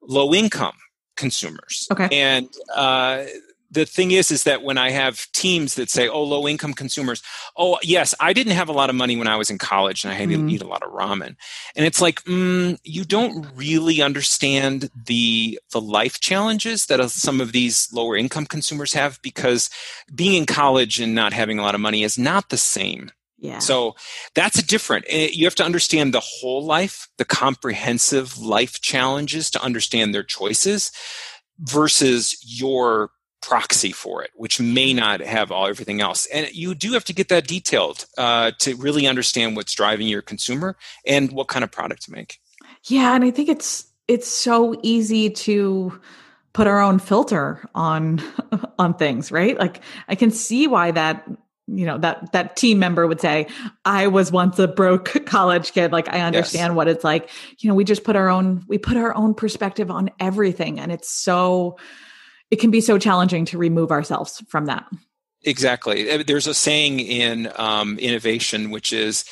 low 0.00 0.32
income 0.32 0.76
consumers 1.16 1.88
okay 1.90 2.08
and 2.12 2.48
uh, 2.74 3.24
the 3.72 3.86
thing 3.86 4.10
is 4.10 4.30
is 4.30 4.44
that 4.44 4.62
when 4.62 4.78
i 4.78 4.90
have 4.90 5.30
teams 5.32 5.74
that 5.74 5.90
say 5.90 6.08
oh 6.08 6.22
low 6.22 6.46
income 6.46 6.72
consumers 6.72 7.22
oh 7.56 7.78
yes 7.82 8.14
i 8.20 8.32
didn't 8.32 8.52
have 8.52 8.68
a 8.68 8.72
lot 8.72 8.90
of 8.90 8.96
money 8.96 9.16
when 9.16 9.26
i 9.26 9.36
was 9.36 9.50
in 9.50 9.58
college 9.58 10.04
and 10.04 10.12
i 10.12 10.16
had 10.16 10.28
mm. 10.28 10.46
to 10.46 10.54
eat 10.54 10.62
a 10.62 10.66
lot 10.66 10.82
of 10.82 10.92
ramen 10.92 11.34
and 11.74 11.86
it's 11.86 12.00
like 12.00 12.22
mm, 12.24 12.78
you 12.84 13.04
don't 13.04 13.46
really 13.56 14.00
understand 14.00 14.90
the 15.06 15.58
the 15.72 15.80
life 15.80 16.20
challenges 16.20 16.86
that 16.86 17.10
some 17.10 17.40
of 17.40 17.52
these 17.52 17.92
lower 17.92 18.16
income 18.16 18.46
consumers 18.46 18.92
have 18.92 19.20
because 19.22 19.70
being 20.14 20.34
in 20.34 20.46
college 20.46 21.00
and 21.00 21.14
not 21.14 21.32
having 21.32 21.58
a 21.58 21.62
lot 21.62 21.74
of 21.74 21.80
money 21.80 22.02
is 22.02 22.18
not 22.18 22.50
the 22.50 22.56
same 22.56 23.10
yeah. 23.42 23.58
So 23.58 23.96
that's 24.36 24.60
a 24.60 24.64
different. 24.64 25.04
Eh, 25.08 25.30
you 25.32 25.46
have 25.46 25.56
to 25.56 25.64
understand 25.64 26.14
the 26.14 26.20
whole 26.20 26.64
life, 26.64 27.08
the 27.18 27.24
comprehensive 27.24 28.38
life 28.38 28.80
challenges 28.80 29.50
to 29.50 29.62
understand 29.62 30.14
their 30.14 30.22
choices 30.22 30.92
versus 31.58 32.36
your 32.46 33.10
proxy 33.42 33.92
for 33.92 34.22
it, 34.22 34.30
which 34.34 34.60
may 34.60 34.94
not 34.94 35.20
have 35.20 35.52
all 35.52 35.66
everything 35.66 36.00
else. 36.00 36.26
And 36.26 36.50
you 36.52 36.74
do 36.74 36.92
have 36.92 37.04
to 37.04 37.12
get 37.12 37.28
that 37.28 37.46
detailed 37.46 38.06
uh, 38.16 38.52
to 38.60 38.74
really 38.76 39.06
understand 39.06 39.56
what's 39.56 39.74
driving 39.74 40.08
your 40.08 40.22
consumer 40.22 40.76
and 41.06 41.32
what 41.32 41.48
kind 41.48 41.64
of 41.64 41.70
product 41.70 42.04
to 42.04 42.12
make. 42.12 42.38
Yeah, 42.84 43.14
and 43.14 43.24
I 43.24 43.30
think 43.30 43.48
it's 43.48 43.86
it's 44.08 44.28
so 44.28 44.78
easy 44.82 45.30
to 45.30 46.00
put 46.52 46.66
our 46.66 46.80
own 46.80 46.98
filter 46.98 47.68
on 47.74 48.22
on 48.78 48.94
things, 48.94 49.30
right? 49.30 49.58
Like 49.58 49.80
I 50.08 50.14
can 50.14 50.30
see 50.30 50.66
why 50.66 50.90
that 50.92 51.28
you 51.68 51.86
know 51.86 51.98
that 51.98 52.32
that 52.32 52.56
team 52.56 52.80
member 52.80 53.06
would 53.06 53.20
say 53.20 53.46
i 53.84 54.08
was 54.08 54.32
once 54.32 54.58
a 54.58 54.66
broke 54.66 55.24
college 55.26 55.72
kid 55.72 55.92
like 55.92 56.08
i 56.12 56.20
understand 56.20 56.72
yes. 56.72 56.76
what 56.76 56.88
it's 56.88 57.04
like 57.04 57.30
you 57.58 57.68
know 57.68 57.74
we 57.74 57.84
just 57.84 58.02
put 58.02 58.16
our 58.16 58.28
own 58.28 58.64
we 58.66 58.78
put 58.78 58.96
our 58.96 59.14
own 59.14 59.32
perspective 59.32 59.88
on 59.88 60.10
everything 60.18 60.80
and 60.80 60.90
it's 60.90 61.08
so 61.08 61.76
it 62.52 62.60
can 62.60 62.70
be 62.70 62.82
so 62.82 62.98
challenging 62.98 63.46
to 63.46 63.56
remove 63.56 63.90
ourselves 63.90 64.44
from 64.46 64.66
that. 64.66 64.84
Exactly. 65.42 66.08
Uh, 66.08 66.22
there's 66.24 66.46
a 66.46 66.52
saying 66.54 67.00
in 67.00 67.50
um, 67.56 67.98
innovation, 67.98 68.70
which 68.70 68.92
is 68.92 69.24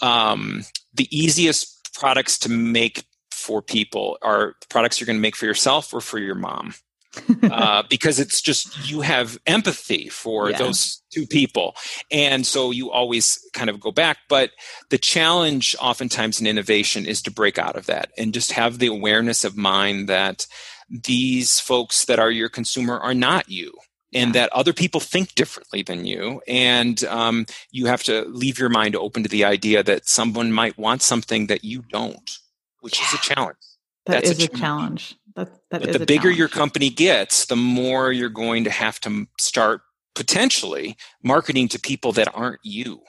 um, 0.00 0.62
the 0.94 1.08
easiest 1.10 1.92
products 1.92 2.38
to 2.38 2.48
make 2.48 3.04
for 3.32 3.60
people 3.60 4.16
are 4.22 4.54
products 4.70 5.00
you're 5.00 5.06
going 5.06 5.16
to 5.16 5.20
make 5.20 5.34
for 5.34 5.44
yourself 5.44 5.92
or 5.92 6.00
for 6.00 6.20
your 6.20 6.36
mom. 6.36 6.72
uh, 7.42 7.82
because 7.90 8.18
it's 8.18 8.40
just 8.40 8.90
you 8.90 9.02
have 9.02 9.38
empathy 9.46 10.08
for 10.08 10.50
yeah. 10.50 10.58
those 10.58 11.02
two 11.10 11.26
people 11.26 11.74
and 12.10 12.46
so 12.46 12.70
you 12.70 12.90
always 12.90 13.38
kind 13.52 13.68
of 13.68 13.78
go 13.78 13.92
back 13.92 14.18
but 14.28 14.50
the 14.88 14.96
challenge 14.96 15.76
oftentimes 15.80 16.40
in 16.40 16.46
innovation 16.46 17.04
is 17.04 17.20
to 17.20 17.30
break 17.30 17.58
out 17.58 17.76
of 17.76 17.84
that 17.86 18.10
and 18.16 18.32
just 18.32 18.52
have 18.52 18.78
the 18.78 18.86
awareness 18.86 19.44
of 19.44 19.56
mind 19.56 20.08
that 20.08 20.46
these 20.88 21.60
folks 21.60 22.06
that 22.06 22.18
are 22.18 22.30
your 22.30 22.48
consumer 22.48 22.98
are 22.98 23.14
not 23.14 23.48
you 23.48 23.72
and 24.14 24.34
that 24.34 24.52
other 24.52 24.72
people 24.72 25.00
think 25.00 25.34
differently 25.34 25.82
than 25.82 26.06
you 26.06 26.40
and 26.48 27.04
um, 27.04 27.44
you 27.70 27.86
have 27.86 28.02
to 28.02 28.24
leave 28.28 28.58
your 28.58 28.70
mind 28.70 28.96
open 28.96 29.22
to 29.22 29.28
the 29.28 29.44
idea 29.44 29.82
that 29.82 30.08
someone 30.08 30.50
might 30.50 30.78
want 30.78 31.02
something 31.02 31.46
that 31.48 31.62
you 31.62 31.82
don't 31.90 32.38
which 32.80 32.98
yeah. 32.98 33.06
is 33.06 33.14
a 33.14 33.34
challenge 33.34 33.58
that 34.06 34.24
That's 34.24 34.38
is 34.38 34.44
a 34.44 34.48
challenge, 34.48 34.56
a 34.56 34.58
challenge. 34.58 35.16
That, 35.36 35.50
that 35.70 35.82
but 35.82 35.92
the 35.92 36.00
bigger 36.00 36.22
challenge. 36.22 36.38
your 36.38 36.48
company 36.48 36.90
gets 36.90 37.46
the 37.46 37.56
more 37.56 38.12
you're 38.12 38.28
going 38.28 38.64
to 38.64 38.70
have 38.70 39.00
to 39.00 39.26
start 39.38 39.82
potentially 40.14 40.96
marketing 41.22 41.68
to 41.68 41.78
people 41.78 42.12
that 42.12 42.28
aren't 42.34 42.60
you 42.62 43.00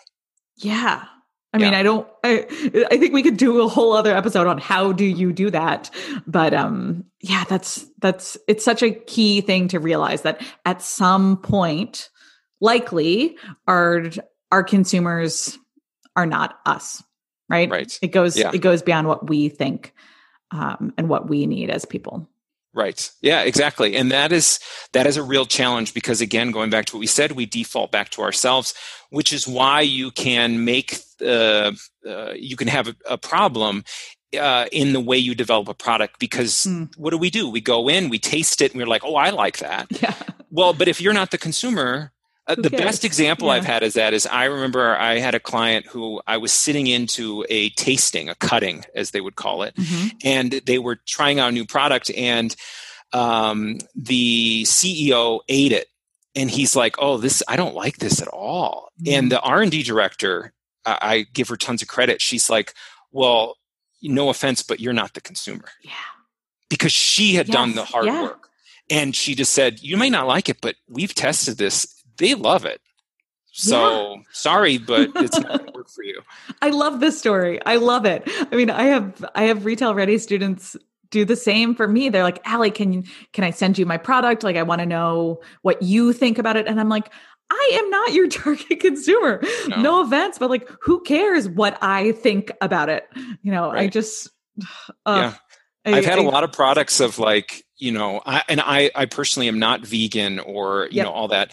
yeah 0.55 1.05
I 1.53 1.59
yeah. 1.59 1.65
mean, 1.65 1.73
I 1.75 1.83
don't 1.83 2.07
I 2.23 2.85
I 2.89 2.97
think 2.97 3.13
we 3.13 3.21
could 3.21 3.37
do 3.37 3.61
a 3.61 3.67
whole 3.67 3.93
other 3.93 4.15
episode 4.15 4.47
on 4.47 4.57
how 4.57 4.91
do 4.91 5.05
you 5.05 5.31
do 5.31 5.51
that. 5.51 5.91
But 6.25 6.53
um 6.53 7.05
yeah, 7.21 7.43
that's 7.43 7.85
that's 7.99 8.37
it's 8.47 8.65
such 8.65 8.81
a 8.81 8.91
key 8.91 9.41
thing 9.41 9.67
to 9.67 9.79
realize 9.79 10.23
that 10.23 10.41
at 10.65 10.81
some 10.81 11.37
point 11.37 12.09
likely 12.59 13.37
our 13.67 14.05
our 14.51 14.63
consumers 14.63 15.57
are 16.15 16.25
not 16.25 16.59
us, 16.65 17.03
right? 17.49 17.69
Right. 17.69 17.99
It 18.01 18.07
goes 18.07 18.35
yeah. 18.35 18.49
it 18.51 18.59
goes 18.59 18.81
beyond 18.81 19.07
what 19.07 19.29
we 19.29 19.49
think 19.49 19.93
um 20.53 20.93
and 20.97 21.09
what 21.09 21.27
we 21.27 21.45
need 21.45 21.69
as 21.69 21.85
people. 21.85 22.29
Right. 22.75 23.11
Yeah, 23.21 23.43
exactly. 23.43 23.95
And 23.95 24.11
that 24.11 24.31
is 24.31 24.59
that 24.93 25.05
is 25.05 25.15
a 25.15 25.23
real 25.23 25.45
challenge 25.45 25.93
because 25.93 26.21
again, 26.21 26.51
going 26.51 26.71
back 26.71 26.85
to 26.85 26.95
what 26.95 27.01
we 27.01 27.07
said, 27.07 27.33
we 27.33 27.45
default 27.45 27.91
back 27.91 28.09
to 28.11 28.21
ourselves, 28.23 28.73
which 29.11 29.31
is 29.31 29.47
why 29.47 29.81
you 29.81 30.09
can 30.09 30.65
make 30.65 30.97
uh, 31.23 31.71
uh, 32.07 32.33
you 32.35 32.55
can 32.55 32.67
have 32.67 32.87
a, 32.87 32.95
a 33.07 33.17
problem 33.17 33.83
uh, 34.39 34.65
in 34.71 34.93
the 34.93 34.99
way 34.99 35.17
you 35.17 35.35
develop 35.35 35.67
a 35.67 35.75
product 35.75 36.19
because 36.19 36.65
mm. 36.65 36.89
what 36.97 37.11
do 37.11 37.17
we 37.17 37.29
do? 37.29 37.47
We 37.47 37.61
go 37.61 37.87
in, 37.87 38.09
we 38.09 38.17
taste 38.17 38.61
it, 38.61 38.71
and 38.71 38.79
we're 38.79 38.87
like, 38.87 39.03
oh, 39.05 39.15
I 39.15 39.29
like 39.29 39.59
that. 39.59 39.87
Yeah. 40.01 40.15
Well, 40.49 40.73
but 40.73 40.87
if 40.87 41.01
you're 41.01 41.13
not 41.13 41.31
the 41.31 41.39
consumer, 41.39 42.11
uh, 42.45 42.55
the 42.55 42.69
best 42.69 43.05
example 43.05 43.47
yeah. 43.47 43.53
I've 43.53 43.65
had 43.65 43.83
is 43.83 43.93
that 43.93 44.13
is 44.13 44.27
I 44.27 44.45
remember 44.45 44.97
I 44.97 45.19
had 45.19 45.33
a 45.33 45.39
client 45.39 45.85
who 45.85 46.21
I 46.27 46.37
was 46.37 46.51
sitting 46.51 46.87
into 46.87 47.45
a 47.49 47.69
tasting, 47.71 48.27
a 48.29 48.35
cutting, 48.35 48.83
as 48.95 49.11
they 49.11 49.21
would 49.21 49.35
call 49.35 49.63
it, 49.63 49.75
mm-hmm. 49.75 50.17
and 50.25 50.51
they 50.51 50.77
were 50.77 50.97
trying 51.07 51.39
out 51.39 51.49
a 51.49 51.51
new 51.53 51.65
product, 51.65 52.11
and 52.17 52.53
um, 53.13 53.79
the 53.95 54.63
CEO 54.63 55.39
ate 55.47 55.71
it, 55.71 55.87
and 56.35 56.51
he's 56.51 56.75
like, 56.75 56.95
"Oh, 56.99 57.17
this 57.17 57.41
I 57.47 57.55
don't 57.55 57.75
like 57.75 57.97
this 57.97 58.21
at 58.21 58.27
all." 58.27 58.91
Mm-hmm. 59.01 59.13
And 59.13 59.31
the 59.31 59.39
R 59.39 59.61
and 59.61 59.71
D 59.71 59.81
director, 59.81 60.51
I, 60.85 60.97
I 61.01 61.25
give 61.33 61.47
her 61.47 61.55
tons 61.55 61.81
of 61.81 61.87
credit. 61.87 62.21
She's 62.21 62.49
like, 62.49 62.73
"Well, 63.11 63.55
no 64.01 64.27
offense, 64.27 64.63
but 64.63 64.81
you're 64.81 64.91
not 64.91 65.13
the 65.13 65.21
consumer." 65.21 65.69
Yeah, 65.81 65.91
because 66.69 66.91
she 66.91 67.35
had 67.35 67.47
yes. 67.47 67.53
done 67.53 67.75
the 67.75 67.85
hard 67.85 68.07
yeah. 68.07 68.23
work. 68.23 68.49
And 68.89 69.15
she 69.15 69.33
just 69.33 69.53
said, 69.53 69.81
You 69.81 69.95
may 69.95 70.09
not 70.09 70.27
like 70.27 70.49
it, 70.49 70.57
but 70.61 70.75
we've 70.89 71.15
tested 71.15 71.57
this 71.57 71.92
they 72.17 72.35
love 72.35 72.65
it. 72.65 72.81
So 73.55 74.15
yeah. 74.15 74.21
sorry, 74.31 74.77
but 74.79 75.11
it's 75.15 75.37
not 75.39 75.59
going 75.59 75.65
to 75.67 75.71
work 75.73 75.89
for 75.89 76.03
you. 76.03 76.21
I 76.61 76.69
love 76.69 76.99
this 76.99 77.19
story. 77.19 77.63
I 77.65 77.75
love 77.75 78.05
it. 78.05 78.23
I 78.51 78.55
mean, 78.55 78.71
I 78.71 78.83
have 78.83 79.23
I 79.35 79.43
have 79.43 79.65
retail 79.65 79.93
ready 79.93 80.17
students 80.17 80.75
do 81.11 81.23
the 81.23 81.35
same 81.35 81.75
for 81.75 81.87
me. 81.87 82.09
They're 82.09 82.23
like, 82.23 82.41
Alli, 82.45 82.71
can 82.71 82.91
you 82.91 83.03
can 83.31 83.43
I 83.43 83.51
send 83.51 83.77
you 83.77 83.85
my 83.85 83.97
product? 83.97 84.43
Like, 84.43 84.55
I 84.55 84.63
want 84.63 84.79
to 84.79 84.87
know 84.87 85.39
what 85.61 85.81
you 85.83 86.13
think 86.13 86.39
about 86.39 86.57
it. 86.57 86.67
And 86.67 86.79
I'm 86.79 86.89
like, 86.89 87.11
I 87.51 87.71
am 87.75 87.89
not 87.91 88.13
your 88.13 88.27
target 88.29 88.79
consumer. 88.79 89.41
No, 89.67 89.81
no 89.81 90.03
offense, 90.03 90.39
but 90.39 90.49
like, 90.49 90.67
who 90.81 91.01
cares 91.01 91.47
what 91.47 91.77
I 91.81 92.13
think 92.13 92.51
about 92.59 92.89
it? 92.89 93.07
You 93.43 93.51
know, 93.51 93.71
right. 93.71 93.83
I 93.83 93.87
just 93.87 94.29
uh, 95.05 95.31
yeah. 95.31 95.35
I, 95.85 95.91
have 95.91 96.05
had 96.05 96.19
I, 96.19 96.23
a 96.23 96.25
lot 96.25 96.43
of 96.43 96.51
products 96.51 96.99
of 96.99 97.19
like 97.19 97.63
you 97.77 97.91
know 97.91 98.21
I, 98.25 98.43
and 98.47 98.61
I, 98.61 98.91
I 98.95 99.05
personally 99.05 99.47
am 99.47 99.59
not 99.59 99.81
vegan 99.85 100.39
or 100.39 100.85
you 100.91 100.97
Yep. 100.97 101.05
know 101.05 101.11
all 101.11 101.27
that 101.29 101.51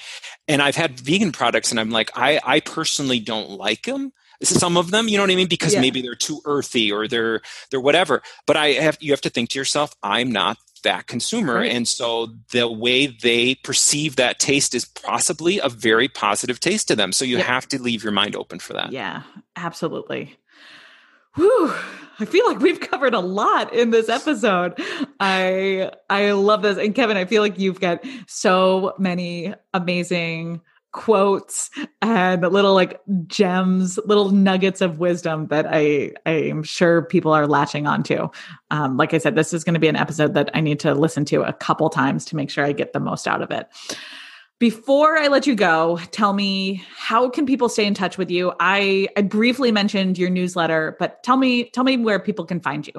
and 0.49 0.61
i've 0.63 0.77
had 0.77 1.01
vegan 1.01 1.33
products 1.33 1.71
and 1.71 1.81
i'm 1.81 1.91
like 1.91 2.11
i 2.17 2.39
i 2.45 2.61
personally 2.61 3.19
don't 3.21 3.51
like 3.51 3.83
them 3.83 4.13
some 4.43 4.77
of 4.77 4.91
them 4.91 5.09
you 5.09 5.17
know 5.17 5.23
what 5.25 5.31
i 5.31 5.35
mean 5.35 5.49
because 5.49 5.75
Yeah. 5.75 5.81
maybe 5.81 6.03
they're 6.03 6.15
too 6.15 6.41
earthy 6.45 6.93
or 6.93 7.09
they're 7.09 7.41
they're 7.71 7.81
whatever 7.81 8.23
but 8.47 8.57
i 8.57 8.69
have 8.73 8.99
you 9.01 9.13
have 9.13 9.21
to 9.23 9.31
think 9.31 9.51
to 9.51 9.59
yourself 9.59 9.95
i'm 10.03 10.31
not 10.31 10.59
that 10.83 11.07
consumer 11.07 11.57
Right. 11.57 11.73
and 11.73 11.87
so 11.87 12.29
the 12.53 12.71
way 12.71 13.07
they 13.09 13.55
perceive 13.57 14.17
that 14.17 14.39
taste 14.39 14.75
is 14.75 14.87
possibly 14.87 15.59
a 15.59 15.69
very 15.69 16.09
positive 16.09 16.59
taste 16.61 16.89
to 16.89 16.97
them 16.97 17.13
so 17.13 17.25
you 17.25 17.37
Yep. 17.39 17.47
have 17.47 17.69
to 17.69 17.83
leave 17.83 18.03
your 18.05 18.13
mind 18.13 18.35
open 18.37 18.61
for 18.61 18.73
that 18.75 18.91
Yeah, 18.93 19.23
absolutely. 19.57 20.37
Whew. 21.37 21.73
I 22.19 22.27
feel 22.27 22.47
like 22.47 22.61
we've 22.61 22.81
covered 22.81 23.15
a 23.15 23.21
lot 23.21 23.73
in 23.73 23.91
this 23.91 24.09
episode. 24.09 24.75
I 25.21 25.91
I 26.11 26.33
love 26.33 26.63
this. 26.63 26.77
And 26.77 26.95
Kevin, 26.95 27.17
I 27.17 27.25
feel 27.25 27.43
like 27.43 27.59
you've 27.59 27.81
got 27.81 28.05
so 28.27 28.95
many 28.99 29.55
amazing 29.73 30.61
quotes 30.93 31.71
and 32.03 32.43
little 32.43 32.75
like 32.75 33.01
gems, 33.27 33.99
little 34.05 34.31
nuggets 34.31 34.81
of 34.81 34.99
wisdom 34.99 35.47
that 35.47 35.67
I 35.71 36.13
I 36.27 36.33
am 36.33 36.63
sure 36.63 37.03
people 37.03 37.33
are 37.33 37.47
latching 37.47 37.87
onto. 37.87 38.29
Um, 38.71 38.97
like 38.97 39.15
I 39.15 39.19
said, 39.19 39.35
this 39.35 39.55
is 39.55 39.65
going 39.65 39.75
to 39.75 39.81
be 39.81 39.89
an 39.89 39.97
episode 39.97 40.35
that 40.35 40.51
I 40.53 40.61
need 40.61 40.81
to 40.81 40.95
listen 40.95 41.25
to 41.27 41.43
a 41.43 41.53
couple 41.53 41.89
times 41.89 42.25
to 42.27 42.37
make 42.37 42.51
sure 42.51 42.65
I 42.65 42.73
get 42.73 42.93
the 42.93 43.01
most 43.01 43.27
out 43.27 43.41
of 43.41 43.51
it. 43.51 43.67
Before 44.61 45.17
I 45.17 45.29
let 45.29 45.47
you 45.47 45.55
go, 45.55 45.99
tell 46.11 46.35
me 46.35 46.85
how 46.95 47.31
can 47.31 47.47
people 47.47 47.71
stay 47.71 47.87
in 47.87 47.95
touch 47.95 48.19
with 48.19 48.31
you? 48.31 48.53
I, 48.61 49.09
I 49.17 49.23
briefly 49.23 49.73
mentioned 49.73 50.19
your 50.19 50.29
newsletter, 50.29 50.97
but 50.99 51.23
tell 51.23 51.39
me 51.39 51.71
tell 51.71 51.83
me 51.83 51.97
where 51.97 52.21
people 52.21 52.45
can 52.45 52.61
find 52.61 52.87
you. 52.87 52.93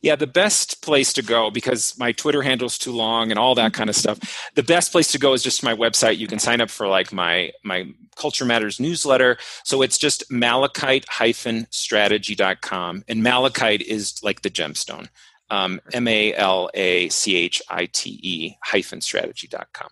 Yeah, 0.00 0.14
the 0.14 0.28
best 0.28 0.82
place 0.82 1.12
to 1.14 1.22
go 1.22 1.50
because 1.50 1.98
my 1.98 2.12
Twitter 2.12 2.40
handle's 2.40 2.78
too 2.78 2.92
long 2.92 3.32
and 3.32 3.38
all 3.38 3.56
that 3.56 3.72
kind 3.72 3.90
of 3.90 3.96
stuff. 3.96 4.20
The 4.54 4.62
best 4.62 4.92
place 4.92 5.10
to 5.10 5.18
go 5.18 5.32
is 5.32 5.42
just 5.42 5.64
my 5.64 5.74
website. 5.74 6.18
You 6.18 6.28
can 6.28 6.38
sign 6.38 6.60
up 6.60 6.70
for 6.70 6.86
like 6.86 7.12
my 7.12 7.50
my 7.64 7.92
Culture 8.14 8.44
Matters 8.44 8.78
newsletter. 8.78 9.38
So 9.64 9.82
it's 9.82 9.98
just 9.98 10.30
malachite-strategy.com. 10.30 13.04
And 13.08 13.22
malachite 13.24 13.82
is 13.82 14.22
like 14.22 14.42
the 14.42 14.50
gemstone. 14.50 15.08
Um, 15.50 15.80
M 15.92 16.06
A 16.06 16.32
L 16.34 16.70
A 16.74 17.08
C 17.08 17.34
H 17.34 17.60
I 17.68 17.86
T 17.86 18.20
E 18.22 18.54
hyphen 18.62 19.00
strategy.com. 19.00 19.88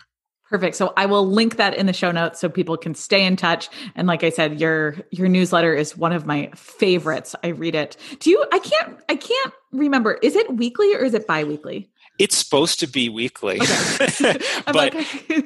Perfect. 0.55 0.77
So 0.77 0.93
I 0.97 1.07
will 1.07 1.27
link 1.27 1.57
that 1.57 1.75
in 1.75 1.87
the 1.87 1.93
show 1.93 2.13
notes 2.13 2.39
so 2.39 2.49
people 2.49 2.77
can 2.77 2.95
stay 2.95 3.27
in 3.27 3.35
touch. 3.35 3.69
And 3.97 4.07
like 4.07 4.23
I 4.23 4.31
said, 4.31 4.61
your 4.61 4.95
your 5.11 5.27
newsletter 5.27 5.75
is 5.75 5.97
one 5.97 6.13
of 6.13 6.27
my 6.27 6.49
favorites. 6.55 7.35
I 7.43 7.49
read 7.49 7.75
it. 7.75 7.97
Do 8.21 8.31
you 8.31 8.47
I 8.53 8.61
can't 8.61 8.97
I 9.09 9.17
can't 9.17 9.53
remember. 9.73 10.17
Is 10.23 10.37
it 10.37 10.55
weekly 10.55 10.95
or 10.95 11.05
is 11.05 11.13
it 11.13 11.27
bi-weekly? 11.27 11.91
It's 12.19 12.37
supposed 12.37 12.79
to 12.81 12.87
be 12.87 13.09
weekly. 13.09 13.59
I'm 14.01 14.73
but 14.73 14.95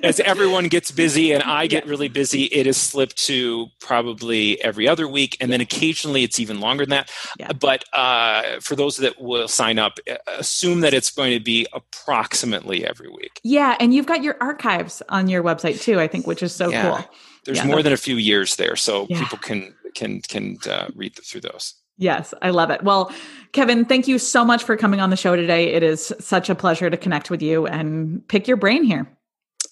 as 0.02 0.20
everyone 0.20 0.68
gets 0.68 0.90
busy 0.90 1.32
and 1.32 1.42
I 1.42 1.66
get 1.66 1.84
Yeah. 1.84 1.90
really 1.90 2.08
busy, 2.08 2.44
it 2.44 2.66
is 2.66 2.76
slipped 2.76 3.16
to 3.26 3.68
probably 3.80 4.62
every 4.62 4.86
other 4.86 5.08
week, 5.08 5.36
and 5.40 5.50
then 5.50 5.60
occasionally 5.62 6.24
it's 6.24 6.38
even 6.38 6.60
longer 6.60 6.84
than 6.84 6.90
that. 6.90 7.10
Yeah. 7.38 7.52
But 7.52 7.84
uh, 7.94 8.60
for 8.60 8.76
those 8.76 8.98
that 8.98 9.20
will 9.20 9.48
sign 9.48 9.78
up, 9.78 9.98
uh, 10.10 10.16
assume 10.26 10.80
that 10.80 10.92
it's 10.92 11.10
going 11.10 11.32
to 11.32 11.40
be 11.42 11.66
approximately 11.72 12.84
every 12.84 13.08
week. 13.08 13.40
Yeah, 13.42 13.76
and 13.80 13.94
you've 13.94 14.06
got 14.06 14.22
your 14.22 14.36
archives 14.40 15.02
on 15.08 15.28
your 15.28 15.42
website 15.42 15.80
too, 15.80 15.98
I 15.98 16.06
think, 16.08 16.26
which 16.26 16.42
is 16.42 16.54
so 16.54 16.70
Yeah. 16.70 16.82
cool. 16.82 17.10
There's 17.44 17.58
Yeah, 17.58 17.66
more 17.66 17.82
than 17.82 17.94
a 17.94 17.96
few 17.96 18.16
years 18.16 18.56
there, 18.56 18.76
so 18.76 19.06
Yeah. 19.08 19.20
people 19.22 19.38
can 19.38 19.74
can 19.94 20.20
can 20.20 20.58
uh, 20.68 20.88
read 20.94 21.14
through 21.24 21.40
those. 21.40 21.74
Yes, 21.99 22.32
I 22.40 22.51
love 22.51 22.70
it. 22.70 22.84
Well, 22.84 23.12
Kevin, 23.53 23.84
thank 23.84 24.07
you 24.07 24.18
so 24.18 24.44
much 24.44 24.62
for 24.62 24.76
coming 24.76 25.01
on 25.01 25.11
the 25.11 25.16
show 25.16 25.34
today. 25.34 25.74
It 25.74 25.82
is 25.82 26.12
such 26.20 26.49
a 26.49 26.55
pleasure 26.55 26.88
to 26.88 26.96
connect 26.96 27.28
with 27.28 27.42
you 27.42 27.66
and 27.66 28.26
pick 28.28 28.46
your 28.46 28.57
brain 28.57 28.84
here. 28.84 29.07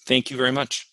Thank 0.05 0.29
you 0.29 0.37
very 0.37 0.51
much. 0.51 0.87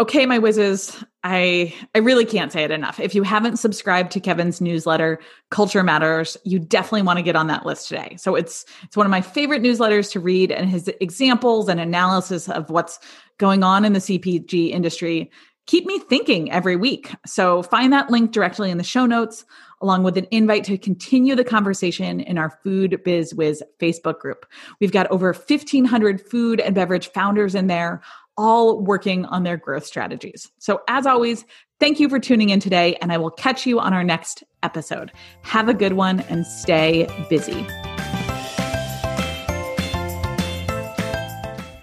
Okay, 0.00 0.26
my 0.26 0.38
whizzes, 0.38 1.04
I 1.22 1.72
I 1.94 1.98
really 1.98 2.24
can't 2.24 2.50
say 2.50 2.64
it 2.64 2.72
enough. 2.72 2.98
If 2.98 3.14
you 3.14 3.22
haven't 3.22 3.58
subscribed 3.58 4.10
to 4.12 4.20
Kevin's 4.20 4.60
newsletter, 4.60 5.20
Culture 5.50 5.84
Matters, 5.84 6.36
you 6.44 6.58
definitely 6.58 7.02
want 7.02 7.18
to 7.18 7.22
get 7.22 7.36
on 7.36 7.46
that 7.46 7.64
list 7.64 7.88
today. 7.88 8.16
So 8.18 8.34
it's 8.34 8.64
it's 8.82 8.96
one 8.96 9.06
of 9.06 9.10
my 9.12 9.20
favorite 9.20 9.62
newsletters 9.62 10.10
to 10.12 10.20
read 10.20 10.50
and 10.50 10.68
his 10.68 10.88
examples 11.00 11.68
and 11.68 11.80
analysis 11.80 12.48
of 12.48 12.70
what's 12.70 12.98
going 13.38 13.62
on 13.62 13.84
in 13.84 13.92
the 13.92 14.00
CPG 14.00 14.70
industry 14.70 15.30
keep 15.66 15.86
me 15.86 15.98
thinking 15.98 16.50
every 16.50 16.76
week. 16.76 17.14
So 17.26 17.62
find 17.62 17.92
that 17.92 18.10
link 18.10 18.32
directly 18.32 18.70
in 18.70 18.78
the 18.78 18.84
show 18.84 19.06
notes 19.06 19.44
along 19.80 20.02
with 20.02 20.16
an 20.16 20.26
invite 20.30 20.64
to 20.64 20.78
continue 20.78 21.34
the 21.34 21.44
conversation 21.44 22.20
in 22.20 22.38
our 22.38 22.50
Food 22.62 23.02
Biz 23.04 23.34
Wiz 23.34 23.62
Facebook 23.80 24.18
group. 24.18 24.46
We've 24.80 24.92
got 24.92 25.10
over 25.10 25.32
1500 25.32 26.20
food 26.20 26.60
and 26.60 26.74
beverage 26.74 27.08
founders 27.08 27.54
in 27.54 27.66
there 27.66 28.02
all 28.36 28.80
working 28.82 29.24
on 29.26 29.44
their 29.44 29.56
growth 29.56 29.86
strategies. 29.86 30.50
So, 30.58 30.80
as 30.88 31.06
always, 31.06 31.44
thank 31.78 32.00
you 32.00 32.08
for 32.08 32.18
tuning 32.18 32.50
in 32.50 32.60
today, 32.60 32.96
and 33.00 33.12
I 33.12 33.18
will 33.18 33.30
catch 33.30 33.66
you 33.66 33.78
on 33.78 33.92
our 33.92 34.02
next 34.02 34.42
episode. 34.62 35.12
Have 35.42 35.68
a 35.68 35.74
good 35.74 35.92
one 35.92 36.20
and 36.20 36.46
stay 36.46 37.06
busy. 37.30 37.64